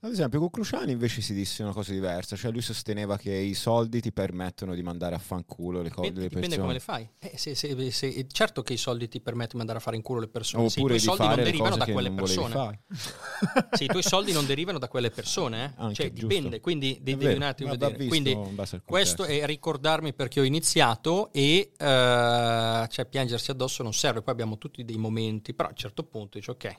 [0.00, 3.54] Ad esempio, con Cruciani invece si disse una cosa diversa, cioè lui sosteneva che i
[3.54, 6.10] soldi ti permettono di mandare a fanculo le cose.
[6.10, 7.08] Dipende, dipende come le fai.
[7.18, 10.02] Eh, se, se, se, certo che i soldi ti permettono di mandare a fare in
[10.02, 10.66] culo le persone.
[10.66, 12.80] Oppure sì, i tuoi soldi non derivano da quelle persone.
[13.72, 15.64] sì, i tuoi soldi non derivano da quelle persone.
[15.64, 15.72] Eh?
[15.76, 16.26] Anche, cioè, giusto.
[16.26, 18.06] dipende, quindi devi, devi un attimo vedere.
[18.06, 18.36] Quindi
[18.84, 24.20] questo è ricordarmi perché ho iniziato e uh, cioè, piangersi addosso non serve.
[24.20, 26.76] Poi abbiamo tutti dei momenti, però a un certo punto dici ok,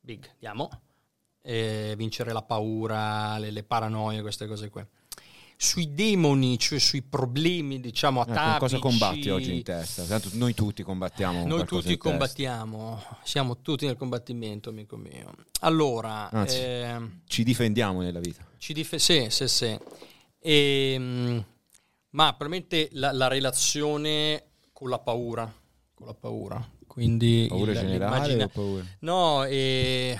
[0.00, 0.68] big, andiamo
[1.46, 4.84] eh, vincere la paura, le, le, paranoie, queste cose qui.
[5.56, 8.56] Sui demoni, cioè sui problemi, diciamo, atavici...
[8.56, 10.04] Eh, cosa combatti oggi in testa?
[10.04, 15.32] Tanto noi tutti combattiamo Noi tutti combattiamo, siamo tutti nel combattimento, amico mio.
[15.60, 16.30] Allora...
[16.30, 16.96] Anzi, eh,
[17.26, 18.44] ci difendiamo nella vita.
[18.58, 19.78] Ci dif- sì, sì, sì.
[20.40, 21.44] E, ehm,
[22.10, 25.52] ma probabilmente la, la relazione con la paura,
[25.94, 26.70] con la paura.
[26.86, 28.84] Quindi paura il, generale paura?
[29.00, 30.18] No, eh,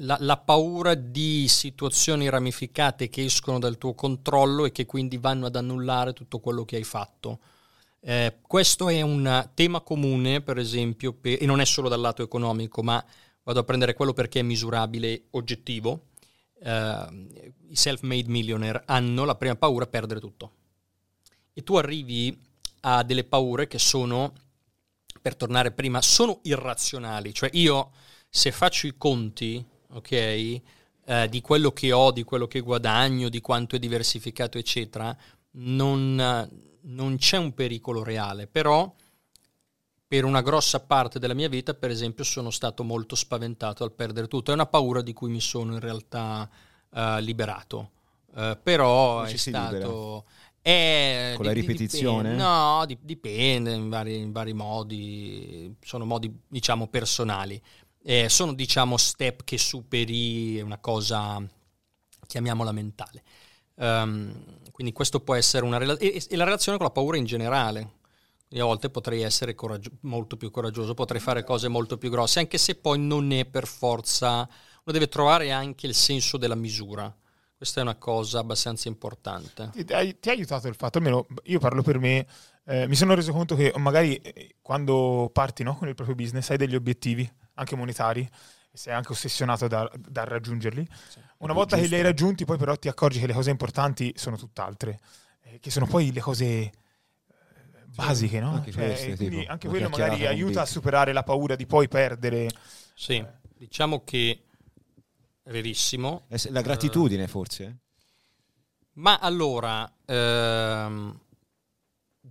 [0.00, 5.46] la, la, paura di situazioni ramificate che escono dal tuo controllo e che quindi vanno
[5.46, 7.40] ad annullare tutto quello che hai fatto.
[8.00, 12.22] Eh, questo è un tema comune, per esempio, per, e non è solo dal lato
[12.22, 13.04] economico, ma
[13.42, 16.06] vado a prendere quello perché è misurabile, oggettivo.
[16.60, 17.26] Eh,
[17.70, 20.52] I self-made millionaire hanno la prima paura a perdere tutto.
[21.52, 22.46] E tu arrivi
[22.80, 24.32] a delle paure che sono,
[25.20, 27.34] per tornare prima, sono irrazionali.
[27.34, 27.90] Cioè io,
[28.28, 30.12] se faccio i conti, ok?
[30.12, 30.62] Eh,
[31.30, 35.16] di quello che ho, di quello che guadagno, di quanto è diversificato, eccetera,
[35.52, 36.48] non,
[36.82, 38.94] non c'è un pericolo reale, però
[40.06, 44.26] per una grossa parte della mia vita, per esempio, sono stato molto spaventato al perdere
[44.26, 44.50] tutto.
[44.50, 46.48] È una paura di cui mi sono in realtà
[46.90, 47.90] uh, liberato.
[48.34, 50.24] Uh, però è stato.
[50.60, 52.30] È, Con la ripetizione?
[52.30, 57.60] Dipende, no, dipende in vari, in vari modi, sono modi diciamo personali
[58.08, 61.42] eh, sono diciamo step che superi una cosa,
[62.26, 63.22] chiamiamola mentale.
[63.74, 64.32] Um,
[64.72, 67.96] quindi questo può essere una relazione, e, e, la relazione con la paura in generale.
[68.48, 72.38] Io a volte potrei essere coraggio- molto più coraggioso, potrei fare cose molto più grosse,
[72.38, 77.14] anche se poi non è per forza, uno deve trovare anche il senso della misura.
[77.58, 79.68] Questa è una cosa abbastanza importante.
[79.74, 82.26] Ti, ti ha aiutato il fatto, almeno io parlo per me,
[82.64, 86.48] eh, mi sono reso conto che magari eh, quando parti no, con il proprio business
[86.48, 88.28] hai degli obiettivi anche monetari,
[88.72, 90.86] sei anche ossessionato da, da raggiungerli.
[91.08, 91.90] Sì, Una volta giusto.
[91.90, 95.00] che li hai raggiunti, poi però ti accorgi che le cose importanti sono tutt'altre,
[95.42, 96.72] eh, che sono poi le cose eh,
[97.86, 98.52] basiche, no?
[98.52, 102.48] Anche, cioè, queste, quindi anche quello magari aiuta a superare la paura di poi perdere.
[102.94, 103.26] Sì, eh.
[103.56, 104.44] diciamo che
[105.42, 106.26] è verissimo.
[106.50, 107.78] La gratitudine uh, forse?
[108.94, 111.20] Ma allora, ehm,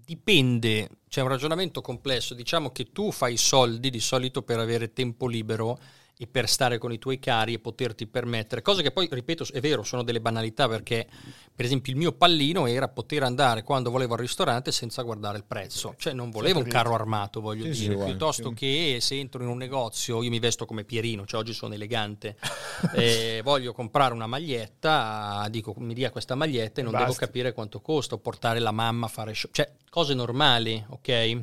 [0.07, 5.27] dipende, c'è un ragionamento complesso, diciamo che tu fai soldi di solito per avere tempo
[5.27, 5.77] libero
[6.19, 9.59] e per stare con i tuoi cari e poterti permettere, cose che poi, ripeto, è
[9.59, 11.07] vero, sono delle banalità perché,
[11.53, 15.43] per esempio, il mio pallino era poter andare quando volevo al ristorante senza guardare il
[15.45, 18.55] prezzo, cioè non volevo un carro armato, voglio sì, dire, sì, piuttosto sì.
[18.55, 22.35] che se entro in un negozio, io mi vesto come Pierino, cioè oggi sono elegante,
[22.95, 27.07] eh, voglio comprare una maglietta, dico mi dia questa maglietta e non Basta.
[27.07, 31.41] devo capire quanto costa, portare la mamma a fare show, cioè cose normali, ok?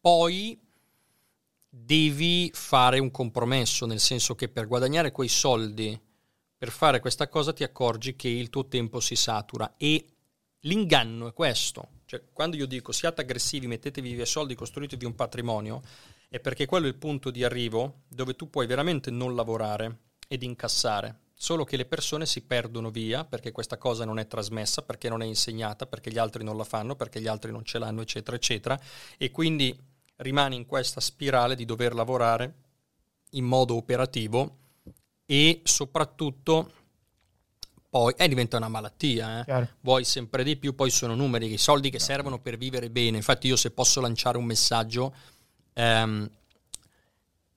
[0.00, 0.58] Poi
[1.72, 5.98] devi fare un compromesso, nel senso che per guadagnare quei soldi,
[6.58, 10.04] per fare questa cosa ti accorgi che il tuo tempo si satura e
[10.62, 11.88] l'inganno è questo.
[12.04, 15.80] Cioè, quando io dico siate aggressivi, mettetevi via soldi, costruitevi un patrimonio,
[16.28, 20.42] è perché quello è il punto di arrivo dove tu puoi veramente non lavorare ed
[20.42, 21.20] incassare.
[21.34, 25.22] Solo che le persone si perdono via perché questa cosa non è trasmessa, perché non
[25.22, 28.36] è insegnata, perché gli altri non la fanno, perché gli altri non ce l'hanno, eccetera,
[28.36, 28.78] eccetera.
[29.16, 29.74] E quindi
[30.20, 32.54] rimani in questa spirale di dover lavorare
[33.30, 34.56] in modo operativo
[35.26, 36.72] e soprattutto
[37.88, 39.68] poi eh, diventa una malattia, eh.
[39.80, 42.12] vuoi sempre di più, poi sono numeri, i soldi che Chiaro.
[42.12, 43.16] servono per vivere bene.
[43.16, 45.12] Infatti io se posso lanciare un messaggio,
[45.72, 46.30] ehm,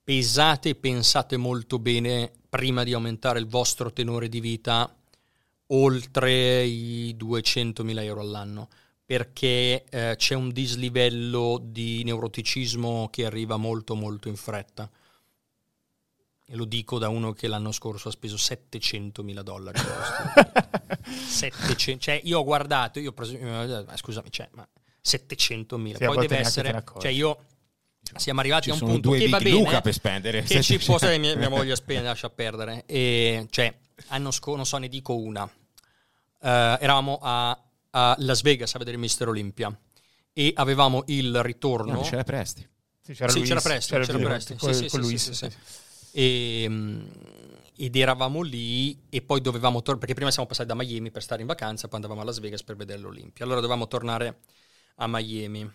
[0.03, 4.91] pesate e pensate molto bene prima di aumentare il vostro tenore di vita
[5.68, 8.69] oltre i 200.000 euro all'anno
[9.06, 14.90] perché eh, c'è un dislivello di neuroticismo che arriva molto molto in fretta.
[16.46, 19.80] E lo dico da uno che l'anno scorso ha speso 700 mila dollari.
[21.28, 24.68] 700, cioè io ho guardato, io ho preso, eh, scusami, cioè, ma
[25.02, 27.46] 700 mila, poi deve essere, cioè io
[28.16, 30.44] siamo arrivati ci a un punto che va bene Luca per spendere.
[30.44, 32.84] che ci può mia, mia moglie spende lascia perdere.
[32.86, 33.74] E cioè
[34.08, 35.44] anno scorso non so ne dico una.
[35.44, 36.48] Uh,
[36.80, 37.58] eravamo a
[37.95, 39.76] a Las Vegas a vedere Mister Olympia
[40.32, 41.94] e avevamo il ritorno.
[41.94, 42.68] No, c'era Presti.
[43.02, 43.91] Sì, c'era, sì, Luis, c'era Presti.
[43.91, 44.56] C'era, c'era Presti.
[44.56, 45.48] Con, sì, con sì, sì,
[46.11, 47.10] e, ehm,
[47.76, 51.41] ed eravamo lì e poi dovevamo tornare, perché prima siamo passati da Miami per stare
[51.41, 53.45] in vacanza, poi andavamo a Las Vegas per vedere l'Olimpia.
[53.45, 54.40] Allora dovevamo tornare
[54.95, 55.70] a Miami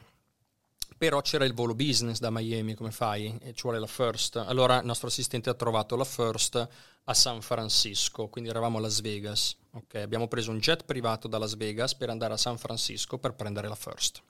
[0.99, 3.39] però c'era il volo business da Miami, come fai?
[3.41, 4.37] E ci vuole la first.
[4.37, 6.69] Allora il nostro assistente ha trovato la first
[7.05, 9.57] a San Francisco, quindi eravamo a Las Vegas.
[9.70, 13.35] Okay, abbiamo preso un jet privato da Las Vegas per andare a San Francisco per
[13.35, 14.20] prendere la first.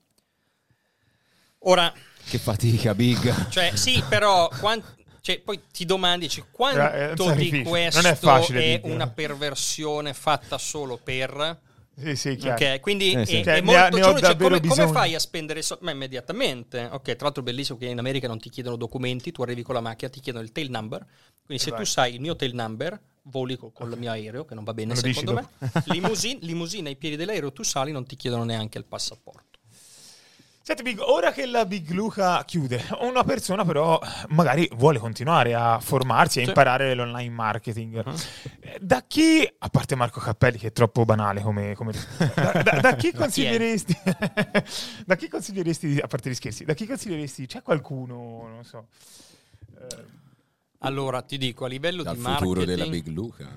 [1.61, 1.93] Ora...
[2.25, 3.49] Che fatica, Big.
[3.49, 4.49] Cioè, sì, però...
[4.61, 10.97] Quant- cioè, poi ti domandi cioè, quanto di questo è, è una perversione fatta solo
[10.97, 11.61] per
[12.01, 12.65] sì, sì, chiaro.
[12.65, 13.37] Ok, quindi eh, sì.
[13.37, 15.85] è, cioè, è molto, ne ho, ne cioè, come, come, fai a spendere soldi?
[15.85, 16.89] Ma immediatamente.
[16.93, 19.75] Ok, tra l'altro è bellissimo che in America non ti chiedono documenti, tu arrivi con
[19.75, 21.05] la macchina, ti chiedono il tail number.
[21.45, 21.81] Quindi se vai.
[21.81, 23.99] tu sai il mio tail number, voli con, con okay.
[23.99, 25.49] il mio aereo, che non va bene non secondo me.
[25.87, 29.48] Limousine, limousine ai piedi dell'aereo, tu sali, non ti chiedono neanche il passaporto.
[30.69, 35.81] Senti Big, ora che la Big Luca chiude, una persona però magari vuole continuare a
[35.81, 36.49] formarsi, a sì.
[36.49, 38.03] imparare l'online marketing.
[38.05, 38.15] Uh-huh.
[38.79, 41.75] Da chi, a parte Marco Cappelli che è troppo banale come...
[41.75, 41.93] come
[42.35, 43.97] da, da, da, chi consiglieresti...
[45.07, 48.89] da chi consiglieresti, a parte gli scherzi, da chi consiglieresti, c'è qualcuno, non so...
[49.75, 50.05] Eh,
[50.81, 52.47] allora ti dico, a livello Dal di marketing...
[52.47, 53.49] futuro della Big Luca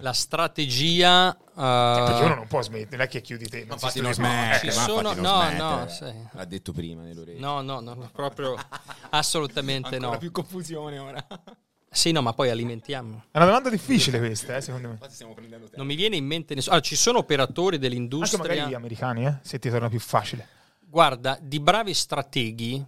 [0.00, 4.00] la strategia uh, perché uno non può smettere non è che chiudi te non si
[4.00, 6.12] non smette, ci sono no no sì.
[6.32, 8.54] l'ha detto prima nell'orecchio no no no proprio
[9.10, 11.26] assolutamente Ancora no più confusione ora
[11.94, 13.26] sì, no, ma poi alimentiamo.
[13.30, 14.98] È una domanda difficile questa, eh, secondo me.
[15.76, 16.72] Non mi viene in mente nessuno.
[16.72, 18.40] Allora, ci sono operatori dell'industria.
[18.42, 20.48] Anche magari gli americani, eh, se ti torna più facile.
[20.80, 22.84] Guarda, di bravi strateghi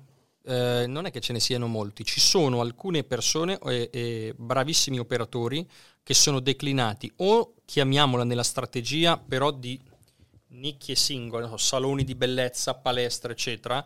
[0.49, 4.99] eh, non è che ce ne siano molti, ci sono alcune persone e, e bravissimi
[4.99, 5.69] operatori
[6.07, 9.77] che sono declinati o chiamiamola nella strategia però di
[10.51, 13.85] nicchie singole, so, saloni di bellezza, palestre, eccetera,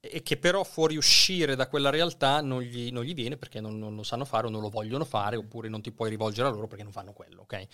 [0.00, 3.94] e che però fuoriuscire da quella realtà non gli, non gli viene perché non, non,
[3.94, 6.68] lo sanno fare o non lo vogliono fare oppure non ti puoi rivolgere a loro
[6.68, 7.66] perché non fanno quello, ok?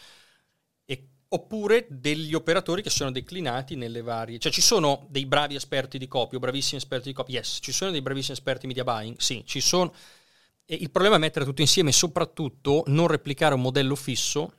[0.87, 4.41] E oppure degli operatori che sono declinati nelle varie...
[4.41, 7.35] Cioè ci sono dei bravi esperti di copy o bravissimi esperti di copy?
[7.35, 7.59] Yes.
[7.63, 9.17] Ci sono dei bravissimi esperti di media buying?
[9.19, 9.45] Sì.
[9.47, 9.95] Ci sono...
[10.67, 14.53] E il problema è mettere tutto insieme e soprattutto non replicare un modello fisso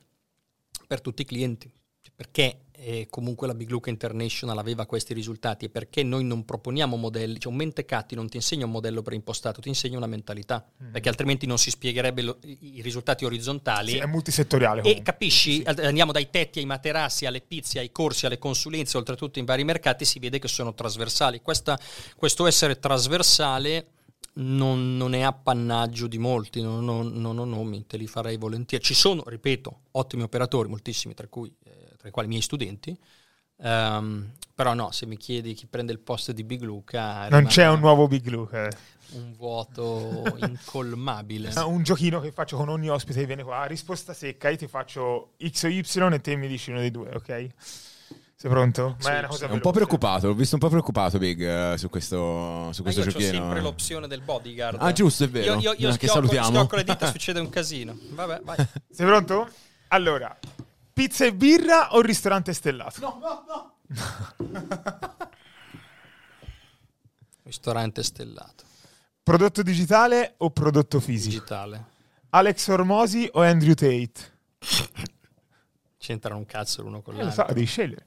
[0.86, 1.70] per tutti i clienti.
[2.14, 6.96] Perché e comunque la Big Luca International aveva questi risultati e perché noi non proponiamo
[6.96, 10.92] modelli, cioè un mentecatti non ti insegna un modello preimpostato, ti insegna una mentalità, mm.
[10.92, 13.92] perché altrimenti non si spiegherebbe lo, i risultati orizzontali.
[13.92, 14.82] Sì, è multisettoriale.
[14.82, 15.02] Comunque.
[15.02, 15.80] E capisci, sì.
[15.80, 20.04] andiamo dai tetti ai materassi, alle pizze, ai corsi, alle consulenze, oltretutto in vari mercati
[20.04, 21.40] si vede che sono trasversali.
[21.40, 21.78] Questa,
[22.14, 23.86] questo essere trasversale
[24.36, 28.82] non, non, è appannaggio di molti, non, ho nomi, te li farei volentieri.
[28.82, 31.54] Ci sono, ripeto, ottimi operatori, moltissimi, tra cui...
[31.64, 32.96] Eh, tra i quali i miei studenti,
[33.58, 37.28] Um, però no, se mi chiedi chi prende il posto di Big Luca...
[37.28, 38.66] Non c'è un nuovo Big Luca.
[38.66, 38.76] Eh.
[39.12, 41.52] Un vuoto incolmabile.
[41.64, 43.64] un giochino che faccio con ogni ospite che viene qua.
[43.64, 45.82] Risposta secca, io ti faccio X o Y
[46.12, 47.46] e te mi dici uno dei due, ok?
[48.38, 48.96] Sei pronto?
[48.98, 52.70] Sì, è, è un po' preoccupato, l'ho visto un po' preoccupato Big uh, su questo,
[52.70, 53.28] su questo io giochino.
[53.28, 54.76] Ho sempre l'opzione del bodyguard.
[54.78, 55.54] Ah, giusto, è vero.
[55.54, 56.48] Io, io, io schiocco, salutiamo.
[56.48, 57.98] schiocco le dita, succede un casino.
[58.10, 58.56] Vabbè, vai.
[58.92, 59.48] Sei pronto?
[59.88, 60.38] Allora,
[60.92, 63.00] pizza e birra o ristorante stellato?
[63.00, 63.74] No, no, no.
[67.44, 68.64] ristorante stellato.
[69.22, 71.36] Prodotto digitale o prodotto fisico?
[71.36, 71.84] Digitale.
[72.30, 74.34] Alex Ormosi o Andrew Tate?
[75.96, 77.32] C'entrano un cazzo l'uno con l'altro.
[77.32, 78.06] Eh, lo so, devi scegliere.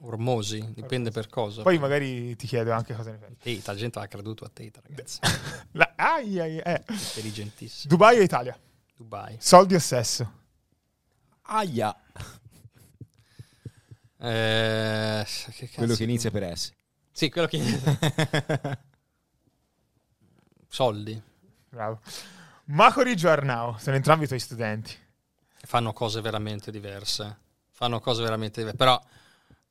[0.00, 1.62] Ormosi, dipende per cosa.
[1.62, 3.36] Poi magari ti chiedo anche cosa ne pensi.
[3.56, 5.20] Tate, la gente ha creduto a Tate, ragazzi.
[5.72, 6.84] La, ai, ai, eh.
[6.88, 7.88] Intelligentissimo.
[7.88, 8.58] Dubai o Italia?
[8.94, 9.36] Dubai.
[9.38, 10.32] Soldi o sesso?
[11.42, 11.96] Aia.
[14.18, 16.72] Eh, che quello che inizia per S.
[17.12, 17.60] Sì, quello che...
[20.68, 21.22] Soldi.
[21.68, 22.00] Bravo.
[22.64, 24.96] Macori Arnau, sono entrambi i tuoi studenti.
[25.62, 27.38] Fanno cose veramente diverse.
[27.70, 28.78] Fanno cose veramente diverse.
[28.78, 29.00] Però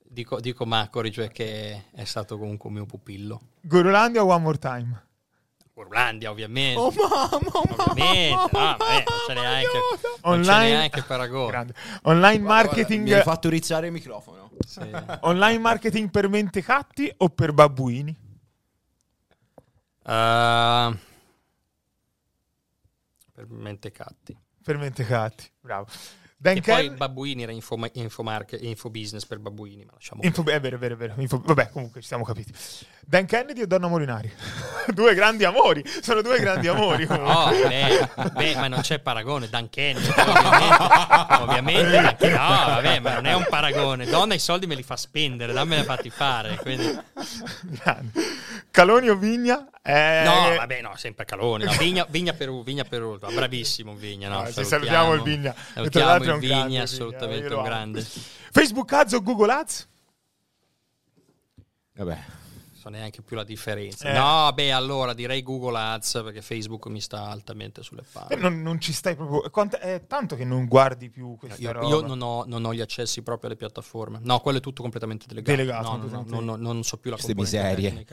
[0.08, 3.42] dico, dico Macori, cioè che è stato comunque un mio pupillo.
[3.62, 5.04] Gurulandia o One More Time?
[5.74, 6.80] Gurulandia, ovviamente.
[6.80, 8.36] Oh mamma, ovviamente.
[8.36, 9.78] mamma, ah, vabbè, non c'è neanche,
[10.22, 11.52] Online, non c'è neanche paragone.
[11.52, 11.74] Grande.
[12.04, 13.00] Online marketing...
[13.00, 14.52] Guarda, mi hai fatto rizzare il microfono.
[14.66, 14.80] Sì.
[15.22, 18.16] Online marketing per mentecatti o per babbuini?
[20.04, 20.96] Uh,
[23.34, 24.38] per mentecatti.
[24.64, 25.88] Per mentecatti, bravo.
[26.52, 26.76] E Ken...
[26.76, 30.76] poi Babbuini era info, info, market, info business per Babbuini, ma lasciamo info, È vero,
[30.76, 31.14] è vero, è vero.
[31.18, 32.54] Info, vabbè, comunque ci siamo capiti.
[33.02, 34.32] Dan Kennedy o Donna Molinari?
[34.94, 37.06] due grandi amori, sono due grandi amori.
[37.10, 39.50] oh, beh, beh, ma non c'è paragone.
[39.50, 44.06] Dan Kennedy, ovviamente, ovviamente anche, no, vabbè, ma non è un paragone.
[44.06, 46.58] Donna i soldi me li fa spendere, dammene fatti fare.
[46.58, 47.00] Quindi...
[48.72, 49.70] Caloni o Vigna?
[49.82, 50.24] Eh...
[50.24, 51.64] No, vabbè, no, sempre Caloni.
[51.66, 54.30] No, Vigna, Vigna Perù, Vigna Perù, bravissimo Vigna.
[54.30, 55.56] No, no, salutiamo, salutiamo il Vigna.
[55.74, 58.02] Salutiamo il Vigna, grande, assolutamente un grande.
[58.52, 59.88] Facebook Ads o Google Ads?
[61.94, 62.20] Vabbè,
[62.86, 64.10] so neanche più la differenza.
[64.10, 64.14] Eh.
[64.14, 68.28] No, beh, allora direi Google Ads perché Facebook mi sta altamente sulle palle.
[68.30, 69.50] Eh, non, non, ci stai proprio.
[69.50, 71.88] Quanto, è tanto che non guardi più questa io, roba.
[71.88, 74.20] Io non ho, non ho, gli accessi proprio alle piattaforme.
[74.22, 75.56] No, quello è tutto completamente delegato.
[75.56, 75.98] Delegato.
[75.98, 78.06] No, no, no, non so più la Queste miserie.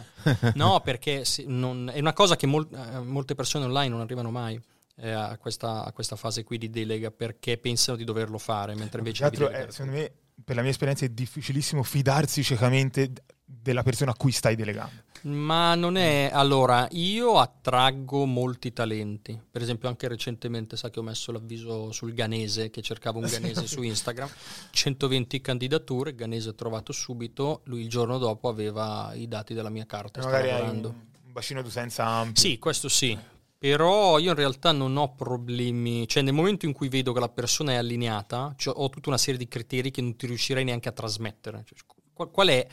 [0.54, 4.30] no, perché si, non, è una cosa che mol, eh, molte persone online non arrivano
[4.30, 4.60] mai.
[5.04, 8.98] Eh, a, questa, a, questa, fase qui di delega perché pensano di doverlo fare mentre
[9.00, 10.12] invece è, secondo me
[10.44, 13.10] per la mia esperienza è difficilissimo fidarsi ciecamente
[13.44, 15.02] della persona a cui stai delegando.
[15.22, 16.30] Ma non è...
[16.32, 19.38] Allora, io attraggo molti talenti.
[19.50, 23.66] Per esempio, anche recentemente, sa che ho messo l'avviso sul Ganese, che cercavo un Ganese
[23.66, 24.28] su Instagram.
[24.70, 27.60] 120 candidature, Ganese trovato subito.
[27.64, 30.22] Lui il giorno dopo aveva i dati della mia carta.
[30.22, 30.88] Magari lavorando.
[30.88, 32.40] un bacino d'utenza ampio.
[32.42, 33.16] Sì, questo sì.
[33.62, 37.28] Però io in realtà non ho problemi, cioè nel momento in cui vedo che la
[37.28, 40.88] persona è allineata, cioè ho tutta una serie di criteri che non ti riuscirei neanche
[40.88, 41.62] a trasmettere.
[41.64, 41.78] Cioè,
[42.12, 42.66] qual, è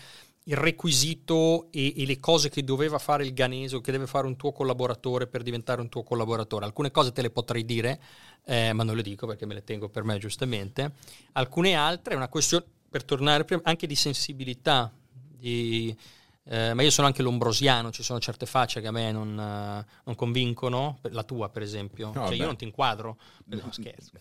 [0.46, 4.26] il requisito e, e, le cose che doveva fare il Ganese o che deve fare
[4.26, 6.66] un tuo collaboratore per diventare un tuo collaboratore.
[6.66, 8.02] Alcune cose te le potrei dire,
[8.46, 10.94] eh, ma non le dico perché me le tengo per me giustamente.
[11.34, 14.92] Alcune altre è una questione, per tornare prima, anche di sensibilità.
[15.38, 15.96] Di,
[16.52, 19.86] eh, ma io sono anche lombrosiano, ci sono certe facce che a me non, uh,
[20.04, 24.12] non convincono, la tua per esempio, no, cioè io non ti inquadro, no, scherzo.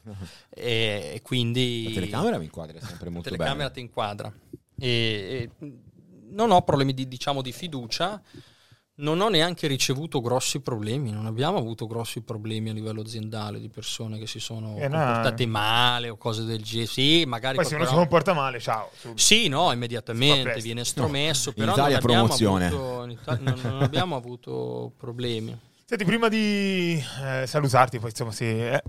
[0.51, 1.85] E, e, quindi...
[1.87, 3.43] La telecamera mi inquadra sempre molto bene.
[3.43, 4.31] La telecamera ti inquadra.
[4.79, 5.73] E, e
[6.29, 8.21] non ho problemi di, diciamo, di fiducia,
[8.99, 13.69] non ho neanche ricevuto grossi problemi, non abbiamo avuto grossi problemi a livello aziendale di
[13.69, 15.53] persone che si sono eh comportate no.
[15.53, 16.87] male o cose del genere.
[16.89, 18.91] Sì, magari Poi se uno si comporta male, ciao.
[18.97, 19.21] Subito.
[19.21, 21.55] Sì, no, immediatamente viene estromesso, no.
[21.55, 22.67] però in Italia non, promozione.
[22.67, 25.57] Avuto, in Italia, non, non abbiamo avuto problemi.
[25.91, 28.83] Senti, prima di eh, salutarti, poi insomma, se eh,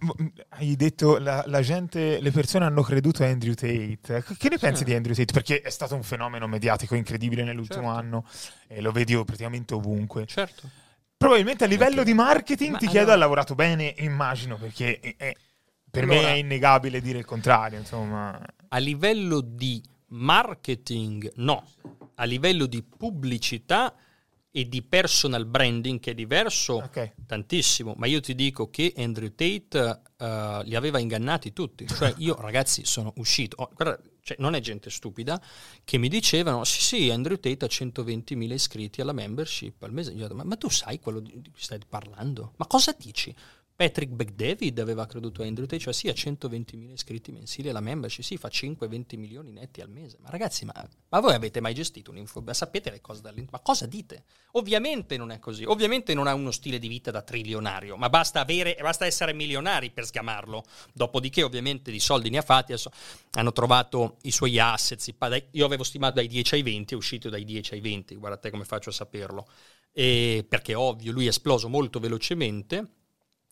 [0.49, 4.21] hai detto la, la, gente, le persone hanno creduto a Andrew Tate.
[4.38, 4.84] Che ne pensi sì.
[4.84, 5.31] di Andrew Tate?
[5.31, 7.97] Perché è stato un fenomeno mediatico incredibile nell'ultimo certo.
[7.97, 8.26] anno
[8.67, 10.26] e lo vedi praticamente ovunque.
[10.26, 10.69] Certo.
[11.15, 12.11] Probabilmente a livello perché?
[12.11, 12.99] di marketing Ma ti allora...
[12.99, 15.35] chiedo, ha lavorato bene, immagino, perché è, è,
[15.89, 17.80] per allora, me è innegabile dire il contrario.
[17.80, 18.38] Insomma.
[18.67, 21.65] A livello di marketing, no.
[22.15, 23.95] A livello di pubblicità
[24.60, 27.14] e di personal branding che è diverso okay.
[27.26, 32.36] tantissimo, ma io ti dico che Andrew Tate uh, li aveva ingannati tutti, cioè io
[32.41, 35.41] ragazzi sono uscito, oh, guarda, cioè, non è gente stupida,
[35.86, 40.36] che mi dicevano sì sì Andrew Tate ha 120.000 iscritti alla membership al mese, detto,
[40.36, 42.52] ma, ma tu sai quello di cui stai parlando?
[42.57, 43.34] Ma cosa dici?
[43.80, 48.26] Patrick McDavid aveva creduto a Andrew Tate, cioè sì, ha 120.000 iscritti mensili la membership,
[48.26, 50.18] sì, fa 5-20 milioni netti al mese.
[50.19, 50.73] Ma ragazzi, ma,
[51.07, 52.43] ma voi avete mai gestito un'info?
[52.51, 53.51] Sapete le cose dall'interno?
[53.53, 54.26] Ma cosa dite?
[54.51, 58.41] Ovviamente non è così, ovviamente non ha uno stile di vita da trilionario, ma basta,
[58.41, 60.65] avere, basta essere milionari per sgamarlo.
[60.93, 62.91] Dopodiché ovviamente di soldi ne ha fatti, adesso
[63.31, 65.10] hanno trovato i suoi assets,
[65.51, 68.65] io avevo stimato dai 10 ai 20, è uscito dai 10 ai 20, guardate come
[68.65, 69.47] faccio a saperlo.
[69.93, 72.97] E perché ovvio, lui è esploso molto velocemente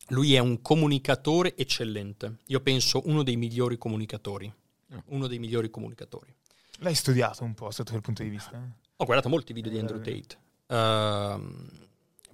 [0.09, 2.37] lui è un comunicatore eccellente.
[2.47, 4.51] Io penso uno dei migliori comunicatori.
[4.91, 5.03] Ah.
[5.07, 6.33] Uno dei migliori comunicatori.
[6.79, 8.61] L'hai studiato un po' sotto quel punto di vista?
[8.97, 10.37] Ho guardato molti video di Andrew Tate.
[10.67, 11.41] Uh,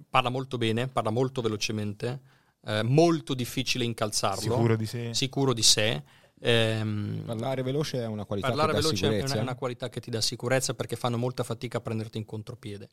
[0.08, 2.20] parla molto bene, parla molto velocemente,
[2.60, 4.40] uh, molto difficile incalzarlo.
[4.40, 5.14] Sicuro di sé.
[5.14, 6.02] Sicuro di sé.
[6.40, 10.00] Um, parlare veloce è una qualità parlare che dà veloce è una, una, qualità che
[10.00, 12.88] ti dà sicurezza perché fanno molta fatica a prenderti in contropiede.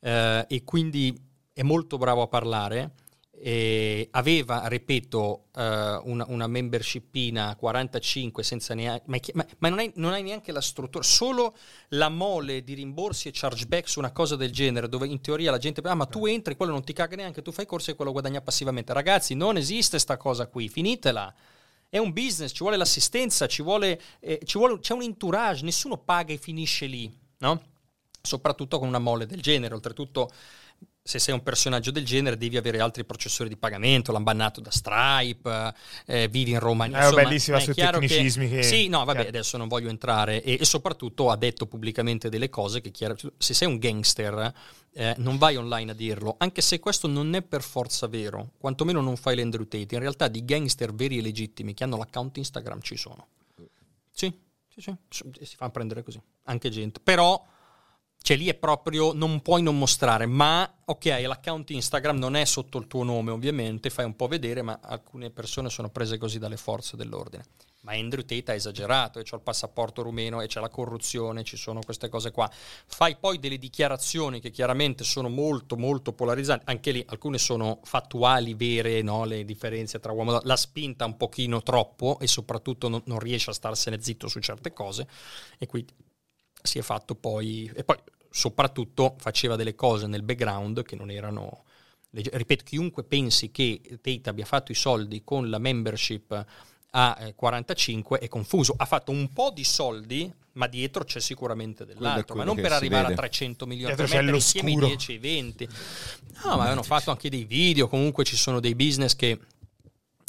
[0.00, 1.16] Uh, e quindi
[1.52, 2.92] è molto bravo a parlare
[3.40, 5.60] eh, aveva, ripeto, uh,
[6.10, 10.60] una, una membershipina 45 senza neanche, ma, ma, ma non, hai, non, hai, neanche la
[10.60, 11.56] struttura, solo
[11.90, 15.58] la mole di rimborsi e chargeback su una cosa del genere, dove in teoria la
[15.58, 18.12] gente, ah ma tu entri, quello non ti caga neanche, tu fai corsi e quello
[18.12, 18.92] guadagna passivamente.
[18.92, 21.32] Ragazzi, non esiste sta cosa qui, finitela.
[21.88, 25.96] È un business, ci vuole l'assistenza, ci vuole, eh, ci vuole, c'è un entourage, nessuno
[25.96, 27.62] paga e finisce lì, no?
[28.20, 30.30] Soprattutto con una mole del genere, oltretutto
[31.08, 34.70] se sei un personaggio del genere devi avere altri processori di pagamento, l'hanno bannato da
[34.70, 35.72] Stripe,
[36.04, 36.98] eh, vivi in Romania.
[36.98, 38.56] È insomma, bellissima sui tecnicismi che...
[38.56, 38.62] che...
[38.62, 40.42] Sì, no, vabbè, adesso non voglio entrare.
[40.42, 44.52] E, e, soprattutto ha detto pubblicamente delle cose che chiaro, se sei un gangster
[44.92, 49.00] eh, non vai online a dirlo, anche se questo non è per forza vero, quantomeno
[49.00, 49.94] non fai l'Andrew Tate.
[49.94, 53.28] In realtà di gangster veri e legittimi che hanno l'account Instagram ci sono.
[54.10, 54.30] Sì,
[54.68, 54.94] sì, sì,
[55.40, 57.00] si fa prendere così, anche gente.
[57.02, 57.42] Però
[58.20, 62.78] cioè lì è proprio, non puoi non mostrare, ma ok, l'account Instagram non è sotto
[62.78, 66.56] il tuo nome ovviamente, fai un po' vedere, ma alcune persone sono prese così dalle
[66.56, 67.44] forze dell'ordine.
[67.82, 71.56] Ma Andrew Tate ha esagerato, e c'è il passaporto rumeno, e c'è la corruzione, ci
[71.56, 72.50] sono queste cose qua.
[72.86, 78.52] Fai poi delle dichiarazioni che chiaramente sono molto, molto polarizzanti, anche lì alcune sono fattuali,
[78.54, 79.24] vere, no?
[79.24, 83.20] le differenze tra uomo e donna, la spinta un pochino troppo e soprattutto non, non
[83.20, 85.06] riesce a starsene zitto su certe cose,
[85.56, 85.94] e quindi
[86.68, 87.70] si è fatto poi...
[87.74, 87.96] E poi
[88.30, 91.64] soprattutto faceva delle cose nel background che non erano...
[92.10, 96.46] Ripeto, chiunque pensi che Tate abbia fatto i soldi con la membership
[96.90, 98.74] a 45 è confuso.
[98.76, 102.34] Ha fatto un po' di soldi, ma dietro c'è sicuramente dell'altro.
[102.34, 103.14] Ma non per arrivare vede.
[103.14, 105.68] a 300 milioni, dietro per mettere insieme i 10 e 20.
[106.44, 107.88] No, ma hanno fatto anche dei video.
[107.88, 109.38] Comunque ci sono dei business che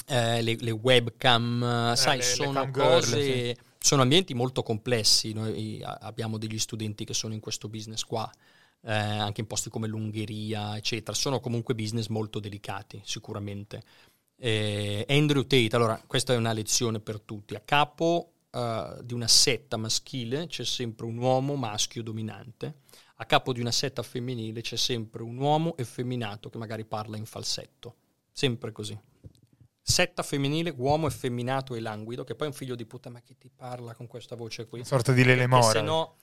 [0.07, 3.22] eh, le, le, webcam, eh, sai, le, sono le cose.
[3.22, 8.03] Girl, sì sono ambienti molto complessi, noi abbiamo degli studenti che sono in questo business
[8.03, 8.30] qua,
[8.81, 13.81] eh, anche in posti come l'Ungheria, eccetera, sono comunque business molto delicati, sicuramente.
[14.35, 19.27] Eh, Andrew Tate, allora questa è una lezione per tutti, a capo uh, di una
[19.27, 22.76] setta maschile c'è sempre un uomo maschio dominante,
[23.15, 27.26] a capo di una setta femminile c'è sempre un uomo effeminato che magari parla in
[27.26, 27.95] falsetto,
[28.31, 28.97] sempre così
[29.90, 33.36] setta femminile, uomo effeminato e languido, che poi è un figlio di puttana, ma chi
[33.38, 34.80] ti parla con questa voce qui?
[34.80, 35.64] Una sorta di Lele Mora.
[35.64, 36.16] Se no,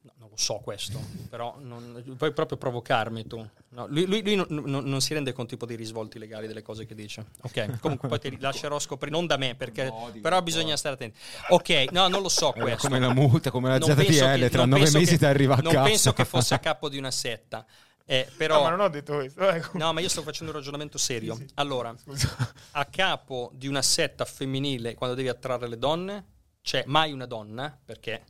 [0.00, 3.48] no, non lo so questo, però non, puoi proprio provocarmi tu.
[3.70, 6.62] No, lui, lui, lui non, non, non, si rende conto tipo dei risvolti legali delle
[6.62, 7.24] cose che dice.
[7.42, 11.16] Ok, comunque poi ti lascerò scoprire, non da me, perché, no, però bisogna stare attenti.
[11.50, 12.88] Ok, no, non lo so questo.
[12.88, 15.72] Come la multa, come la ZTL, tra nove mesi ti arriva a casa.
[15.72, 17.64] Non penso che fosse a capo di una setta.
[18.06, 19.48] Eh, però, no, ma non ho detto questo.
[19.48, 21.34] Eh, no, ma io sto facendo un ragionamento serio.
[21.36, 21.52] Sì, sì.
[21.54, 22.54] Allora, Scusa.
[22.72, 26.24] a capo di una setta femminile, quando devi attrarre le donne,
[26.60, 28.24] c'è mai una donna, perché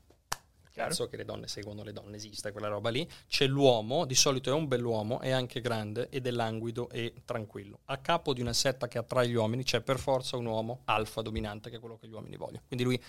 [0.75, 3.09] cazzo che le donne seguono le donne, esiste quella roba lì.
[3.29, 7.81] C'è l'uomo, di solito è un bell'uomo, è anche grande ed è languido e tranquillo.
[7.87, 11.23] A capo di una setta che attrae gli uomini c'è per forza un uomo alfa
[11.23, 12.63] dominante, che è quello che gli uomini vogliono.
[12.67, 13.03] Quindi lui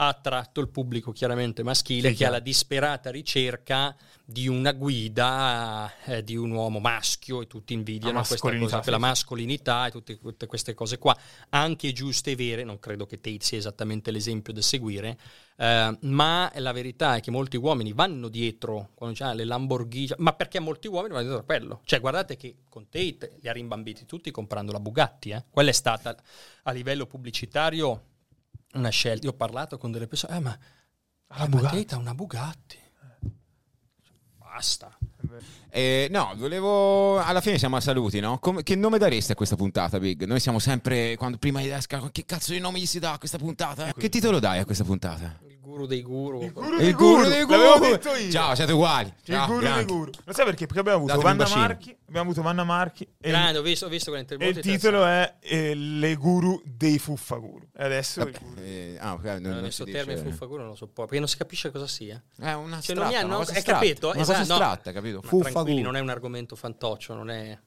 [0.00, 5.92] ha attratto il pubblico chiaramente maschile sì, che ha la disperata ricerca di una guida
[6.04, 8.90] eh, di un uomo maschio e tutti invidiano questa cosa, sì.
[8.90, 11.16] la mascolinità e tutte, tutte, queste cose qua,
[11.48, 15.18] anche giuste e vere, non credo che Tate sia esattamente l'esempio da seguire,
[15.56, 20.32] eh, ma la verità è che molti uomini vanno dietro, quando c'è le Lamborghini, ma
[20.32, 21.80] perché molti uomini vanno dietro a quello?
[21.82, 25.44] Cioè guardate che con Tate li ha rimbambiti tutti comprando la Bugatti, eh?
[25.50, 26.14] quella è stata
[26.62, 28.02] a livello pubblicitario
[28.78, 29.26] una scelta.
[29.26, 30.58] Io ho parlato con delle persone, eh, ma
[31.28, 32.78] la eh, Bugatti ha una Bugatti.
[34.38, 34.96] Basta.
[35.70, 37.18] Eh, no, volevo.
[37.18, 38.38] Alla fine siamo a saluti, no?
[38.38, 40.24] Come, che nome daresti a questa puntata, Big?
[40.24, 41.16] Noi siamo sempre.
[41.16, 43.88] Quando prima di esca, che cazzo di nome gli si dà a questa puntata?
[43.88, 43.94] Eh?
[43.94, 45.38] Che titolo dai a questa puntata?
[45.68, 46.42] Il guru dei guru.
[46.42, 48.30] Il guru Il dei guru guru, dei l'avevo detto io.
[48.30, 49.12] Ciao, siete uguali.
[49.24, 49.92] Il Ciao, guru dei grandi.
[49.92, 50.10] guru.
[50.24, 50.64] Lo sai perché?
[50.64, 51.56] Perché abbiamo avuto Datemi Vanna.
[51.56, 54.58] Marchi, abbiamo avuto Vanna Marchi e, Grande, ho visto, ho visto e quell'intervista.
[54.60, 57.68] il titolo è eh, Le guru dei fuffaguru.
[57.76, 58.60] E adesso il guru.
[58.62, 61.28] Eh, ah, ok, non, non questo termine dice- fuffaguro non lo so poi, perché non
[61.28, 62.22] si capisce cosa sia.
[62.40, 64.06] È una Cioè, non mi astratta, hanno- una cosa capito?
[64.08, 64.54] Cosa Esatto, no.
[64.54, 65.20] astratta, capito?
[65.22, 65.90] Ma Fuffa tranquilli, guru.
[65.92, 67.58] non è un argomento fantoccio, non è...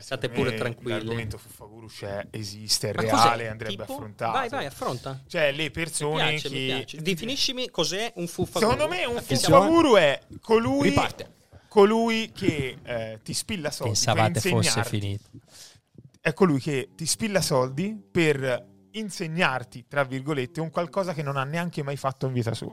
[0.00, 0.90] State Per me pure tranquilli.
[0.92, 3.46] L'argomento fuffaguru c'è, esiste, è Ma reale, cos'è?
[3.46, 3.92] andrebbe Tipo?
[3.94, 4.32] affrontato.
[4.32, 5.22] Vai, vai, affronta.
[5.26, 6.54] Cioè, le Mi persone piace, che...
[6.54, 7.02] mi piace.
[7.02, 11.32] Definiscimi cos'è un fuffa Secondo me un fuffaguru è colui, Riparte.
[11.68, 15.24] colui che eh, ti spilla soldi Pensavate per fosse finito.
[16.20, 21.44] È colui che ti spilla soldi per insegnarti, tra virgolette, un qualcosa che non ha
[21.44, 22.72] neanche mai fatto in vita sua.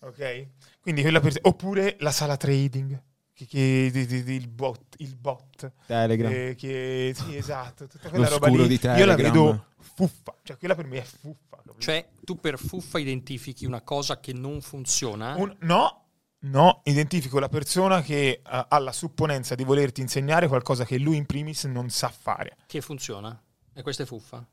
[0.00, 0.46] Ok?
[0.80, 3.02] Quindi quella per- Oppure la sala trading.
[3.34, 6.30] Che, che- di- di- di- il bot, il bot Telegram.
[6.32, 8.68] eh, che, sì, esatto, tutta quella roba lì.
[8.68, 11.56] di Io la vedo fuffa, cioè quella per me è fuffa.
[11.56, 11.74] capito?
[11.78, 15.34] Cioè, tu per fuffa identifichi una cosa che non funziona?
[15.36, 16.04] Un- no,
[16.42, 21.16] no, identifico la persona che eh, ha la supponenza di volerti insegnare qualcosa che lui
[21.16, 22.56] in primis non sa fare.
[22.66, 23.36] Che funziona?
[23.72, 24.46] E questa è fuffa?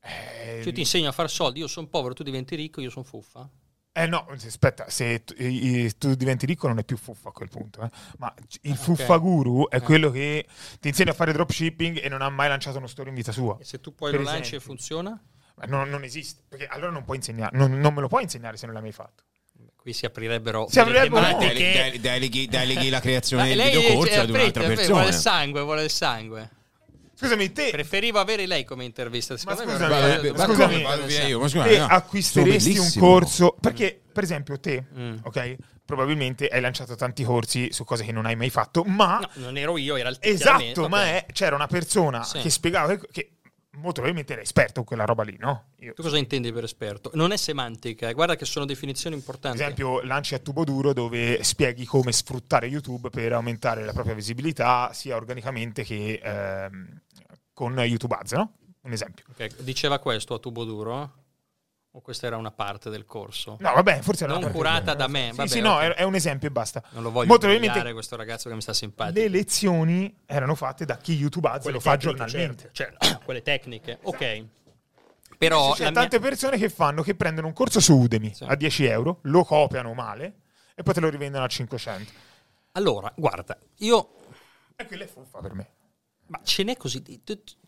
[0.00, 0.08] Eh,
[0.60, 3.04] Cioè, io ti insegno a fare soldi, io sono povero, tu diventi ricco, io sono
[3.04, 3.46] fuffa?
[4.02, 5.34] Eh, no, aspetta, se tu,
[5.98, 7.90] tu diventi ricco non è più fuffa a quel punto, eh.
[8.18, 8.32] ma
[8.62, 8.78] il ok.
[8.78, 9.80] fuffa guru è Eh.
[9.80, 10.46] quello che
[10.80, 13.56] ti insegna a fare dropshipping e non ha mai lanciato uno store in vita sua.
[13.60, 14.68] E se tu poi Per lo lanci e esempio.
[14.68, 15.22] funziona?
[15.56, 18.56] Ma non, non esiste, perché allora non puoi insegnare, non, non me lo puoi insegnare
[18.58, 19.24] se non l'hai mai fatto.
[19.74, 21.52] Qui si aprirebbero Si aprirebbero tematiche.
[21.54, 24.88] Dele- dele- deleghi, deleghi la creazione del videocorso ad un'altra persona.
[24.94, 26.50] vuole il sangue, vuole il sangue.
[27.18, 29.32] Scusami, te, Preferivo avere lei come intervista.
[29.34, 32.92] Me scusami, avrebbe- eh, scusami, avrebbe- vado via io, ma scusa, te no, acquisteresti un
[32.98, 35.16] corso perché per esempio te Mm.
[35.22, 39.28] ok probabilmente hai lanciato tanti corsi su cose che non hai mai fatto ma No,
[39.34, 42.40] non ero io, era il esatto ma è- c'era una persona Sì.
[42.40, 43.30] che spiegava che, che
[43.76, 45.66] molto probabilmente era esperto in quella roba lì no?
[45.80, 47.10] Io, Tu cosa intendi per esperto?
[47.14, 49.58] Non è semantica, eh, guarda che sono definizioni per importanti.
[49.62, 54.90] esempio lanci a tubo duro dove spieghi come sfruttare YouTube per aumentare la propria visibilità
[54.94, 57.00] sia organicamente che ehm,
[57.56, 58.52] con YouTube Ads no?
[58.82, 61.24] un esempio Ok, Diceva questo a tubo duro?
[61.92, 63.56] O questa era una parte del corso?
[63.58, 65.80] no vabbè forse era Non una parte- curata da me, sì, vabbè, sì no ok.
[65.80, 68.74] è, è un esempio e basta Non lo voglio umiliare questo ragazzo che mi sta
[68.74, 69.18] simpatico.
[69.18, 72.68] le lezioni erano fatte da chi YouTube Ads lo fa giornalmente.
[72.72, 74.44] certo, cioè, quelle tecniche, ok.
[75.38, 78.44] Però C'è la mia- tante persone che fanno che prendono un corso su Udemy Sì.
[78.44, 80.34] a 10 euro, lo copiano male
[80.74, 82.12] e poi te lo rivendono a 500.
[82.72, 84.10] Allora, guarda, io...
[84.76, 85.68] E quella è fuffa per me.
[86.28, 87.02] Ma ce n'è così...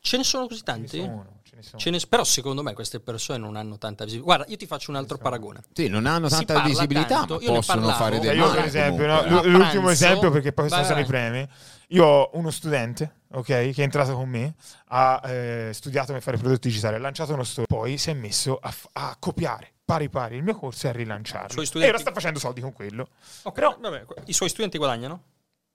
[0.00, 0.98] Ce ne sono così Ce ne tanti?
[0.98, 1.78] sono, ce ne sono.
[1.80, 4.34] Ce ne- però secondo me queste persone non hanno tanta visibilità.
[4.34, 5.62] Guarda, io ti faccio un altro paragone.
[5.72, 7.92] Sì, non hanno tanta visibilità, tanto, ma possono parlavo.
[7.98, 8.56] fare del io male.
[8.56, 11.48] per esempio, no, l'ultimo pranzo- esempio perché poi Vai, sono i premi.
[11.92, 14.54] Io ho uno studente, ok, che è entrato con me,
[14.88, 18.58] ha eh, studiato per fare prodotti digitali, ha lanciato uno store, poi si è messo
[18.60, 21.48] a, f- a copiare pari pari il mio corso e a rilanciarlo.
[21.50, 23.08] Suoi E studenti- ora sta facendo soldi con quello.
[23.44, 25.22] Ok, Però- vabbè, i suoi studenti guadagnano?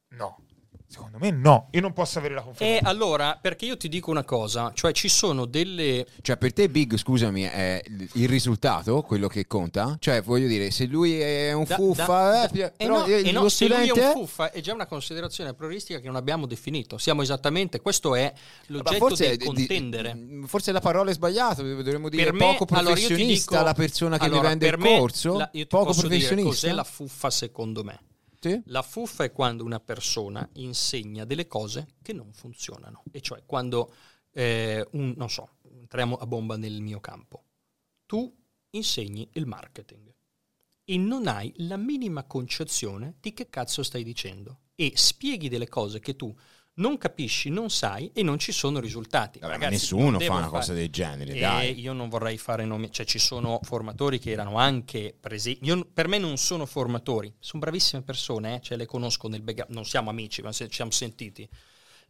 [0.09, 0.37] No,
[0.93, 1.67] secondo me no.
[1.71, 2.77] Io non posso avere la conferma.
[2.77, 6.05] E allora, perché io ti dico una cosa, cioè ci sono delle...
[6.21, 7.81] Cioè, per te, Big, scusami, è
[8.13, 9.95] il- risultato quello che conta?
[9.99, 12.99] Cioè, voglio dire, se lui è un da- fuffa, da- eh, da- pi- eh però
[12.99, 15.99] no, eh, no, lo se lui è studente un fuffa è già una considerazione prioristica
[15.99, 16.97] che non abbiamo definito.
[16.97, 18.31] Siamo esattamente, questo è
[18.67, 20.17] l'oggetto forse, del è di- contendere.
[20.45, 24.17] forse la parola è sbagliata, dovremmo dire per me, poco allora professionista dico- la persona
[24.17, 26.49] che allora, mi vende il corso, la- io ti poco posso dire professionista.
[26.67, 27.99] cos'è la fuffa secondo me.
[28.49, 28.61] Sì?
[28.65, 33.03] La fuffa è quando una persona insegna delle cose che non funzionano.
[33.11, 33.93] E cioè quando,
[34.31, 37.45] eh, un, non so, entriamo a bomba nel mio campo.
[38.05, 38.29] Tu
[38.71, 40.13] insegni il marketing
[40.83, 44.59] e non hai la minima concezione di che cazzo stai dicendo.
[44.75, 46.35] E spieghi delle cose che tu
[46.75, 49.39] non capisci, non sai e non ci sono risultati.
[49.39, 51.79] Vabbè, Ragazzi, nessuno fa una fare- cosa del genere, e dai.
[51.79, 55.65] io non vorrei fare nomi, cioè ci sono formatori che erano anche presenti.
[55.65, 59.73] Io- per me non sono formatori, sono bravissime persone, eh, cioè le conosco nel background,
[59.73, 61.47] non siamo amici, ma se- ci siamo sentiti,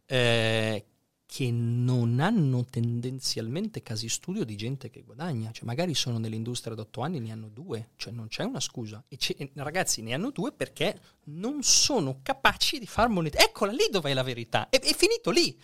[0.06, 0.84] eh,
[1.26, 6.82] che non hanno tendenzialmente casi studio di gente che guadagna, cioè magari sono nell'industria da
[6.82, 9.02] otto anni, ne hanno due, cioè non c'è una scusa.
[9.08, 13.38] E e ragazzi, ne hanno due perché non sono capaci di far moneta.
[13.38, 15.58] Eccola lì dov'è la verità, è, è finito lì.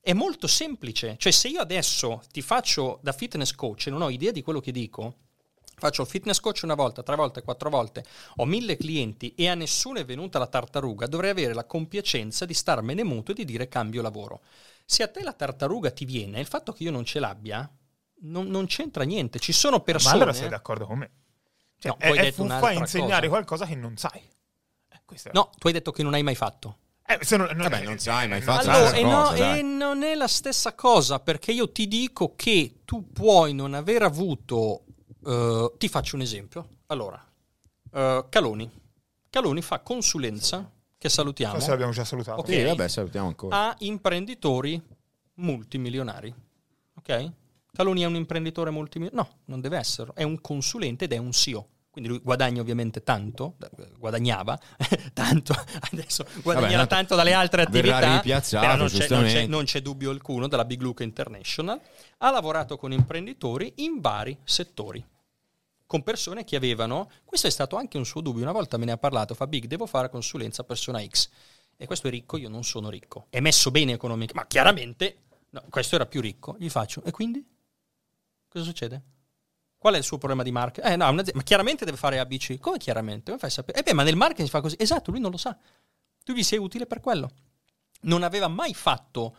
[0.00, 4.10] È molto semplice, cioè se io adesso ti faccio da fitness coach e non ho
[4.10, 5.16] idea di quello che dico,
[5.74, 8.04] faccio fitness coach una volta, tre volte, quattro volte,
[8.36, 12.54] ho mille clienti e a nessuno è venuta la tartaruga, dovrei avere la compiacenza di
[12.54, 14.40] starmene muto e di dire cambio lavoro.
[14.90, 17.70] Se a te la tartaruga ti viene, il fatto che io non ce l'abbia
[18.20, 19.38] non, non c'entra niente.
[19.38, 20.14] Ci sono Ma persone...
[20.14, 21.10] allora sei d'accordo con me?
[21.78, 23.28] Cioè, No, è, è fuffa insegnare cosa.
[23.28, 24.20] qualcosa che non sai.
[24.88, 26.78] Eh, No, tu hai detto che non hai mai fatto.
[27.04, 30.14] Eh, se non, Vabbè, non sai, ma hai fatto Allora, e, no, e non è
[30.14, 34.84] la stessa cosa, perché io ti dico che tu puoi non aver avuto
[35.20, 36.68] Uh, ti faccio un esempio.
[36.86, 37.22] Allora,
[37.90, 38.70] uh, Caloni.
[39.28, 41.54] Caloni fa consulenza, che salutiamo.
[41.54, 42.40] Forse l'abbiamo già salutato.
[42.40, 42.56] Okay.
[42.56, 43.56] Sì, vabbè, salutiamo ancora.
[43.56, 44.82] A imprenditori
[45.34, 46.34] multimilionari.
[46.94, 47.32] Ok?
[47.72, 49.30] Caloni è un imprenditore multimilionario?
[49.30, 50.10] No, non deve essere.
[50.14, 51.68] È un consulente ed è un CEO
[51.98, 53.56] quindi lui guadagna ovviamente tanto,
[53.98, 54.56] guadagnava
[55.12, 55.52] tanto,
[55.90, 60.10] adesso guadagnerà Vabbè, tanto dalle altre attività, però non c'è, non, c'è, non c'è, dubbio
[60.10, 61.80] alcuno dalla Big Look International,
[62.18, 65.04] ha lavorato con imprenditori in vari settori,
[65.88, 68.92] con persone che avevano, questo è stato anche un suo dubbio, una volta me ne
[68.92, 71.30] ha parlato, fa Big, devo fare consulenza persona X,
[71.78, 75.16] e questo è ricco, io non sono ricco, è messo bene economicamente, ma chiaramente
[75.48, 77.42] no, questo era più ricco, gli faccio, e quindi?
[78.48, 79.02] Cosa succede?
[79.78, 80.92] Qual è il suo problema di marketing?
[80.92, 82.58] Eh, no, ma chiaramente deve fare ABC.
[82.58, 83.26] Come chiaramente?
[83.26, 83.78] Come fai a sapere?
[83.78, 84.74] Eh beh, ma nel marketing si fa così.
[84.76, 85.56] Esatto, lui non lo sa.
[86.24, 87.30] Tu gli sei utile per quello.
[88.00, 89.36] Non aveva mai fatto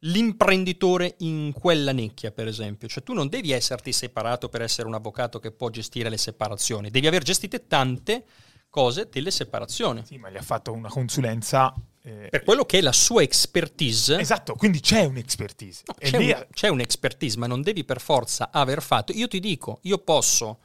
[0.00, 2.88] l'imprenditore in quella nicchia, per esempio.
[2.88, 6.90] Cioè tu non devi esserti separato per essere un avvocato che può gestire le separazioni.
[6.90, 8.24] Devi aver gestite tante
[8.70, 10.04] cose delle separazioni.
[10.06, 14.18] Sì, ma gli ha fatto una consulenza eh, per quello che è la sua expertise.
[14.18, 15.82] Esatto, quindi c'è un'expertise.
[15.86, 19.12] No, c'è, un, c'è, un'expertise, ma non devi per forza aver fatto.
[19.12, 20.60] Io ti dico, io posso,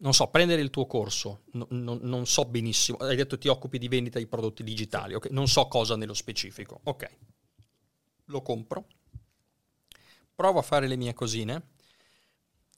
[0.00, 3.78] non so, prendere il tuo corso, no, no, non so benissimo, hai detto ti occupi
[3.78, 5.30] di vendita di prodotti digitali, ok?
[5.30, 7.08] Non so cosa nello specifico, ok.
[8.26, 8.86] Lo compro,
[10.34, 11.74] provo a fare le mie cosine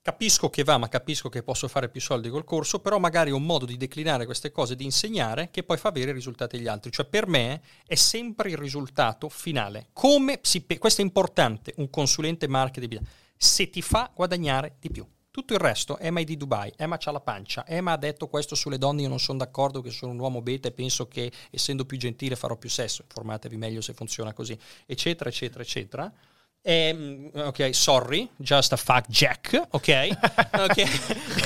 [0.08, 3.36] capisco che va, ma capisco che posso fare più soldi col corso, però magari ho
[3.36, 6.66] un modo di declinare queste cose, di insegnare, che poi fa avere i risultati agli
[6.66, 6.90] altri.
[6.90, 9.88] Cioè per me è sempre il risultato finale.
[9.92, 13.02] Come si questo è importante, un consulente marketing,
[13.36, 15.06] se ti fa guadagnare di più.
[15.30, 18.54] Tutto il resto, Emma è di Dubai, Emma c'ha la pancia, Emma ha detto questo
[18.54, 21.84] sulle donne, io non sono d'accordo che sono un uomo beta e penso che essendo
[21.84, 26.12] più gentile farò più sesso, informatevi meglio se funziona così, eccetera, eccetera, eccetera
[26.60, 30.18] e, ehm, ok, sorry, just a fact jack, ok?
[30.68, 30.86] okay.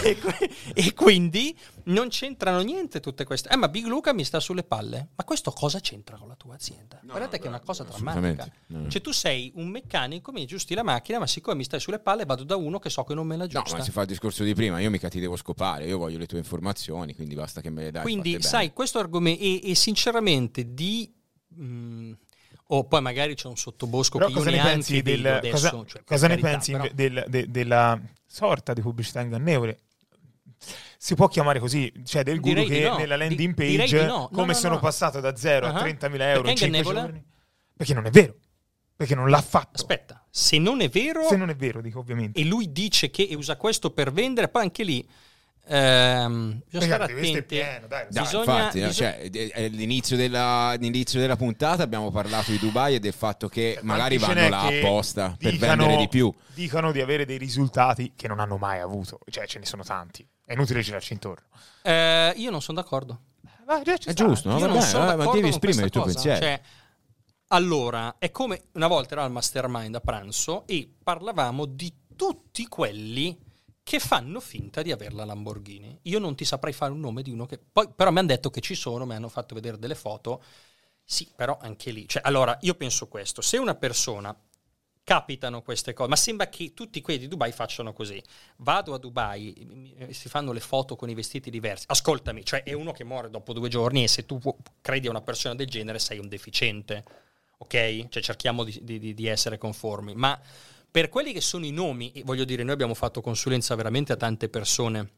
[0.02, 0.18] e,
[0.74, 3.50] e, quindi non c'entrano niente tutte queste.
[3.50, 5.10] Eh, ma Big Luca mi sta sulle palle.
[5.14, 6.98] Ma questo cosa c'entra con la tua azienda?
[7.02, 8.50] No, Guardate no, che è una cosa drammatica.
[8.68, 8.88] No.
[8.88, 12.24] Cioè, tu sei un meccanico, mi aggiusti la macchina, ma siccome mi stai sulle palle,
[12.24, 13.70] vado da uno che so che non me la aggiusta.
[13.70, 14.80] No, ma si fa il discorso di prima.
[14.80, 17.90] Io mica ti devo scopare, io voglio le tue informazioni, quindi basta che me le
[17.90, 18.02] dai.
[18.02, 21.12] Quindi, sai, questo argomento, e, e sinceramente di.
[21.54, 22.12] Mh, mm,
[22.74, 25.70] o poi magari c'è un sottobosco però che io neanche del, adesso.
[25.70, 26.88] Cosa, cioè, cosa ne pensi però...
[26.92, 29.80] del, de, della sorta di pubblicità ingannevole?
[30.96, 32.96] Si può chiamare così, cioè del guru che no.
[32.96, 34.30] nella landing page, no.
[34.32, 35.74] come no, sono passato da 0 uh-huh.
[35.74, 37.24] a 30.000 euro in 5 giorni?
[37.76, 38.36] Perché non è vero.
[38.94, 39.72] Perché non l'ha fatto.
[39.74, 41.26] Aspetta, se non è vero...
[41.26, 42.38] Se non è vero, dico ovviamente.
[42.38, 45.06] E lui dice che usa questo per vendere, poi anche lì
[45.66, 47.42] Ehm, bisogna stare attenti.
[47.42, 48.92] Pieno, dai, bisogna, infatti, bisogna...
[48.92, 53.78] Cioè, all'inizio, della, all'inizio, della, puntata abbiamo parlato di Dubai e del fatto che eh,
[53.82, 56.32] magari vanno là apposta per vendere di più.
[56.54, 60.26] Dicono di avere dei risultati che non hanno mai avuto, cioè ce ne sono tanti.
[60.44, 61.46] È inutile girarci intorno.
[61.82, 63.20] Eh, io non sono d'accordo.
[63.66, 64.58] Ma, è giusto, no?
[64.58, 66.14] Vabbè, vabbè, ma devi esprimere il tuo cosa.
[66.14, 66.40] pensiero.
[66.40, 66.60] Cioè,
[67.48, 73.38] allora, è come una volta era al mastermind a pranzo e parlavamo di tutti quelli
[73.82, 75.98] che fanno finta di avere la Lamborghini.
[76.02, 77.58] Io non ti saprei fare un nome di uno che...
[77.58, 80.42] Poi, però mi hanno detto che ci sono, mi hanno fatto vedere delle foto.
[81.04, 82.08] Sì, però anche lì...
[82.08, 83.42] Cioè, allora, io penso questo.
[83.42, 84.36] Se una persona
[85.04, 88.22] capitano queste cose, ma sembra che tutti quelli di Dubai facciano così.
[88.58, 91.86] Vado a Dubai, si fanno le foto con i vestiti diversi.
[91.88, 94.40] Ascoltami, cioè è uno che muore dopo due giorni e se tu
[94.80, 97.04] credi a una persona del genere sei un deficiente,
[97.58, 98.08] ok?
[98.08, 100.40] Cioè cerchiamo di, di, di essere conformi, ma
[100.92, 104.50] per quelli che sono i nomi, voglio dire, noi abbiamo fatto consulenza veramente a tante
[104.50, 105.12] persone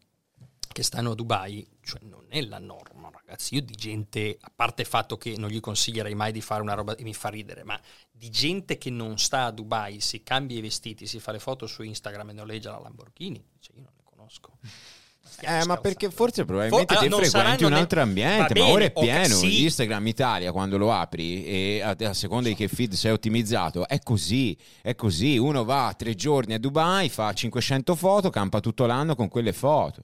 [0.73, 3.57] che stanno a Dubai, cioè non è la norma, ragazzi.
[3.57, 6.75] Io di gente, a parte il fatto che non gli consiglierei mai di fare una
[6.75, 7.79] roba e mi fa ridere, ma
[8.09, 11.67] di gente che non sta a Dubai, si cambia i vestiti, si fa le foto
[11.67, 14.59] su Instagram e noleggia la Lamborghini, cioè io non le conosco.
[15.40, 18.85] Eh, ma perché forse probabilmente For- te allora, frequenti un altro ambiente, bene, ma ora
[18.85, 19.36] è pieno.
[19.36, 19.62] Okay, sì.
[19.65, 23.98] Instagram Italia, quando lo apri e a, a seconda di che feed sei ottimizzato, è
[24.01, 25.36] così, è così.
[25.36, 30.02] Uno va tre giorni a Dubai, fa 500 foto, campa tutto l'anno con quelle foto.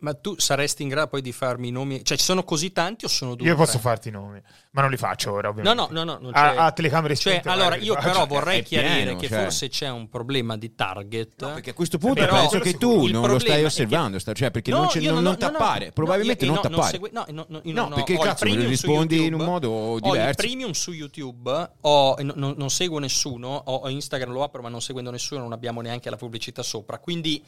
[0.00, 2.04] Ma tu saresti in grado poi di farmi i nomi?
[2.04, 3.46] Cioè, ci sono così tanti o sono due?
[3.46, 4.40] Io posso farti i nomi,
[4.70, 5.80] ma non li faccio ora, ovviamente.
[5.80, 6.18] No, no, no.
[6.20, 7.48] no a, a, telecamere cioè, spente.
[7.48, 9.42] Allora, io però vorrei chiarire pieno, che cioè.
[9.42, 11.42] forse c'è un problema di target.
[11.42, 14.34] No, perché a questo punto però, penso che tu non lo stai osservando, che...
[14.34, 17.00] cioè perché no, non, non, non tappare, probabilmente non tappare.
[17.10, 20.26] No, perché cazzo rispondi in un modo diverso.
[20.26, 25.10] Ho il premium su YouTube, non seguo nessuno, ho Instagram lo apro ma non seguendo
[25.10, 27.44] nessuno, non abbiamo neanche la pubblicità sopra, quindi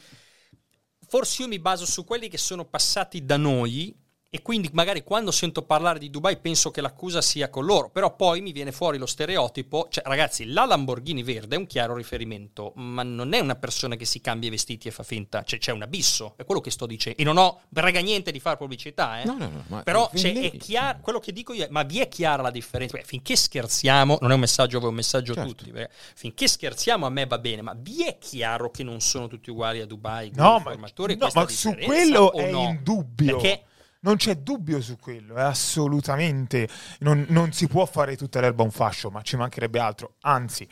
[1.15, 3.95] forse io mi baso su quelli che sono passati da noi
[4.35, 8.17] e quindi magari quando sento parlare di Dubai penso che l'accusa sia con loro, però
[8.17, 12.73] poi mi viene fuori lo stereotipo, cioè ragazzi la Lamborghini verde è un chiaro riferimento,
[12.75, 15.71] ma non è una persona che si cambia i vestiti e fa finta, cioè c'è
[15.71, 19.21] un abisso, è quello che sto dicendo, e non ho prega niente di fare pubblicità,
[19.21, 19.23] eh?
[19.23, 22.09] No, no, no, però cioè, è chiaro, quello che dico io è, ma vi è
[22.09, 22.97] chiara la differenza?
[22.97, 25.49] Beh, finché scherziamo, non è un messaggio a voi, è un messaggio certo.
[25.49, 28.99] a tutti, perché finché scherziamo a me va bene, ma vi è chiaro che non
[28.99, 30.29] sono tutti uguali a Dubai?
[30.35, 32.63] No, ma, no, ma su quello è no?
[32.63, 33.37] in dubbio.
[33.37, 33.63] Perché
[34.05, 36.69] non c'è dubbio su quello, è assolutamente.
[36.99, 40.15] Non, non, si può fare tutta l'erba un fascio, ma ci mancherebbe altro.
[40.21, 40.67] Anzi,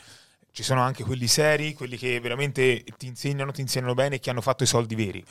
[0.52, 4.30] ci sono anche quelli seri, quelli che veramente ti insegnano, ti insegnano bene e che
[4.30, 5.26] hanno fatto i soldi veri.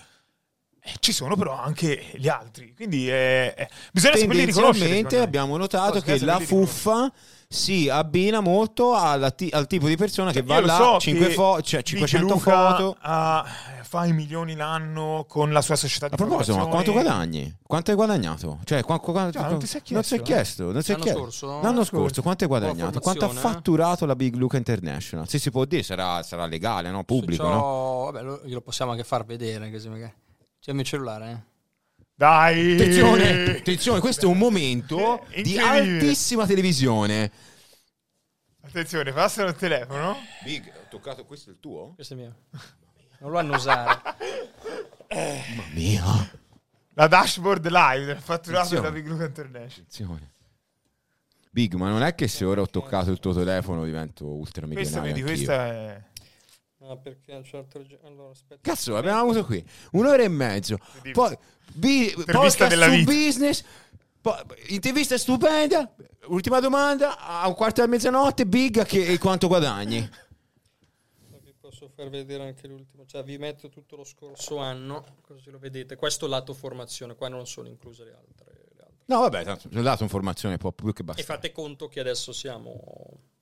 [0.99, 5.21] Ci sono però anche gli altri, quindi eh, eh, bisogna saperli riconoscere.
[5.21, 7.13] abbiamo notato che la fuffa
[7.53, 8.97] si abbina molto
[9.37, 12.97] t- al tipo di persona cioè, che va là, so 5 fo- cioè 500 foto.
[13.01, 13.45] Ha,
[13.83, 17.59] fa i milioni l'anno con la sua società di A proposito, ma quanto guadagni?
[17.67, 18.59] Quanto hai guadagnato?
[18.65, 19.95] Cioè, quanto, quanto, cioè, non ti sei chiesto?
[19.95, 20.65] Non si è chiesto.
[20.65, 21.19] Non è chiesto.
[21.21, 21.61] Scorso?
[21.61, 23.01] L'anno scorso, quanto hai guadagnato?
[23.01, 25.29] Quanto ha fatturato la Big Luca International?
[25.29, 27.05] Se si può dire, sarà, sarà legale, no?
[27.05, 28.11] Pubblico, no?
[28.11, 29.71] Vabbè, lo, glielo possiamo anche far vedere.
[29.71, 30.15] Così magari.
[30.59, 31.52] C'è il mio cellulare, eh?
[32.15, 32.75] Dai!
[32.75, 37.31] Attenzione, attenzione, questo è un momento di altissima televisione.
[38.61, 40.17] Attenzione, passano il telefono.
[40.45, 41.95] Big, ho toccato, questo è il tuo?
[41.95, 42.37] Questo è mio.
[43.19, 44.15] Non lo hanno usato.
[45.11, 46.05] Mamma mia.
[46.95, 49.87] La dashboard live del fatturato della Big Luca International.
[49.87, 50.33] Attenzione.
[51.51, 55.15] Big, ma non è che se ora ho toccato il tuo telefono divento ultramilionario Questo,
[55.15, 56.03] vedi, questa è...
[56.79, 58.61] No, perché a un certo allora, aspetta.
[58.61, 60.79] Cazzo, abbiamo avuto qui un'ora e mezzo.
[61.13, 61.37] Poi
[61.73, 63.11] bi- podcast della su vita.
[63.11, 63.65] business.
[64.21, 64.37] Poi,
[64.69, 65.95] intervista stupenda.
[66.27, 67.19] Ultima domanda.
[67.19, 70.09] A un quarto di mezzanotte, Big, che, quanto guadagni?
[71.43, 73.05] Vi posso far vedere anche l'ultimo.
[73.05, 75.97] Cioè, vi metto tutto lo scorso anno, così lo vedete.
[75.97, 78.53] Questo lato formazione, qua non sono incluse le altre.
[78.77, 79.05] Le altre.
[79.07, 81.21] No, vabbè, tanto, ho dato informazione po' più che basta.
[81.21, 82.81] E fate conto che adesso siamo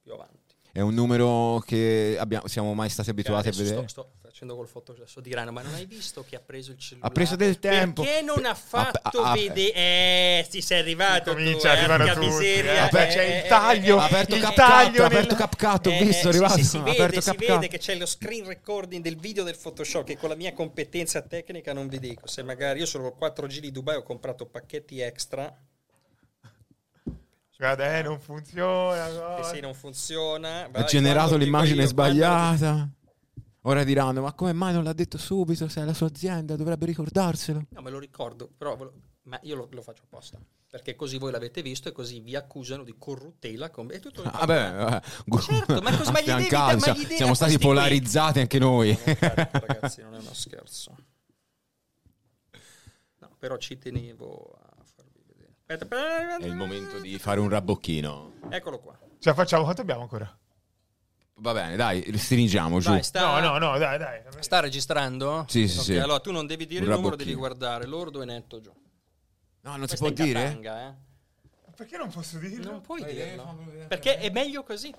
[0.01, 0.40] più avanti.
[0.73, 3.89] È un numero che abbiamo, siamo mai stati abituati a vedere.
[3.89, 6.79] Sto, sto facendo col foto adesso diranno, ma non hai visto che ha preso il
[6.79, 7.09] cellulare?
[7.09, 8.03] Ha preso del tempo.
[8.03, 9.75] Perché non ha fatto vedere?
[9.75, 11.33] Eh, ti sei arrivato.
[11.33, 12.27] Comincia tu, a arrivare tutti.
[12.27, 12.89] Miseria.
[12.89, 13.99] Eh, c'è il taglio.
[13.99, 15.03] Ha aperto il cap taglio.
[15.03, 16.55] Ha aperto CapCut, ho visto, è arrivato.
[16.55, 20.05] Sì, sì, si vede, si vede che c'è lo screen recording del video del Photoshop
[20.05, 22.27] che con la mia competenza tecnica non vi dico.
[22.29, 25.53] Se magari io sono 4G di Dubai ho comprato pacchetti extra
[27.61, 29.37] Guarda, eh, non funziona.
[29.37, 30.71] Eh sì, non funziona.
[30.73, 32.89] Ha generato l'immagine sbagliata.
[33.65, 35.69] Ora diranno, ma come mai non l'ha detto subito?
[35.69, 37.67] Se è la sua azienda, dovrebbe ricordarselo.
[37.69, 38.79] No, me lo ricordo, però
[39.25, 40.41] ma io lo, lo, faccio apposta.
[40.71, 43.69] Perché così voi l'avete visto e così vi accusano di corruttela.
[43.69, 43.91] Con...
[43.91, 45.03] È tutto ah, beh,
[45.43, 48.41] certo, ma cosa ma gli devi, ma gli Siamo stati polarizzati qui.
[48.41, 48.97] anche noi.
[48.97, 50.97] Certo, ragazzi, non è uno scherzo.
[53.19, 54.60] No, però ci tenevo a
[55.77, 58.33] è il momento di fare un rabbocchino.
[58.51, 58.99] Eccolo qua.
[59.21, 59.63] Ce la facciamo?
[59.63, 60.39] Quanto abbiamo ancora?
[61.35, 62.91] Va bene, dai, stringiamo giù.
[62.91, 63.39] Dai, sta...
[63.39, 64.23] No, no, no, dai, dai.
[64.41, 65.47] Sta registrando?
[65.49, 65.97] Sì, sì, okay, sì.
[65.99, 68.73] Allora tu non devi dire un il numero, devi guardare l'ordo e netto giù.
[69.61, 70.43] No, non Questa si può dire?
[70.43, 70.95] Catanga, eh?
[71.77, 72.71] Perché non posso dirlo?
[72.73, 73.87] Non puoi dirlo.
[73.87, 74.93] Perché è meglio così.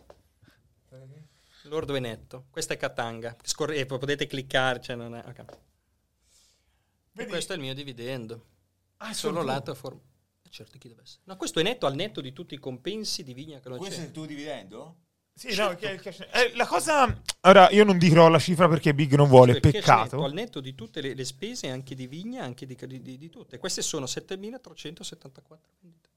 [1.63, 2.45] L'ordo è netto.
[2.49, 3.35] Questa è Katanga.
[3.43, 5.23] Scor- eh, potete cliccare, cioè non è...
[5.27, 5.45] Okay.
[7.27, 8.45] Questo è il mio dividendo.
[8.97, 9.99] Ah, solo lato a forma.
[10.51, 11.21] Certo, chi deve essere?
[11.23, 13.95] No, questo è netto al netto di tutti i compensi di vigna che non questo
[13.95, 14.01] c'è.
[14.01, 14.95] Questo è il tuo dividendo?
[15.33, 15.87] Sì, certo.
[15.87, 17.21] no, che, che, eh, la cosa...
[17.43, 20.17] Ora, io non dirò la cifra perché Big non vuole, perché peccato.
[20.17, 23.17] Netto, al netto di tutte le, le, spese, anche di vigna, anche di, di, di,
[23.17, 23.57] di tutte.
[23.57, 26.09] Queste sono 7.374 vendite.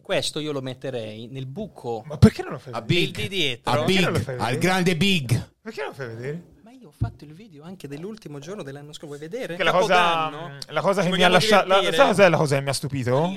[0.00, 2.04] Questo io lo metterei nel buco.
[2.06, 2.84] Ma perché non lo fai vedere?
[2.84, 3.72] A Big, di dietro.
[3.72, 5.52] A big, al grande Big.
[5.60, 6.42] Perché non lo fai vedere?
[6.90, 9.06] Ho fatto il video anche dell'ultimo giorno dell'anno scorso.
[9.06, 9.54] Vuoi vedere?
[9.54, 11.68] Che la cosa, la cosa che mi ha lasciato.
[11.68, 13.32] La, sai cos'è la cosa che mi ha stupito?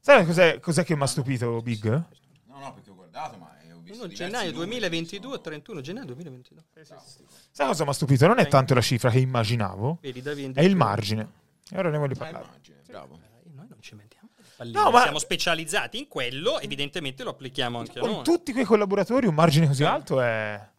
[0.00, 1.84] Sai cos'è, cos'è che mi ha stupito, Big?
[1.86, 4.06] No, no, perché ho guardato, ma ho visto.
[4.06, 6.62] gennaio 2022, 31 gennaio 2022.
[6.72, 7.24] Sì, sì, sì.
[7.50, 8.26] Sai cosa mi ha stupito?
[8.28, 11.28] Non è tanto la cifra che immaginavo, è il margine.
[11.68, 12.46] E ora ne voglio parlare.
[12.86, 13.18] Bravo.
[13.54, 14.28] Noi non ci mettiamo.
[14.70, 18.24] No, ma siamo specializzati in quello, evidentemente lo applichiamo anche con a noi.
[18.24, 20.70] Con tutti quei collaboratori un margine così alto è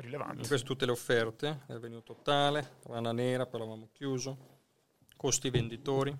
[0.00, 0.46] rilevante.
[0.46, 4.36] Queste tutte le offerte, è venuto totale, rana nera, poi l'avevamo chiuso,
[5.16, 6.16] costi venditori.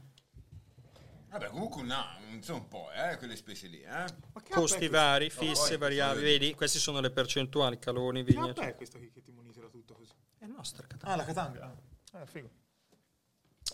[1.30, 4.04] Vabbè, comunque no, non so un po', eh, quelle spese lì, eh.
[4.50, 8.52] Costi vari, fisse, oh, variabili, vedi, queste sono le percentuali, caloni, vigna.
[8.56, 10.12] Ma è questa che, che ti monitora tutto così?
[10.38, 11.12] È nostra Katanga.
[11.12, 11.76] Ah, la Katanga.
[12.12, 12.50] Ah, figo.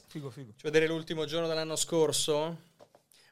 [0.08, 0.52] Figo, figo.
[0.56, 2.74] Ci vedere l'ultimo giorno dell'anno scorso?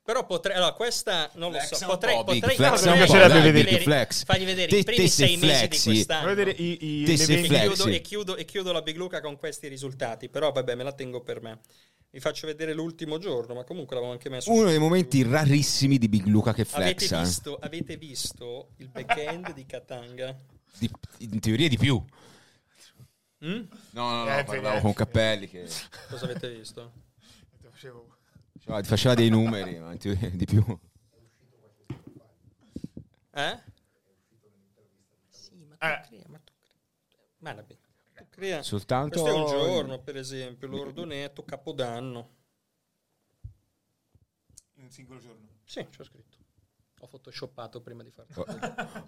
[0.04, 4.24] Però potrei, allora questa non lo so, potrei, potrei flex fare mi piacerebbe vedere flex.
[4.24, 6.26] Fagli vedere te, i primi sei mesi di quest'anno.
[6.26, 10.28] vedere i, i e, chiudo, e, chiudo, e chiudo la Big Luca con questi risultati,
[10.28, 11.60] però vabbè me la tengo per me.
[12.10, 14.52] Vi faccio vedere l'ultimo giorno, ma comunque l'avevo anche messo.
[14.52, 15.38] Uno dei momenti YouTube.
[15.38, 17.20] rarissimi di Big Luca che Avete flexa.
[17.20, 17.24] eh.
[17.24, 20.36] visto, avete visto il back-end di Katanga?
[20.78, 20.90] Di-
[21.20, 21.96] in teoria di più.
[23.44, 23.62] Mm?
[23.92, 24.80] No, no, no, Niente, parlavo niente.
[24.82, 25.66] con Cappelli che
[26.10, 26.92] Cosa avete visto?
[27.70, 28.16] Facevo-
[28.64, 30.64] faceva, faceva dei numeri, ma teoria di più.
[33.36, 33.60] Eh?
[35.28, 36.00] Sì, ma tu Eh.
[36.06, 36.78] crea, ma tu crea.
[37.38, 37.76] Ma la- tu
[38.30, 38.62] crea.
[38.62, 42.30] Soltanto Questo è un giorno, per esempio, l'ordo netto, capodanno.
[44.74, 45.48] In un singolo giorno.
[45.64, 46.38] Sì, c'ho scritto.
[47.00, 48.44] Ho photoshoppato prima di farlo.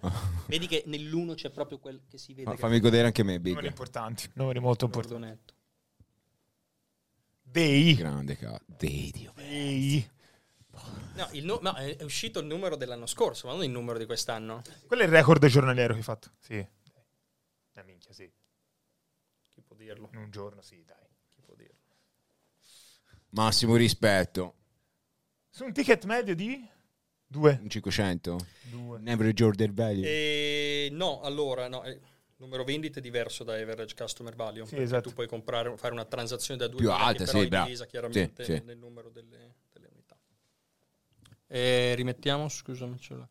[0.01, 0.11] Oh.
[0.47, 2.51] Vedi che nell'uno c'è proprio quel che si vede.
[2.51, 3.65] Che Fammi godere anche me, Numeri Big.
[3.65, 5.25] importanti, numeri molto importanti.
[5.25, 5.53] netto.
[7.49, 7.95] Dei.
[7.95, 8.63] Grande cazzo.
[8.65, 9.31] Dei Dio.
[9.35, 10.09] Dei.
[11.15, 14.05] No, il nu- no, è uscito il numero dell'anno scorso, ma non il numero di
[14.05, 14.61] quest'anno.
[14.85, 16.31] Quello è il record giornaliero che hai fatto.
[16.39, 16.55] Sì.
[17.73, 18.31] Una minchia, sì.
[19.53, 20.09] Chi può dirlo?
[20.13, 21.07] In un giorno, sì, dai.
[21.33, 21.75] Chi può dirlo?
[23.29, 24.53] Massimo rispetto.
[25.49, 26.67] Su un ticket medio di?
[27.25, 27.57] Due.
[27.61, 28.37] Un 500.
[28.69, 28.99] Due.
[28.99, 30.05] Un average order value.
[30.05, 31.99] E no, allora, no, eh,
[32.37, 34.63] numero vendita è diverso da average customer value.
[34.63, 35.09] Sì, perché esatto.
[35.09, 37.65] Tu puoi comprare, fare una transazione da due Più alta, sì, è bravo.
[37.65, 38.61] divisa chiaramente Sì, sì.
[38.65, 40.15] nel numero delle, delle unità.
[41.47, 43.27] E rimettiamo, scusami, ce l'ho.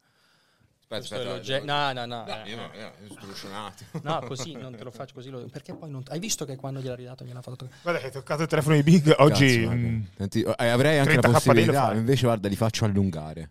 [0.89, 2.25] Aspetta, è l'ogge- No, no, no.
[2.25, 2.49] No, eh.
[2.49, 3.17] io, io, io
[3.49, 3.91] un attimo.
[4.05, 5.31] No, così non te lo faccio così.
[5.31, 6.03] lo- Perché poi non.
[6.07, 7.69] Hai visto che quando gliel'ha ridato gliel'ha fatto.
[7.83, 9.63] Guarda che hai toccato il telefono di Big oggi.
[9.65, 10.09] Cazzo, mm, guarda.
[10.17, 13.51] Tanti- eh, avrei anche la 30 KD lo possibilità, invece guarda, li faccio allungare.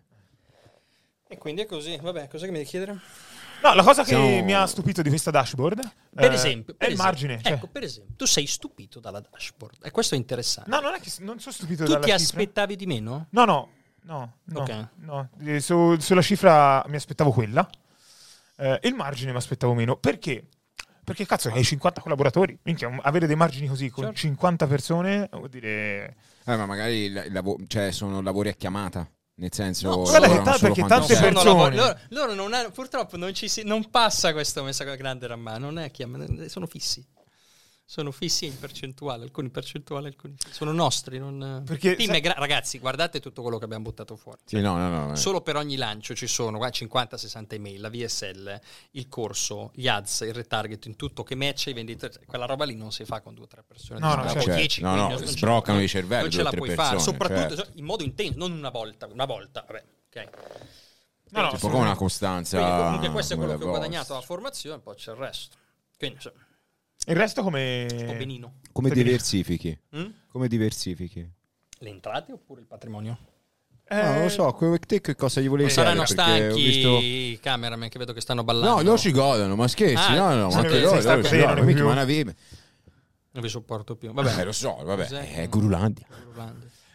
[1.28, 1.98] E quindi è così.
[2.00, 2.98] Vabbè, cosa che mi devi chiedere?
[3.62, 5.80] No, la cosa che Siamo- mi ha stupito di questa dashboard
[6.14, 7.04] Per eh, esempio, è per il esempio.
[7.04, 7.42] margine.
[7.42, 9.78] cioè- Ecco, per esempio, tu sei stupito dalla dashboard.
[9.82, 10.70] E questo è interessante.
[10.70, 12.24] No, non è che non sono stupito tu dalla ti cifra.
[12.24, 13.26] aspettavi di meno?
[13.30, 13.68] No, no,
[14.02, 14.88] no, no, Ok.
[14.96, 15.28] no.
[15.44, 17.68] Eh, su- sulla cifra mi aspettavo quella.
[18.58, 19.96] Eh, il margine mi aspettavo meno.
[19.96, 20.46] Perché?
[21.04, 22.58] Perché cazzo, hai 50 collaboratori.
[22.62, 24.18] Minchia, avere dei margini così con Certo.
[24.18, 26.16] 50 persone vuol dire...
[26.44, 29.08] Eh, ma magari il, il lavo- cioè, sono lavori a chiamata.
[29.38, 33.18] Nel senso, No, guarda che solo perché tante persone- lavori- loro, loro non hanno- purtroppo
[33.18, 37.04] non, ci si, non passa questo messaggio grande ramma, non è chiama- sono fissi.
[37.88, 41.20] Sono fissi in percentuale, alcuni percentuali, alcuni sono nostri.
[41.20, 41.62] Non...
[41.64, 44.40] Perché, è gra- ragazzi, guardate tutto quello che abbiamo buttato fuori.
[44.44, 45.12] Sì, no, no, no.
[45.12, 45.16] eh.
[45.16, 48.60] Solo per ogni lancio ci sono guarda, 50-60 email, la VSL,
[48.90, 52.12] il corso, gli ads, il retargeting, tutto che matcha i venditori.
[52.26, 54.00] Quella roba lì non si fa con due o tre persone.
[54.00, 54.52] No, no, certo.
[54.52, 57.00] 10, No, no, 15, non ce- sbroccano i cervelli Non ce la puoi fare, persone,
[57.18, 57.78] soprattutto certo.
[57.78, 60.28] in modo intenso, non una volta, una volta, vabbè, ok.
[61.30, 62.58] No, no, Tipo come una costanza.
[62.58, 65.56] Quindi comunque questo è quello che ho la guadagnato alla formazione, poi c'è il resto.
[65.96, 66.32] Quindi, cioè,
[67.08, 67.86] Il resto sto come...
[68.16, 68.54] benino.
[68.72, 69.78] Come Perché- diversifichi?
[69.96, 70.06] Mm?
[70.28, 71.28] Come diversifichi?
[71.78, 73.16] Le entrate oppure il patrimonio?
[73.88, 76.02] Eh, No, non lo so, que- te che cosa gli volevi Saranno?
[76.02, 78.76] Perché ho stanchi visto- i cameraman che vedo che stanno ballando.
[78.76, 81.54] No, loro ci godono, ma scherzi, Ah, no, no, ma anche loro, loro ci godono,
[81.54, 82.34] non mica ma una vive.
[83.30, 84.12] Non vi sopporto più.
[84.12, 85.34] Vabbè, Vabbè, lo so, vabbè, Cos'è?
[85.34, 86.06] è Gurulandia.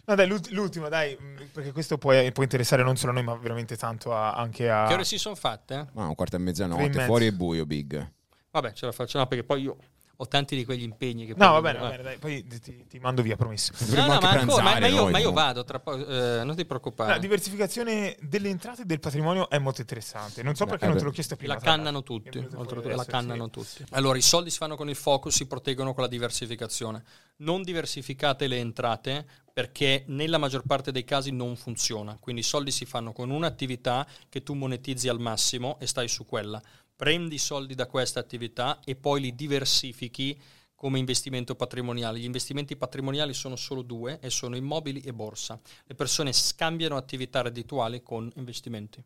[0.03, 3.23] No, dai, l'ult- l'ultima, dai, mh, perché questo può, può interessare non solo a noi,
[3.23, 4.87] ma veramente tanto a- anche a...
[4.87, 5.87] Che ore si sono fatte?
[5.93, 8.11] Ma un quarto e mezzanotte, fuori è buio, Big.
[8.49, 9.77] Vabbè, ce la faccio, no, perché poi io
[10.21, 11.89] ho tanti di quegli impegni che No, poi- va bene, va eh.
[11.89, 13.73] bene, dai, poi ti, ti mando via, promesso.
[13.87, 16.63] No, no, ma, ancora, ma- ma io, ma io vado tra poco, eh, non ti
[16.63, 17.13] preoccupare.
[17.13, 20.43] La diversificazione delle entrate e del patrimonio è molto interessante.
[20.43, 21.01] Non so perché eh non beh.
[21.01, 21.55] te l'ho chiesto prima.
[21.55, 23.49] la cannano tutti, oltretutto la cannano sì.
[23.49, 23.85] tutti.
[23.91, 27.03] Allora, i soldi si fanno con il focus, si proteggono con la diversificazione.
[27.37, 32.17] Non diversificate le entrate perché nella maggior parte dei casi non funziona.
[32.19, 36.25] Quindi i soldi si fanno con un'attività che tu monetizzi al massimo e stai su
[36.25, 36.61] quella.
[37.01, 40.39] Prendi i soldi da questa attività e poi li diversifichi
[40.75, 42.19] come investimento patrimoniale.
[42.19, 45.59] Gli investimenti patrimoniali sono solo due e sono immobili e borsa.
[45.85, 49.03] Le persone scambiano attività reddituali con investimenti.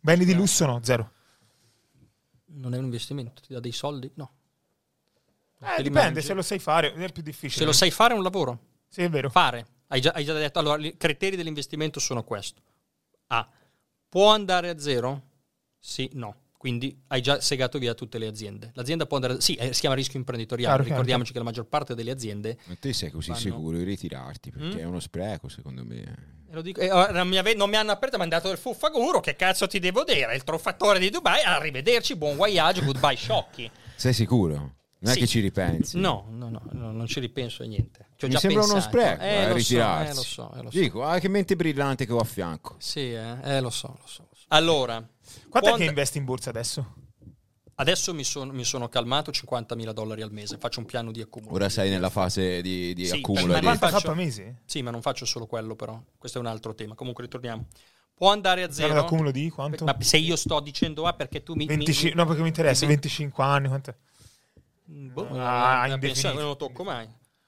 [0.00, 1.12] Beni di lusso no, zero.
[2.46, 4.10] Non è un investimento, ti dà dei soldi?
[4.14, 4.32] No.
[5.60, 6.22] Eh, dipende, mangi?
[6.22, 7.60] se lo sai fare è più difficile.
[7.60, 8.58] Se lo sai fare è un lavoro.
[8.88, 9.28] Sì, è vero.
[9.28, 9.66] Fare.
[9.88, 10.60] Hai già, hai già detto.
[10.60, 12.62] Allora, i criteri dell'investimento sono questo.
[13.26, 13.46] A.
[14.08, 15.22] Può andare a zero?
[15.78, 16.44] Sì, no.
[16.66, 18.72] Quindi hai già segato via tutte le aziende.
[18.74, 20.74] L'azienda può andare Sì, eh, si chiama rischio imprenditoriale.
[20.78, 22.58] Chiaro, Ricordiamoci che la maggior parte delle aziende...
[22.64, 23.40] Ma te sei così Vanno.
[23.40, 24.78] sicuro di ritirarti perché Mm?
[24.78, 26.00] è uno spreco, secondo me.
[26.50, 28.48] E lo dico, e ora non, mi ave- non mi hanno aperto, mi hanno dato
[28.48, 29.20] del fuffaguro.
[29.20, 30.34] Che cazzo ti devo dire?
[30.34, 31.44] Il truffatore di Dubai.
[31.44, 33.70] Arrivederci, buon voyage, goodbye, sciocchi.
[33.94, 34.54] Sei sicuro?
[34.98, 35.18] Non Sì.
[35.18, 35.98] è che ci ripensi?
[36.00, 38.08] No, no, no, no, non ci ripenso a niente.
[38.16, 38.96] Ci ho Mi già sembra uno pensato.
[38.98, 40.10] spreco eh, eh, lo so, ritirarsi.
[40.10, 40.78] eh, lo so, eh, lo so.
[40.80, 42.74] Dico, ah, che mente brillante che ho a fianco.
[42.78, 44.26] Sì, eh, eh, lo so, lo so.
[44.48, 46.94] Allora, Quanto è quando- che investi in borsa adesso?
[47.78, 51.52] adesso mi, son- mi sono calmato 50.000 dollari al mese, faccio un piano di accumulo.
[51.54, 53.52] Ora sei nella fase di, di Sì, accumulo.
[53.52, 54.54] per di- me- 50 faccio- mesi?
[54.64, 56.94] Sì, ma non faccio solo quello però, questo è un altro tema.
[56.94, 57.66] Comunque ritorniamo.
[58.14, 58.94] Può andare a zero?
[58.94, 59.84] d'accumulo di quanto?
[59.84, 61.66] Ma se io sto dicendo A perché tu mi...
[61.66, 63.68] 25 mi- no, perché mi interessa, mi- 25 anni.
[63.68, 63.94] Quanto è?
[64.88, 65.98] Boh, Ah, non
[66.36, 67.06] lo tocco mai.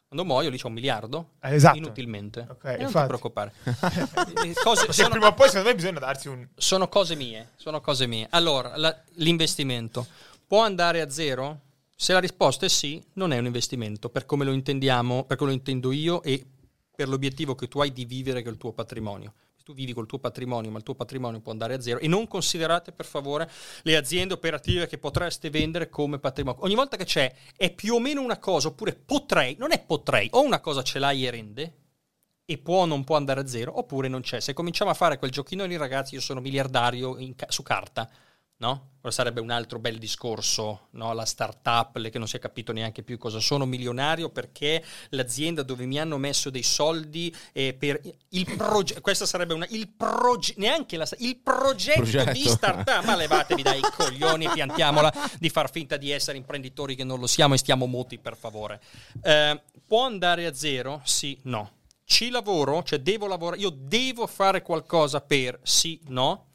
[0.09, 1.77] Quando muoio lì c'è un miliardo Eh, esatto.
[1.77, 2.47] inutilmente.
[2.49, 3.53] Ok, E non ti preoccupare.
[3.63, 6.49] Eh, cose- Perché sono, prima o poi secondo me bisogna darsi un...
[6.57, 8.27] sono cose mie, sono cose mie.
[8.31, 10.07] Allora, la- l'investimento
[10.47, 11.61] può andare a zero?
[11.95, 15.51] Se la risposta è sì, non è un investimento per come lo intendiamo, per come
[15.51, 16.43] lo intendo io e
[16.95, 19.35] per l'obiettivo che tu hai di vivere è il tuo patrimonio.
[19.69, 22.27] Tu vivi col tuo patrimonio, ma il tuo patrimonio può andare a zero e non
[22.27, 23.51] considerate per favore
[23.83, 26.65] le aziende operative che potreste vendere come patrimonio.
[26.65, 30.27] Ogni volta che c'è è più o meno una cosa, oppure potrei, non è potrei,
[30.33, 31.75] o una cosa ce l'hai e rende,
[32.47, 34.41] e può o non può andare a zero, oppure non c'è.
[34.41, 38.09] Se cominciamo a fare quel giochino lì, ragazzi, io sono miliardario ca- su carta,
[38.59, 38.93] no?
[39.09, 41.15] Sarebbe un altro bel discorso, no?
[41.15, 45.63] La startup, le che non si è capito neanche più cosa sono milionario perché l'azienda
[45.63, 47.99] dove mi hanno messo dei soldi eh, per
[48.31, 52.49] il progetto, questo sarebbe una, il progetto, neanche la, il progetto, di Progetto.
[52.51, 57.27] startup, ma levatevi dai coglioni, piantiamola di far finta di essere imprenditori che non lo
[57.27, 58.79] siamo e stiamo muti per favore.
[59.23, 61.01] Eh, può andare a zero?
[61.05, 61.77] Sì, no.
[62.05, 66.48] Ci lavoro, cioè devo lavorare, io devo fare qualcosa per sì, no.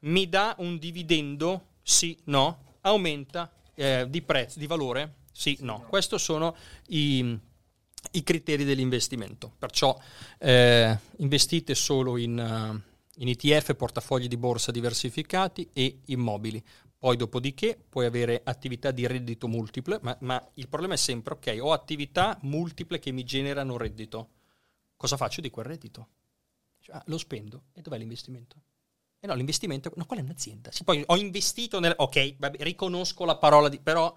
[0.00, 1.66] Mi dà un dividendo?
[1.82, 2.78] Sì, no.
[2.82, 5.16] Aumenta eh, di prezzo, di valore?
[5.32, 5.84] Sì, no.
[5.88, 6.56] Questi sono
[6.88, 7.38] i,
[8.12, 9.52] i criteri dell'investimento.
[9.58, 9.98] Perciò
[10.38, 16.62] eh, investite solo in, eh, in ETF, portafogli di borsa diversificati e immobili.
[16.98, 21.58] Poi dopodiché puoi avere attività di reddito multiple, ma, ma il problema è sempre, ok,
[21.60, 24.28] ho attività multiple che mi generano reddito.
[24.96, 26.08] Cosa faccio di quel reddito?
[26.78, 27.64] Cioè, ah, lo spendo.
[27.72, 28.62] E dov'è l'investimento?
[29.22, 30.72] E no, l'investimento, no, quella è un'azienda.
[30.72, 34.10] Sì, poi ho investito nel, ok, vabbè, riconosco la parola di, però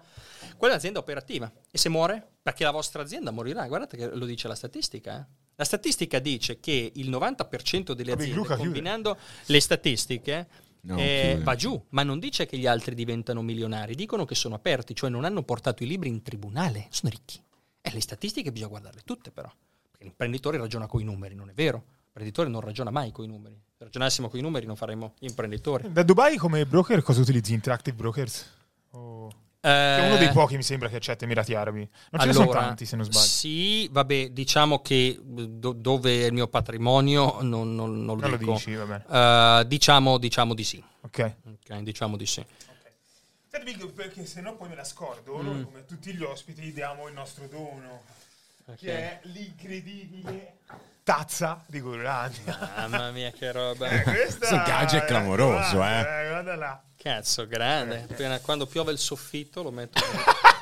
[0.56, 1.52] quella è un'azienda operativa.
[1.70, 2.26] E se muore?
[2.42, 3.66] Perché la vostra azienda morirà.
[3.68, 5.20] Guardate che lo dice la statistica.
[5.20, 5.42] eh.
[5.56, 8.62] La statistica dice che il 90% delle Vabbè, aziende, Luca, chiude.
[8.62, 10.48] combinando le statistiche,
[10.84, 14.54] No, eh, va giù, ma non dice che gli altri diventano milionari, dicono che sono
[14.54, 17.40] aperti, cioè non hanno portato i libri in tribunale, sono ricchi.
[17.80, 19.50] E le statistiche bisogna guardarle tutte però,
[19.90, 21.84] perché l'imprenditore ragiona con i numeri, non è vero?
[22.16, 23.60] L'imprenditore non ragiona mai con i numeri.
[23.76, 25.90] Se ragionassimo con i numeri non faremmo gli imprenditori.
[25.90, 27.52] Da Dubai come broker cosa utilizzi?
[27.54, 28.52] Interactive Brokers?
[28.90, 29.28] O-
[29.60, 31.80] Che è uno dei Eh, pochi mi sembra che accetta Emirati Arabi.
[32.10, 33.24] Non ce ne sono tanti se non sbaglio.
[33.26, 38.30] Sì, vabbè, diciamo che do- dove è il mio patrimonio non, non- non lo Non
[38.30, 38.52] lo dico.
[38.52, 39.04] dici, va bene.
[39.60, 40.84] Eh, diciamo, diciamo di sì.
[41.00, 41.34] Ok.
[41.48, 42.44] Ok, diciamo di sì.
[43.94, 45.36] Perché se no poi me la scordo.
[45.38, 45.44] Mm.
[45.46, 48.02] Noi, come a tutti gli ospiti, diamo il nostro dono,
[48.76, 50.58] che è l'incredibile
[51.04, 52.72] tazza di Gurlandia.
[52.76, 53.88] Mamma mia, che roba.
[53.88, 56.28] Eh, Questo gadget è- clamoroso, guarda, eh.
[56.30, 56.82] Guarda là.
[56.96, 58.06] Cazzo, grande.
[58.10, 60.00] Appena- quando piove il soffitto lo metto.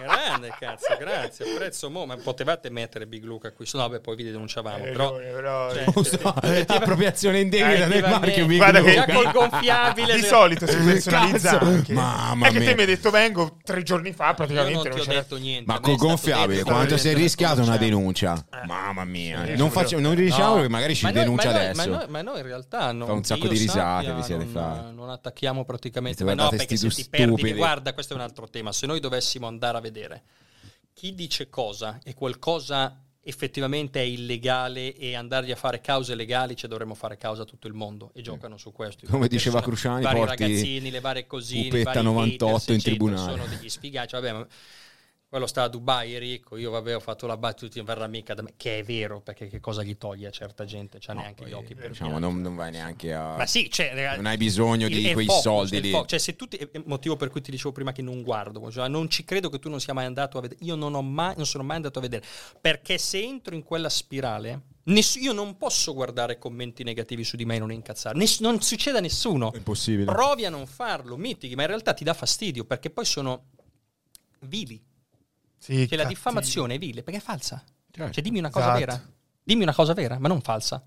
[0.00, 1.50] grande, cazzo, grazie.
[1.52, 3.66] Apprezzo mo, ma potevate mettere Big Luca qui.
[3.74, 4.76] No, beh, poi vi denunciavamo.
[4.84, 6.34] Hai Però, però- cioè, Non so,
[6.74, 8.26] appropriazione indebita del Effettivamente.
[8.26, 9.12] marchio Big Guarda che- Luca.
[9.12, 10.14] col gonfiabile.
[10.14, 11.60] Di solito si personalizza.
[11.88, 12.74] Mamma è che te mia.
[12.74, 15.20] mi hai detto vengo tre giorni fa, Io non praticamente ti non ho c'era.
[15.20, 15.72] detto niente.
[15.72, 18.44] Ma col è gonfiabile, detto- quanto sei detto- rischiato una denuncia?
[18.66, 19.96] Mamma mia, Sì, non, sì.
[20.00, 20.62] non diciamo No.
[20.62, 21.88] che magari ci Ma noi- denuncia ma noi- adesso.
[21.90, 24.44] Ma noi, ma noi in realtà non, Fa un sacco che di risate, vi siete
[24.44, 24.94] non, fatti.
[24.94, 26.24] non attacchiamo praticamente.
[26.24, 28.72] Ma no, perché se ti perdi, guarda, questo è un altro tema.
[28.72, 30.22] Se noi dovessimo andare a vedere
[30.94, 36.68] chi dice cosa e qualcosa effettivamente è illegale e andargli a fare cause legali, ci
[36.68, 39.06] dovremmo fare causa a tutto il mondo e giocano su questo.
[39.06, 42.74] Come diceva Cruciani, i vari ragazzini, le varie cosine, i Upetta vari 98 haters, in
[42.74, 43.30] eccetera, tribunale.
[43.30, 44.46] Sono degli sfigacci, vabbè, ma
[45.34, 48.42] quello sta a Dubai, Enrico, io vabbè ho fatto la battuta, non verrà mica da
[48.42, 51.52] me, che è vero, perché che cosa gli toglie a certa gente, c'ha neanche gli
[51.52, 53.34] occhi per Diciamo, non, non vai neanche a...
[53.36, 55.90] ma sì, cioè, ragazzi, Non hai bisogno di il- è quei focus, soldi è lì.
[55.90, 58.70] fo- Cioè, se tu ti, è motivo per cui ti dicevo prima che non guardo,
[58.70, 60.60] cioè, non ci credo che tu non sia mai andato a vedere.
[60.62, 62.24] Io non, ho mai, non sono mai andato a vedere.
[62.60, 67.44] Perché se entro in quella spirale, ness- io non posso guardare commenti negativi su di
[67.44, 68.16] me e non incazzare.
[68.16, 69.50] Ness- non succede a nessuno.
[69.52, 70.04] È impossibile.
[70.04, 73.46] Provi a non farlo, mitighi, ma in realtà ti dà fastidio perché poi sono
[74.42, 74.80] vili.
[75.64, 77.64] Sì, Che la diffamazione è vile perché è falsa.
[77.90, 78.12] Certo.
[78.12, 78.78] Cioè, dimmi una cosa Esatto.
[78.78, 79.12] vera.
[79.42, 80.86] Dimmi una cosa vera, ma non falsa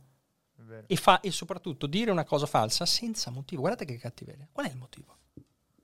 [0.85, 3.61] e, fa, e soprattutto dire una cosa falsa senza motivo.
[3.61, 4.47] Guardate che cattiveria.
[4.51, 5.15] Qual è il motivo?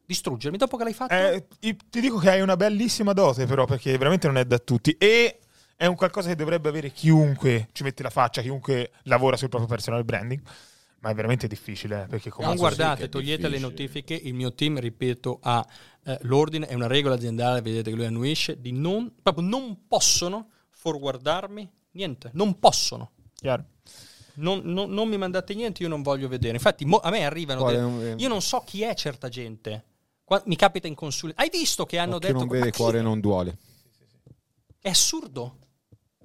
[0.05, 1.13] Distruggermi dopo che l'hai fatto?
[1.13, 1.47] Eh,
[1.89, 4.91] ti dico che hai una bellissima dote, però, perché veramente non è da tutti.
[4.99, 5.39] E
[5.75, 9.69] è un qualcosa che dovrebbe avere chiunque ci mette la faccia, chiunque lavora sul proprio
[9.69, 10.41] personal branding.
[11.03, 14.13] Ma è veramente difficile, eh, perché non sì guardate, togliete le notifiche.
[14.13, 15.65] Il mio team, ripeto, ha
[16.05, 20.49] eh, l'ordine, è una regola aziendale, vedete che lui annuisce, di non, proprio non possono
[20.69, 22.29] forwardarmi niente.
[22.35, 23.11] Non possono.
[23.35, 23.65] Chiaro.
[24.35, 26.53] Non, non- non mi mandate niente, io non voglio vedere.
[26.53, 27.65] Infatti, mo- a me arrivano.
[27.65, 29.83] Delle- non- io non so chi è certa gente.
[30.23, 31.41] Qua- mi capita in consulenza.
[31.41, 32.39] Hai visto che hanno Occhio detto.
[32.39, 33.57] non "Ma vede, cuore è?" non duole.
[34.79, 35.57] È assurdo.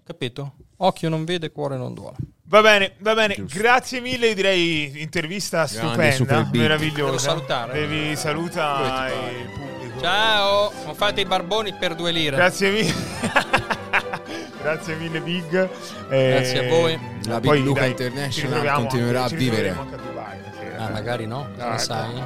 [0.04, 0.54] Capito?
[0.80, 2.16] Occhio non vede, cuore non duole.
[2.44, 3.34] Va bene, va bene.
[3.34, 3.58] Giusto.
[3.58, 7.02] Grazie mille, direi intervista Grande, stupenda, meravigliosa.
[7.04, 7.72] Devo salutare.
[7.72, 10.00] Devi saluta il pubblico.
[10.00, 12.36] Ciao, non fate i barboni per due lire.
[12.36, 12.94] Grazie mille.
[14.62, 15.68] grazie mille Big.
[16.08, 16.98] Eh, grazie a voi.
[17.26, 19.70] La Big Luca dai, International continuerà a vivere.
[19.70, 20.38] A Dubai,
[20.76, 22.22] ah, magari no, ah, sai?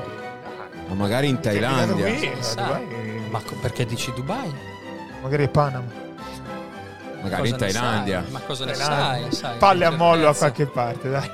[0.89, 2.15] Ma magari in Thailandia.
[2.15, 2.31] Qui,
[3.31, 4.53] Ma perché dici Dubai?
[5.23, 6.02] Magari Panama.
[7.23, 8.25] Magari in Thailandia.
[8.29, 9.33] Ma cosa ne sai?
[9.33, 11.31] sai Palle a mollo a qualche parte, dai.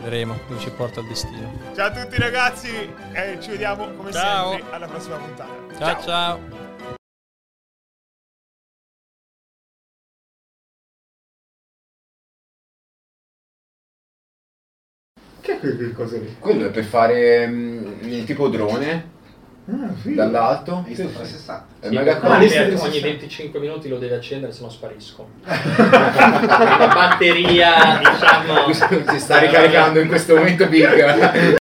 [0.00, 1.50] Vedremo dove ci porta il destino.
[1.74, 2.68] Ciao a tutti ragazzi
[3.12, 4.50] e ci vediamo come ciao.
[4.50, 5.50] sempre alla prossima puntata.
[5.78, 5.78] ciao.
[5.78, 6.02] ciao.
[6.02, 6.62] ciao.
[15.40, 16.36] Che è quel coso lì?
[16.38, 19.12] Quello è per fare um, il tipo drone.
[19.66, 20.84] Ah, dall'alto?
[20.86, 21.08] Sì, sì.
[21.80, 25.26] È mega ah, ogni 25 minuti lo devi accendere se no sparisco.
[25.44, 29.10] La batteria diciamo.
[29.10, 31.56] Si sta ricaricando in questo momento big